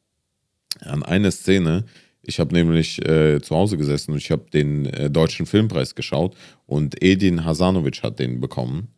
an 0.82 1.04
eine 1.04 1.32
Szene. 1.32 1.86
Ich 2.24 2.40
habe 2.40 2.56
nämlich 2.56 3.06
äh, 3.08 3.40
zu 3.42 3.56
Hause 3.56 3.78
gesessen 3.78 4.12
und 4.12 4.18
ich 4.18 4.32
habe 4.32 4.50
den 4.52 4.88
äh, 4.88 5.10
Deutschen 5.12 5.46
Filmpreis 5.46 5.94
geschaut 5.94 6.36
und 6.66 7.04
Edin 7.04 7.46
Hasanovic 7.46 8.02
hat 8.02 8.18
den 8.18 8.42
bekommen 8.42 8.95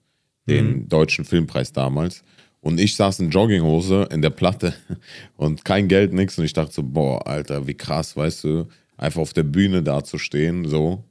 den 0.48 0.68
mhm. 0.68 0.90
deutschen 0.90 1.26
Filmpreis 1.26 1.72
damals. 1.72 2.24
Und 2.62 2.80
ich 2.80 2.96
saß 2.96 3.20
in 3.20 3.30
Jogginghose 3.30 4.10
in 4.12 4.22
der 4.22 4.30
Platte 4.30 4.74
und 5.38 5.64
kein 5.64 5.88
Geld, 5.88 6.14
nichts. 6.14 6.38
Und 6.38 6.46
ich 6.46 6.54
dachte 6.54 6.74
so, 6.74 6.84
boah, 6.84 7.26
Alter, 7.28 7.68
wie 7.68 7.76
krass, 7.76 8.18
weißt 8.18 8.44
du, 8.44 8.68
einfach 8.98 9.22
auf 9.22 9.34
der 9.34 9.44
Bühne 9.44 9.84
da 9.84 10.04
zu 10.04 10.18
stehen, 10.18 10.66
so. 10.66 11.04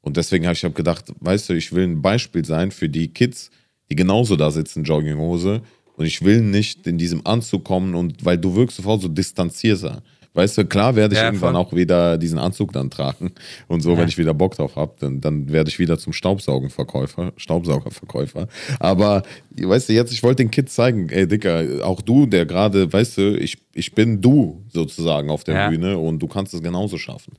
Und 0.00 0.16
deswegen 0.16 0.46
habe 0.46 0.54
ich 0.54 0.64
hab 0.64 0.74
gedacht, 0.74 1.12
weißt 1.20 1.48
du, 1.48 1.54
ich 1.54 1.72
will 1.72 1.84
ein 1.84 2.00
Beispiel 2.00 2.44
sein 2.44 2.70
für 2.70 2.88
die 2.88 3.08
Kids, 3.08 3.50
die 3.90 3.96
genauso 3.96 4.36
da 4.36 4.50
sitzen, 4.50 4.84
Jogginghose. 4.84 5.62
Und 5.96 6.06
ich 6.06 6.22
will 6.22 6.40
nicht 6.40 6.86
in 6.86 6.96
diesem 6.96 7.26
Anzug 7.26 7.64
kommen 7.64 7.94
und 7.94 8.24
weil 8.24 8.38
du 8.38 8.54
wirkst 8.54 8.76
sofort 8.76 9.02
so 9.02 9.08
distanzierter. 9.08 10.02
Weißt 10.38 10.56
du, 10.56 10.64
klar 10.64 10.94
werde 10.94 11.16
ich 11.16 11.20
ja, 11.20 11.26
irgendwann 11.26 11.54
voll. 11.54 11.62
auch 11.62 11.72
wieder 11.72 12.16
diesen 12.16 12.38
Anzug 12.38 12.72
dann 12.72 12.90
tragen 12.90 13.32
und 13.66 13.80
so, 13.80 13.94
ja. 13.94 13.98
wenn 13.98 14.08
ich 14.08 14.18
wieder 14.18 14.34
Bock 14.34 14.54
drauf 14.54 14.76
habe, 14.76 14.94
dann, 15.00 15.20
dann 15.20 15.52
werde 15.52 15.68
ich 15.68 15.80
wieder 15.80 15.98
zum 15.98 16.12
Staubsaugenverkäufer, 16.12 17.32
Staubsaugerverkäufer. 17.36 18.46
Aber, 18.78 19.24
weißt 19.60 19.88
du, 19.88 19.94
jetzt, 19.94 20.12
ich 20.12 20.22
wollte 20.22 20.44
den 20.44 20.52
Kids 20.52 20.76
zeigen, 20.76 21.08
ey 21.08 21.26
Dicker, 21.26 21.84
auch 21.84 22.00
du, 22.00 22.26
der 22.26 22.46
gerade, 22.46 22.92
weißt 22.92 23.18
du, 23.18 23.36
ich, 23.36 23.58
ich 23.74 23.96
bin 23.96 24.20
du 24.20 24.64
sozusagen 24.72 25.28
auf 25.28 25.42
der 25.42 25.56
ja. 25.56 25.68
Bühne 25.70 25.98
und 25.98 26.20
du 26.20 26.28
kannst 26.28 26.54
es 26.54 26.62
genauso 26.62 26.98
schaffen. 26.98 27.32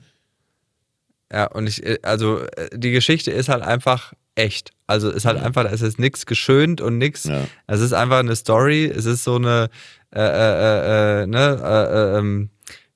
Ja, 1.32 1.46
und 1.46 1.68
ich, 1.68 1.82
äh, 1.86 2.00
also 2.02 2.40
äh, 2.40 2.78
die 2.78 2.92
Geschichte 2.92 3.32
ist 3.32 3.48
halt 3.48 3.64
einfach 3.64 4.12
echt. 4.36 4.72
Also 4.88 5.10
ist 5.10 5.24
halt 5.24 5.38
ja. 5.38 5.44
einfach, 5.44 5.72
es 5.72 5.82
ist 5.82 6.00
nichts 6.00 6.26
geschönt 6.26 6.82
und 6.82 6.98
nichts. 6.98 7.24
Ja. 7.24 7.46
Es 7.68 7.80
ist 7.80 7.94
einfach 7.94 8.20
eine 8.20 8.36
Story. 8.36 8.86
Es 8.86 9.06
ist 9.06 9.24
so 9.24 9.36
eine, 9.36 9.70
äh, 10.14 10.20
äh, 10.20 11.24
äh, 11.24 11.28
ne, 11.28 11.62
äh, 11.64 12.18
ähm, 12.18 12.50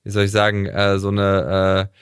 wie 0.03 0.11
soll 0.11 0.25
ich 0.25 0.31
sagen, 0.31 0.65
äh, 0.65 0.99
so 0.99 1.09
eine 1.09 1.89
äh, 1.91 1.97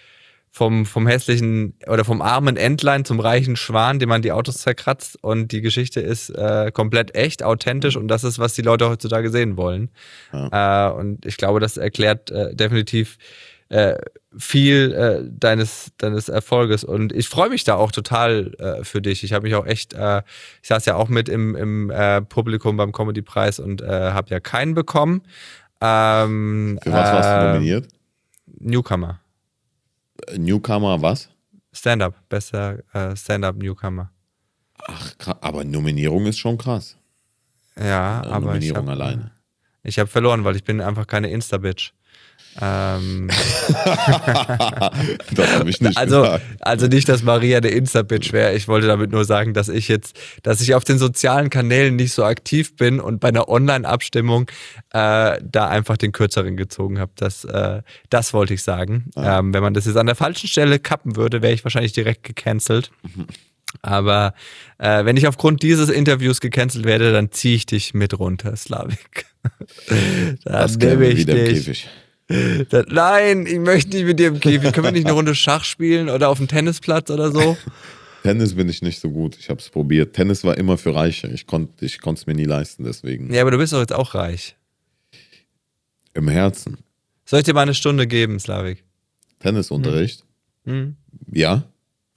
vom, 0.54 0.86
vom 0.86 1.08
hässlichen 1.08 1.76
oder 1.88 2.04
vom 2.04 2.22
armen 2.22 2.58
Entlein 2.58 3.06
zum 3.06 3.22
reichen 3.22 3.56
Schwan, 3.56 4.00
dem 4.00 4.10
man 4.10 4.22
die 4.22 4.34
Autos 4.34 4.58
zerkratzt. 4.58 5.18
Und 5.24 5.54
die 5.54 5.62
Geschichte 5.62 6.02
ist 6.02 6.30
äh, 6.30 6.72
komplett 6.74 7.16
echt, 7.16 7.42
authentisch 7.42 7.96
und 7.96 8.10
das 8.10 8.26
ist, 8.26 8.38
was 8.38 8.54
die 8.54 8.62
Leute 8.62 8.90
heutzutage 8.90 9.30
sehen 9.30 9.56
wollen. 9.56 9.90
Ja. 10.34 10.90
Äh, 10.90 10.94
und 10.94 11.26
ich 11.26 11.38
glaube, 11.38 11.62
das 11.62 11.78
erklärt 11.78 12.32
äh, 12.32 12.54
definitiv 12.54 13.18
äh, 13.72 13.98
viel 14.38 14.92
äh, 14.92 15.30
deines, 15.32 15.94
deines 15.98 16.28
Erfolges. 16.28 16.84
Und 16.84 17.14
ich 17.14 17.30
freue 17.30 17.50
mich 17.50 17.64
da 17.64 17.76
auch 17.76 17.94
total 17.94 18.54
äh, 18.60 18.84
für 18.84 19.02
dich. 19.02 19.24
Ich 19.24 19.32
habe 19.32 19.44
mich 19.44 19.56
auch 19.56 19.66
echt, 19.66 19.94
ich 19.94 20.68
saß 20.68 20.86
ja 20.86 20.96
auch 20.96 21.08
mit 21.08 21.30
im, 21.30 21.56
im 21.56 21.92
Publikum 22.28 22.76
beim 22.76 22.92
Comedy-Preis 22.92 23.60
und 23.60 23.82
habe 23.82 24.30
ja 24.30 24.40
keinen 24.40 24.74
bekommen. 24.74 25.22
Ähm, 25.82 26.80
Für 26.82 26.92
was 26.92 27.12
warst 27.12 27.30
du 27.30 27.34
äh, 27.34 27.54
nominiert? 27.54 27.88
Newcomer. 28.46 29.20
Newcomer 30.38 31.02
was? 31.02 31.30
Stand-up, 31.74 32.16
bester 32.30 32.80
äh, 32.94 33.16
Stand-up-Newcomer. 33.16 34.12
Ach, 34.78 35.14
aber 35.42 35.64
Nominierung 35.64 36.26
ist 36.26 36.40
schon 36.40 36.58
krass. 36.58 36.98
Ja, 37.78 38.22
aber 38.26 38.48
Nominierung 38.48 38.84
ich 38.84 38.90
hab, 38.90 38.96
alleine. 38.96 39.32
Ich 39.84 40.00
habe 40.00 40.08
verloren, 40.08 40.44
weil 40.44 40.56
ich 40.56 40.64
bin 40.64 40.82
einfach 40.82 41.08
keine 41.08 41.30
Insta-Bitch. 41.30 41.94
Ähm, 42.60 43.30
das 45.36 45.56
habe 45.56 45.70
ich 45.70 45.80
nicht 45.80 45.98
also, 45.98 46.24
gesagt. 46.24 46.44
Also 46.60 46.88
nicht, 46.88 47.08
dass 47.08 47.24
Maria 47.24 47.62
der 47.62 47.74
Insta-Bitch 47.74 48.34
wäre. 48.34 48.54
Ich 48.54 48.68
wollte 48.68 48.88
damit 48.88 49.12
nur 49.12 49.24
sagen, 49.24 49.54
dass 49.54 49.70
ich 49.70 49.88
jetzt, 49.88 50.20
dass 50.44 50.60
ich 50.62 50.76
auf 50.76 50.84
den 50.84 50.98
sozialen 50.98 51.50
Kanälen 51.50 51.96
nicht 51.96 52.14
so 52.14 52.26
aktiv 52.26 52.76
bin 52.76 53.00
und 53.00 53.20
bei 53.20 53.30
einer 53.30 53.48
Online-Abstimmung 53.48 54.50
äh, 54.92 55.40
da 55.42 55.68
einfach 55.70 55.98
den 55.98 56.12
kürzeren 56.12 56.58
gezogen 56.58 57.00
habe. 57.00 57.12
Das, 57.16 57.46
äh, 57.46 57.82
das 58.10 58.34
wollte 58.34 58.54
ich 58.54 58.64
sagen. 58.64 59.06
Ah. 59.16 59.40
Ähm, 59.40 59.54
wenn 59.54 59.64
man 59.64 59.74
das 59.74 59.86
jetzt 59.86 59.98
an 59.98 60.08
der 60.08 60.16
falschen 60.16 60.48
Stelle 60.48 60.80
kappen 60.80 61.16
würde, 61.16 61.42
wäre 61.42 61.54
ich 61.54 61.64
wahrscheinlich 61.64 61.94
direkt 61.94 62.24
gecancelt. 62.24 62.92
Aber 63.82 64.34
äh, 64.78 65.06
wenn 65.06 65.16
ich 65.16 65.28
aufgrund 65.28 65.64
dieses 65.64 65.90
Interviews 65.90 66.42
gecancelt 66.42 66.86
werde, 66.86 67.14
dann 67.14 67.32
ziehe 67.32 67.56
ich 67.56 67.66
dich 67.66 67.94
mit 67.94 68.20
runter, 68.20 68.56
Slavik. 68.56 69.26
dann 69.88 70.38
das 70.44 70.78
nehme 70.78 71.08
ich 71.08 71.20
wieder 71.20 71.36
dich. 71.36 71.48
Im 71.48 71.56
Käfig. 71.56 71.90
Nein, 72.88 73.46
ich 73.46 73.60
möchte 73.60 73.96
nicht 73.96 74.06
mit 74.06 74.20
dir 74.20 74.28
im 74.28 74.40
Käfig. 74.40 74.72
Können 74.74 74.86
wir 74.86 74.92
nicht 74.92 75.06
eine 75.06 75.14
Runde 75.14 75.36
Schach 75.36 75.64
spielen 75.64 76.10
oder 76.10 76.30
auf 76.30 76.38
dem 76.38 76.48
Tennisplatz 76.48 77.10
oder 77.10 77.32
so? 77.32 77.58
Tennis 78.24 78.56
bin 78.56 78.70
ich 78.70 78.82
nicht 78.82 79.00
so 79.00 79.10
gut. 79.10 79.38
Ich 79.40 79.50
habe 79.50 79.60
es 79.60 79.70
probiert. 79.70 80.14
Tennis 80.14 80.44
war 80.44 80.58
immer 80.58 80.78
für 80.78 80.94
Reiche. 80.94 81.28
Ich 81.28 81.48
konnte 81.48 81.86
ich 81.86 82.00
es 82.04 82.28
mir 82.28 82.36
nie 82.36 82.46
leisten, 82.46 82.84
deswegen. 82.84 83.34
Ja, 83.34 83.42
aber 83.42 83.52
du 83.52 83.58
bist 83.58 83.74
doch 83.74 83.80
jetzt 83.80 83.94
auch 83.94 84.14
reich. 84.14 84.56
Im 86.14 86.28
Herzen. 86.28 86.78
Soll 87.26 87.40
ich 87.40 87.46
dir 87.46 87.54
mal 87.54 87.62
eine 87.62 87.74
Stunde 87.74 88.08
geben, 88.08 88.40
Slavik? 88.40 88.84
Tennisunterricht? 89.40 90.26
Hm? 90.66 90.96
Ja? 91.32 91.64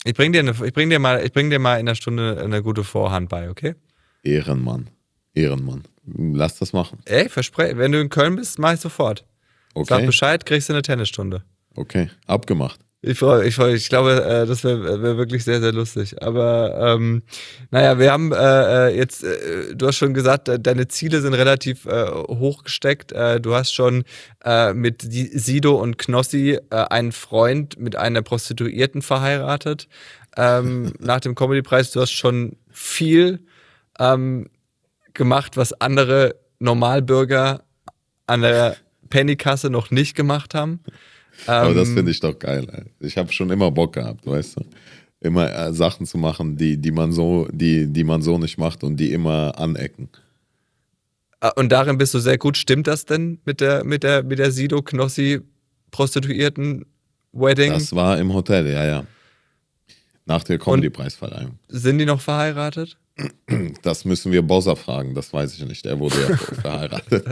Ich 0.05 0.15
bring 0.15 0.33
dir, 0.33 0.41
eine, 0.41 0.51
ich 0.51 0.73
bring 0.73 0.91
dir 0.91 0.99
mal, 0.99 1.25
ich 1.25 1.33
bring 1.33 1.49
dir 1.49 1.59
mal 1.59 1.81
in 1.81 1.87
der 1.87 1.95
Stunde 1.95 2.41
eine 2.43 2.63
gute 2.63 2.85
Vorhand 2.85 3.31
bei, 3.31 3.49
okay? 3.49 3.75
Ehrenmann. 4.23 4.91
Ehrenmann. 5.33 5.85
Lass 6.07 6.59
das 6.59 6.73
machen. 6.73 6.99
Ey, 7.07 7.29
verspreche, 7.29 7.79
wenn 7.79 7.93
du 7.93 8.01
in 8.01 8.11
Köln 8.11 8.37
bist, 8.37 8.59
mach 8.59 8.75
ich 8.75 8.81
sofort. 8.81 9.25
Sag 9.75 9.99
Okay. 9.99 10.07
Bescheid, 10.07 10.47
kriegst 10.47 10.69
du 10.69 10.73
eine 10.73 10.83
Tennisstunde. 10.83 11.43
Okay. 11.75 12.11
Abgemacht. 12.27 12.81
Ich 13.07 13.19
freue 13.19 13.47
ich, 13.47 13.55
freu, 13.55 13.75
ich 13.75 13.91
glaube, 13.91 14.25
äh, 14.25 14.47
das 14.47 14.65
wäre 14.65 15.03
wär 15.03 15.19
wirklich 15.19 15.45
sehr, 15.45 15.61
sehr 15.61 15.73
lustig. 15.73 16.23
Aber 16.23 16.95
ähm, 16.97 17.23
naja, 17.71 17.99
wir 17.99 18.11
haben 18.11 18.33
äh, 18.33 18.89
äh, 18.89 18.97
jetzt, 18.97 19.23
äh, 19.25 19.75
du 19.75 19.87
hast 19.87 19.97
schon 19.97 20.15
gesagt, 20.15 20.49
äh, 20.49 20.59
deine 20.59 20.89
Ziele 20.89 21.21
sind 21.21 21.35
relativ 21.35 21.85
äh, 21.85 22.07
hoch 22.11 22.65
gesteckt. 22.65 23.13
Äh, 23.13 23.43
du 23.43 23.55
hast 23.55 23.75
schon 23.75 24.05
äh, 24.43 24.73
mit 24.73 25.03
Sido 25.03 25.75
und 25.75 25.99
Knossi 25.99 26.59
äh, 26.71 26.77
einen 26.77 27.13
Freund 27.13 27.79
mit 27.79 27.95
einer 27.95 28.23
Prostituierten 28.23 29.03
verheiratet. 29.03 29.87
Ähm, 30.39 30.95
nach 30.99 31.21
dem 31.21 31.35
Comedypreis, 31.35 31.91
du 31.91 32.01
hast 32.01 32.13
schon 32.13 32.57
viel 32.71 33.41
ähm, 33.99 34.49
gemacht, 35.13 35.59
was 35.59 35.79
andere 35.79 36.37
Normalbürger 36.59 37.65
an 38.27 38.41
der 38.41 38.79
Pennykasse 39.15 39.71
noch 39.71 39.93
nicht 39.93 40.17
gemacht 40.17 40.55
haben. 40.55 40.81
Aber 41.47 41.73
das 41.73 41.89
Ähm, 41.89 41.95
finde 41.95 42.11
ich 42.11 42.19
doch 42.19 42.37
geil. 42.37 42.87
Ich 42.99 43.17
habe 43.17 43.33
schon 43.33 43.49
immer 43.51 43.71
Bock 43.71 43.93
gehabt, 43.93 44.27
weißt 44.27 44.57
du? 44.57 44.65
Immer 45.21 45.53
äh, 45.57 45.73
Sachen 45.73 46.05
zu 46.05 46.19
machen, 46.19 46.57
die, 46.57 46.79
die, 46.79 46.91
man 46.91 47.13
so, 47.13 47.47
die, 47.53 47.87
die 47.87 48.03
man 48.03 48.23
so 48.23 48.39
nicht 48.39 48.59
macht 48.59 48.83
und 48.83 48.97
die 48.97 49.13
immer 49.13 49.57
anecken. 49.57 50.09
Ah, 51.39 51.51
Und 51.55 51.71
darin 51.71 51.97
bist 51.97 52.13
du 52.15 52.19
sehr 52.19 52.39
gut. 52.39 52.57
Stimmt 52.57 52.89
das 52.89 53.05
denn 53.05 53.39
mit 53.45 53.61
der, 53.61 53.85
mit 53.85 54.03
der, 54.03 54.25
mit 54.25 54.41
der 54.41 54.51
Sido 54.51 54.83
Knossi 54.83 55.41
Prostituierten 55.93 56.85
Wedding? 57.33 57.73
Das 57.73 57.95
war 57.95 58.19
im 58.19 58.35
Hotel, 58.35 58.67
ja, 58.67 58.85
ja. 58.85 59.07
Nach 60.27 60.43
der 60.43 60.59
Comedy-Preisverleihung. 60.59 61.59
Sind 61.69 61.99
die 61.99 62.07
noch 62.07 62.21
verheiratet? 62.21 62.97
Das 63.83 64.05
müssen 64.05 64.33
wir 64.33 64.43
Bosser 64.43 64.75
fragen, 64.75 65.15
das 65.15 65.33
weiß 65.33 65.55
ich 65.55 65.65
nicht. 65.65 65.87
Er 65.87 66.01
wurde 66.01 66.17
ja 66.21 66.37
verheiratet. 66.63 67.25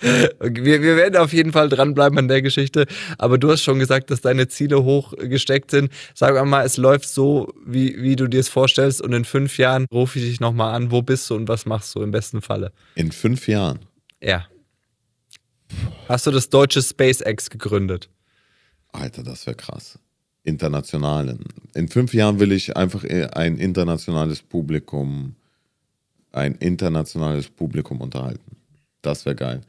Wir, 0.00 0.82
wir 0.82 0.96
werden 0.96 1.16
auf 1.16 1.32
jeden 1.32 1.50
Fall 1.52 1.68
dranbleiben 1.68 2.18
an 2.18 2.28
der 2.28 2.42
Geschichte. 2.42 2.86
Aber 3.16 3.38
du 3.38 3.50
hast 3.50 3.62
schon 3.62 3.78
gesagt, 3.78 4.10
dass 4.10 4.20
deine 4.20 4.46
Ziele 4.48 4.84
hoch 4.84 5.14
gesteckt 5.16 5.70
sind. 5.70 5.90
Sag 6.14 6.44
mal, 6.46 6.64
es 6.64 6.76
läuft 6.76 7.08
so, 7.08 7.52
wie, 7.64 8.00
wie 8.00 8.16
du 8.16 8.28
dir 8.28 8.40
es 8.40 8.48
vorstellst. 8.48 9.00
Und 9.00 9.12
in 9.12 9.24
fünf 9.24 9.58
Jahren 9.58 9.86
rufe 9.92 10.18
ich 10.18 10.26
dich 10.26 10.40
nochmal 10.40 10.74
an. 10.74 10.92
Wo 10.92 11.02
bist 11.02 11.28
du 11.30 11.34
und 11.34 11.48
was 11.48 11.66
machst 11.66 11.94
du 11.94 12.02
im 12.02 12.10
besten 12.10 12.42
Falle? 12.42 12.72
In 12.94 13.10
fünf 13.10 13.48
Jahren. 13.48 13.80
Ja. 14.20 14.46
Hast 16.08 16.26
du 16.26 16.30
das 16.30 16.48
deutsche 16.48 16.82
SpaceX 16.82 17.50
gegründet? 17.50 18.08
Alter, 18.92 19.22
das 19.22 19.46
wäre 19.46 19.56
krass. 19.56 19.98
Internationalen. 20.48 21.44
In 21.74 21.88
fünf 21.88 22.14
Jahren 22.14 22.40
will 22.40 22.52
ich 22.52 22.76
einfach 22.76 23.04
ein 23.04 23.56
internationales 23.56 24.42
Publikum, 24.42 25.34
ein 26.32 26.54
internationales 26.56 27.48
Publikum 27.48 28.00
unterhalten. 28.00 28.56
Das 29.02 29.24
wäre 29.24 29.36
geil. 29.36 29.60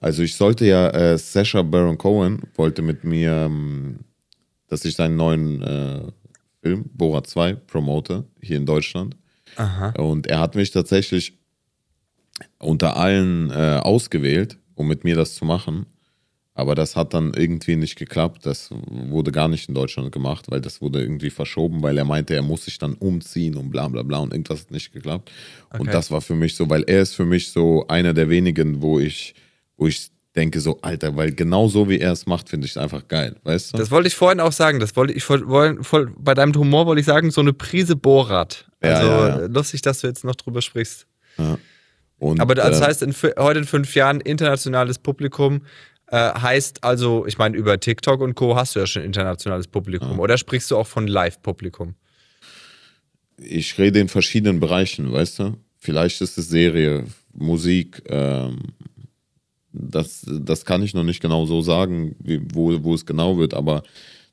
Also 0.00 0.22
ich 0.22 0.34
sollte 0.34 0.66
ja, 0.66 0.88
äh, 0.88 1.16
Sasha 1.16 1.62
Baron 1.62 1.96
Cohen 1.96 2.42
wollte 2.56 2.82
mit 2.82 3.04
mir, 3.04 3.30
ähm, 3.46 4.00
dass 4.66 4.84
ich 4.84 4.96
seinen 4.96 5.16
neuen 5.16 5.62
äh, 5.62 6.02
Film, 6.60 6.90
Borat 6.92 7.28
2, 7.28 7.54
promote, 7.54 8.24
hier 8.40 8.56
in 8.56 8.66
Deutschland. 8.66 9.16
Und 9.98 10.26
er 10.26 10.40
hat 10.40 10.54
mich 10.54 10.70
tatsächlich 10.70 11.38
unter 12.58 12.96
allen 12.96 13.50
äh, 13.50 13.80
ausgewählt, 13.82 14.58
um 14.74 14.88
mit 14.88 15.04
mir 15.04 15.14
das 15.14 15.34
zu 15.34 15.44
machen. 15.44 15.86
Aber 16.54 16.74
das 16.74 16.96
hat 16.96 17.14
dann 17.14 17.32
irgendwie 17.34 17.76
nicht 17.76 17.96
geklappt. 17.96 18.44
Das 18.44 18.68
wurde 18.90 19.32
gar 19.32 19.48
nicht 19.48 19.68
in 19.70 19.74
Deutschland 19.74 20.12
gemacht, 20.12 20.46
weil 20.50 20.60
das 20.60 20.82
wurde 20.82 21.00
irgendwie 21.00 21.30
verschoben, 21.30 21.82
weil 21.82 21.96
er 21.96 22.04
meinte, 22.04 22.34
er 22.34 22.42
muss 22.42 22.66
sich 22.66 22.78
dann 22.78 22.92
umziehen 22.94 23.56
und 23.56 23.70
bla 23.70 23.88
bla 23.88 24.02
bla 24.02 24.18
und 24.18 24.32
irgendwas 24.32 24.60
hat 24.60 24.70
nicht 24.70 24.92
geklappt. 24.92 25.30
Und 25.72 25.80
Okay. 25.80 25.90
das 25.92 26.10
war 26.10 26.20
für 26.20 26.34
mich 26.34 26.54
so, 26.54 26.68
weil 26.68 26.82
er 26.82 27.00
ist 27.00 27.14
für 27.14 27.24
mich 27.24 27.50
so 27.52 27.86
einer 27.88 28.12
der 28.12 28.28
wenigen, 28.28 28.82
wo 28.82 28.98
ich, 29.00 29.34
wo 29.78 29.86
ich 29.86 30.08
denke 30.36 30.60
so, 30.60 30.78
Alter, 30.82 31.16
weil 31.16 31.32
genau 31.32 31.68
so 31.68 31.88
wie 31.88 31.98
er 31.98 32.12
es 32.12 32.26
macht, 32.26 32.50
finde 32.50 32.66
ich 32.66 32.72
es 32.72 32.76
einfach 32.76 33.08
geil, 33.08 33.36
weißt 33.44 33.72
du? 33.72 33.78
Das 33.78 33.90
wollte 33.90 34.08
ich 34.08 34.14
vorhin 34.14 34.40
auch 34.40 34.52
sagen. 34.52 34.78
Das 34.78 34.94
wollte 34.94 35.14
ich 35.14 35.24
voll, 35.24 35.46
voll, 35.46 35.82
voll, 35.82 36.12
bei 36.18 36.34
deinem 36.34 36.54
Humor 36.54 36.84
wollte 36.86 37.00
ich 37.00 37.06
sagen, 37.06 37.30
so 37.30 37.40
eine 37.40 37.52
Prise 37.54 37.96
Borat. 37.96 38.66
Ja, 38.82 38.90
Also 38.90 39.06
ja, 39.08 39.28
ja. 39.40 39.46
lustig, 39.46 39.80
dass 39.80 40.00
du 40.00 40.06
jetzt 40.06 40.22
noch 40.24 40.34
drüber 40.36 40.60
sprichst. 40.60 41.06
und, 42.18 42.40
Aber 42.40 42.54
das 42.54 42.80
äh, 42.80 42.84
heißt, 42.84 43.02
in, 43.02 43.14
heute 43.38 43.60
in 43.60 43.64
fünf 43.64 43.94
Jahren 43.94 44.20
internationales 44.20 44.98
Publikum 44.98 45.62
äh, 46.12 46.16
heißt 46.16 46.84
also, 46.84 47.26
ich 47.26 47.38
meine, 47.38 47.56
über 47.56 47.80
TikTok 47.80 48.20
und 48.20 48.36
Co. 48.36 48.54
hast 48.54 48.76
du 48.76 48.80
ja 48.80 48.86
schon 48.86 49.02
internationales 49.02 49.66
Publikum. 49.66 50.20
Oder 50.20 50.38
sprichst 50.38 50.70
du 50.70 50.76
auch 50.76 50.86
von 50.86 51.08
Live-Publikum? 51.08 51.96
ich 53.44 53.78
rede 53.78 54.00
in 54.00 54.08
verschiedenen 54.08 54.60
Bereichen, 54.60 55.12
weißt 55.12 55.40
du? 55.40 55.56
Vielleicht 55.78 56.20
ist 56.20 56.38
es 56.38 56.48
Serie, 56.48 57.04
Musik, 57.32 58.02
ähm, 58.06 58.58
das, 59.72 60.24
das 60.26 60.64
kann 60.64 60.82
ich 60.82 60.94
noch 60.94 61.04
nicht 61.04 61.20
genau 61.20 61.46
so 61.46 61.62
sagen, 61.62 62.14
wie, 62.18 62.40
wo, 62.52 62.82
wo 62.84 62.94
es 62.94 63.06
genau 63.06 63.38
wird, 63.38 63.54
aber 63.54 63.82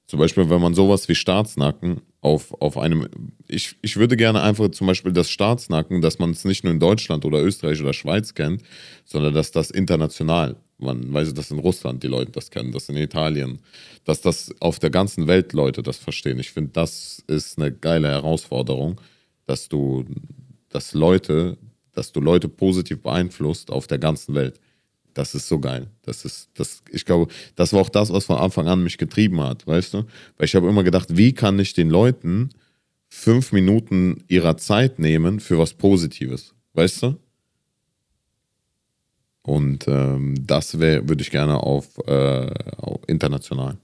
zum 0.05 0.19
Beispiel, 0.19 0.49
wenn 0.49 0.61
man 0.61 0.73
sowas 0.73 1.07
wie 1.07 1.15
Staatsnacken 1.15 2.01
auf, 2.21 2.53
auf 2.61 2.77
einem, 2.77 3.07
ich, 3.47 3.75
ich 3.81 3.95
würde 3.97 4.17
gerne 4.17 4.41
einfach 4.41 4.69
zum 4.71 4.87
Beispiel 4.87 5.13
das 5.13 5.29
Staatsnacken, 5.29 6.01
dass 6.01 6.19
man 6.19 6.31
es 6.31 6.45
nicht 6.45 6.63
nur 6.63 6.73
in 6.73 6.79
Deutschland 6.79 7.25
oder 7.25 7.41
Österreich 7.41 7.81
oder 7.81 7.93
Schweiz 7.93 8.33
kennt, 8.33 8.63
sondern 9.05 9.33
dass 9.33 9.51
das 9.51 9.71
international, 9.71 10.57
man 10.79 11.13
weiß, 11.13 11.33
dass 11.33 11.51
in 11.51 11.59
Russland 11.59 12.03
die 12.03 12.07
Leute 12.07 12.31
das 12.31 12.49
kennen, 12.49 12.71
dass 12.71 12.89
in 12.89 12.97
Italien, 12.97 13.59
dass 14.05 14.21
das 14.21 14.53
auf 14.59 14.79
der 14.79 14.89
ganzen 14.89 15.27
Welt 15.27 15.53
Leute 15.53 15.83
das 15.83 15.97
verstehen. 15.97 16.39
Ich 16.39 16.51
finde, 16.51 16.71
das 16.73 17.23
ist 17.27 17.57
eine 17.57 17.71
geile 17.71 18.07
Herausforderung, 18.07 18.99
dass 19.45 19.67
du, 19.67 20.05
dass 20.69 20.93
Leute, 20.93 21.57
dass 21.93 22.11
du 22.11 22.21
Leute 22.21 22.49
positiv 22.49 23.01
beeinflusst 23.01 23.71
auf 23.71 23.87
der 23.87 23.99
ganzen 23.99 24.35
Welt. 24.35 24.59
Das 25.13 25.35
ist 25.35 25.47
so 25.47 25.59
geil. 25.59 25.87
Das 26.03 26.23
ist, 26.23 26.49
das, 26.53 26.81
ich 26.91 27.03
glaube, 27.03 27.31
das 27.55 27.73
war 27.73 27.81
auch 27.81 27.89
das, 27.89 28.11
was 28.13 28.25
von 28.25 28.37
Anfang 28.37 28.67
an 28.67 28.83
mich 28.83 28.97
getrieben 28.97 29.41
hat, 29.41 29.67
weißt 29.67 29.95
du? 29.95 30.05
Weil 30.37 30.45
ich 30.45 30.55
habe 30.55 30.69
immer 30.69 30.83
gedacht, 30.83 31.17
wie 31.17 31.33
kann 31.33 31.59
ich 31.59 31.73
den 31.73 31.89
Leuten 31.89 32.49
fünf 33.09 33.51
Minuten 33.51 34.23
ihrer 34.27 34.55
Zeit 34.57 34.99
nehmen 34.99 35.39
für 35.39 35.57
was 35.57 35.73
Positives, 35.73 36.53
weißt 36.73 37.03
du? 37.03 37.17
Und 39.49 39.87
ähm, 39.87 40.35
das 40.45 40.79
würde 40.79 41.21
ich 41.21 41.31
gerne 41.31 41.63
auf, 41.63 41.85
äh, 42.05 42.47
auf 42.77 42.99
international. 43.07 43.77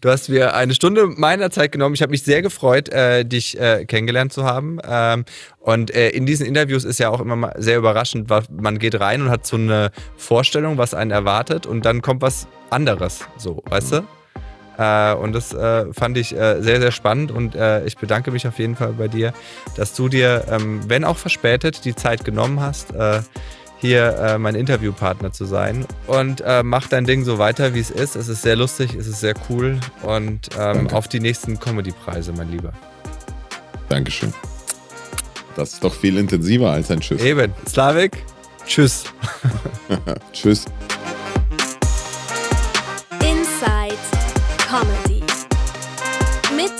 Du 0.00 0.10
hast 0.10 0.28
mir 0.28 0.54
eine 0.54 0.74
Stunde 0.74 1.06
meiner 1.06 1.50
Zeit 1.50 1.72
genommen. 1.72 1.94
Ich 1.94 2.02
habe 2.02 2.10
mich 2.10 2.22
sehr 2.22 2.40
gefreut, 2.42 2.88
äh, 2.90 3.24
dich 3.24 3.58
äh, 3.58 3.84
kennengelernt 3.86 4.32
zu 4.32 4.44
haben. 4.44 4.78
Ähm, 4.86 5.24
und 5.58 5.92
äh, 5.92 6.10
in 6.10 6.24
diesen 6.26 6.46
Interviews 6.46 6.84
ist 6.84 7.00
ja 7.00 7.08
auch 7.08 7.20
immer 7.20 7.36
mal 7.36 7.54
sehr 7.58 7.78
überraschend, 7.78 8.30
wa- 8.30 8.44
man 8.50 8.78
geht 8.78 9.00
rein 9.00 9.22
und 9.22 9.30
hat 9.30 9.44
so 9.46 9.56
eine 9.56 9.90
Vorstellung, 10.16 10.78
was 10.78 10.94
einen 10.94 11.10
erwartet, 11.10 11.66
und 11.66 11.84
dann 11.84 12.00
kommt 12.00 12.22
was 12.22 12.46
anderes, 12.70 13.24
so, 13.38 13.62
weißt 13.70 13.92
du? 13.92 13.96
Äh, 14.78 15.14
und 15.14 15.32
das 15.32 15.52
äh, 15.52 15.92
fand 15.92 16.16
ich 16.16 16.36
äh, 16.36 16.60
sehr, 16.62 16.80
sehr 16.80 16.92
spannend 16.92 17.30
und 17.32 17.56
ich 17.86 17.96
bedanke 17.96 18.30
mich 18.30 18.46
auf 18.46 18.58
jeden 18.58 18.76
Fall 18.76 18.92
bei 18.92 19.08
dir, 19.08 19.32
dass 19.76 19.94
du 19.94 20.08
dir, 20.08 20.44
ähm, 20.50 20.80
wenn 20.86 21.04
auch 21.04 21.16
verspätet, 21.16 21.84
die 21.84 21.94
Zeit 21.94 22.24
genommen 22.24 22.60
hast, 22.60 22.92
hier 23.82 24.16
äh, 24.16 24.38
mein 24.38 24.54
Interviewpartner 24.54 25.32
zu 25.32 25.44
sein. 25.44 25.84
Und 26.06 26.40
äh, 26.40 26.62
mach 26.62 26.86
dein 26.86 27.04
Ding 27.04 27.24
so 27.24 27.38
weiter, 27.38 27.74
wie 27.74 27.80
es 27.80 27.90
ist. 27.90 28.14
Es 28.14 28.28
ist 28.28 28.42
sehr 28.42 28.54
lustig, 28.54 28.94
es 28.94 29.08
ist 29.08 29.20
sehr 29.20 29.34
cool 29.50 29.78
und 30.02 30.50
ähm, 30.56 30.88
auf 30.90 31.08
die 31.08 31.18
nächsten 31.18 31.58
Comedy-Preise, 31.58 32.32
mein 32.32 32.48
Lieber. 32.50 32.72
Dankeschön. 33.88 34.32
Das 35.56 35.74
ist 35.74 35.84
doch 35.84 35.94
viel 35.94 36.16
intensiver 36.16 36.70
als 36.70 36.92
ein 36.92 37.00
Tschüss. 37.00 37.20
Eben, 37.22 37.52
Slavik, 37.68 38.24
tschüss. 38.66 39.04
Tschüss. 40.32 40.64
Inside 43.14 43.98
Comedy. 44.58 45.24
Mit 46.54 46.72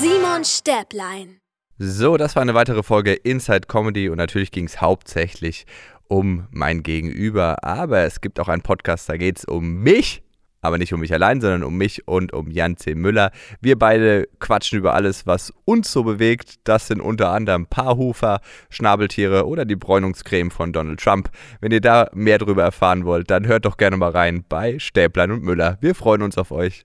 Simon 0.00 0.44
Stäblein. 0.44 1.40
So, 1.80 2.16
das 2.16 2.34
war 2.36 2.42
eine 2.42 2.54
weitere 2.54 2.82
Folge 2.82 3.12
Inside 3.12 3.66
Comedy 3.68 4.08
und 4.08 4.16
natürlich 4.18 4.52
ging 4.52 4.66
es 4.66 4.80
hauptsächlich 4.80 5.64
um 6.08 6.48
mein 6.50 6.82
Gegenüber. 6.82 7.62
Aber 7.64 8.00
es 8.00 8.20
gibt 8.20 8.40
auch 8.40 8.48
einen 8.48 8.62
Podcast, 8.62 9.08
da 9.08 9.16
geht 9.16 9.38
es 9.38 9.44
um 9.44 9.82
mich, 9.82 10.22
aber 10.60 10.78
nicht 10.78 10.92
um 10.92 11.00
mich 11.00 11.12
allein, 11.12 11.40
sondern 11.40 11.62
um 11.62 11.76
mich 11.76 12.08
und 12.08 12.32
um 12.32 12.50
Jan 12.50 12.76
C. 12.76 12.94
Müller. 12.94 13.30
Wir 13.60 13.78
beide 13.78 14.28
quatschen 14.40 14.78
über 14.78 14.94
alles, 14.94 15.26
was 15.26 15.52
uns 15.64 15.92
so 15.92 16.02
bewegt. 16.02 16.56
Das 16.64 16.88
sind 16.88 17.00
unter 17.00 17.30
anderem 17.30 17.66
Paarhufer, 17.66 18.40
Schnabeltiere 18.70 19.46
oder 19.46 19.64
die 19.64 19.76
Bräunungscreme 19.76 20.50
von 20.50 20.72
Donald 20.72 21.00
Trump. 21.00 21.30
Wenn 21.60 21.72
ihr 21.72 21.80
da 21.80 22.10
mehr 22.12 22.38
darüber 22.38 22.64
erfahren 22.64 23.04
wollt, 23.04 23.30
dann 23.30 23.46
hört 23.46 23.64
doch 23.66 23.76
gerne 23.76 23.96
mal 23.96 24.10
rein 24.10 24.44
bei 24.48 24.78
Stäblein 24.78 25.30
und 25.30 25.42
Müller. 25.44 25.78
Wir 25.80 25.94
freuen 25.94 26.22
uns 26.22 26.36
auf 26.38 26.50
euch. 26.50 26.84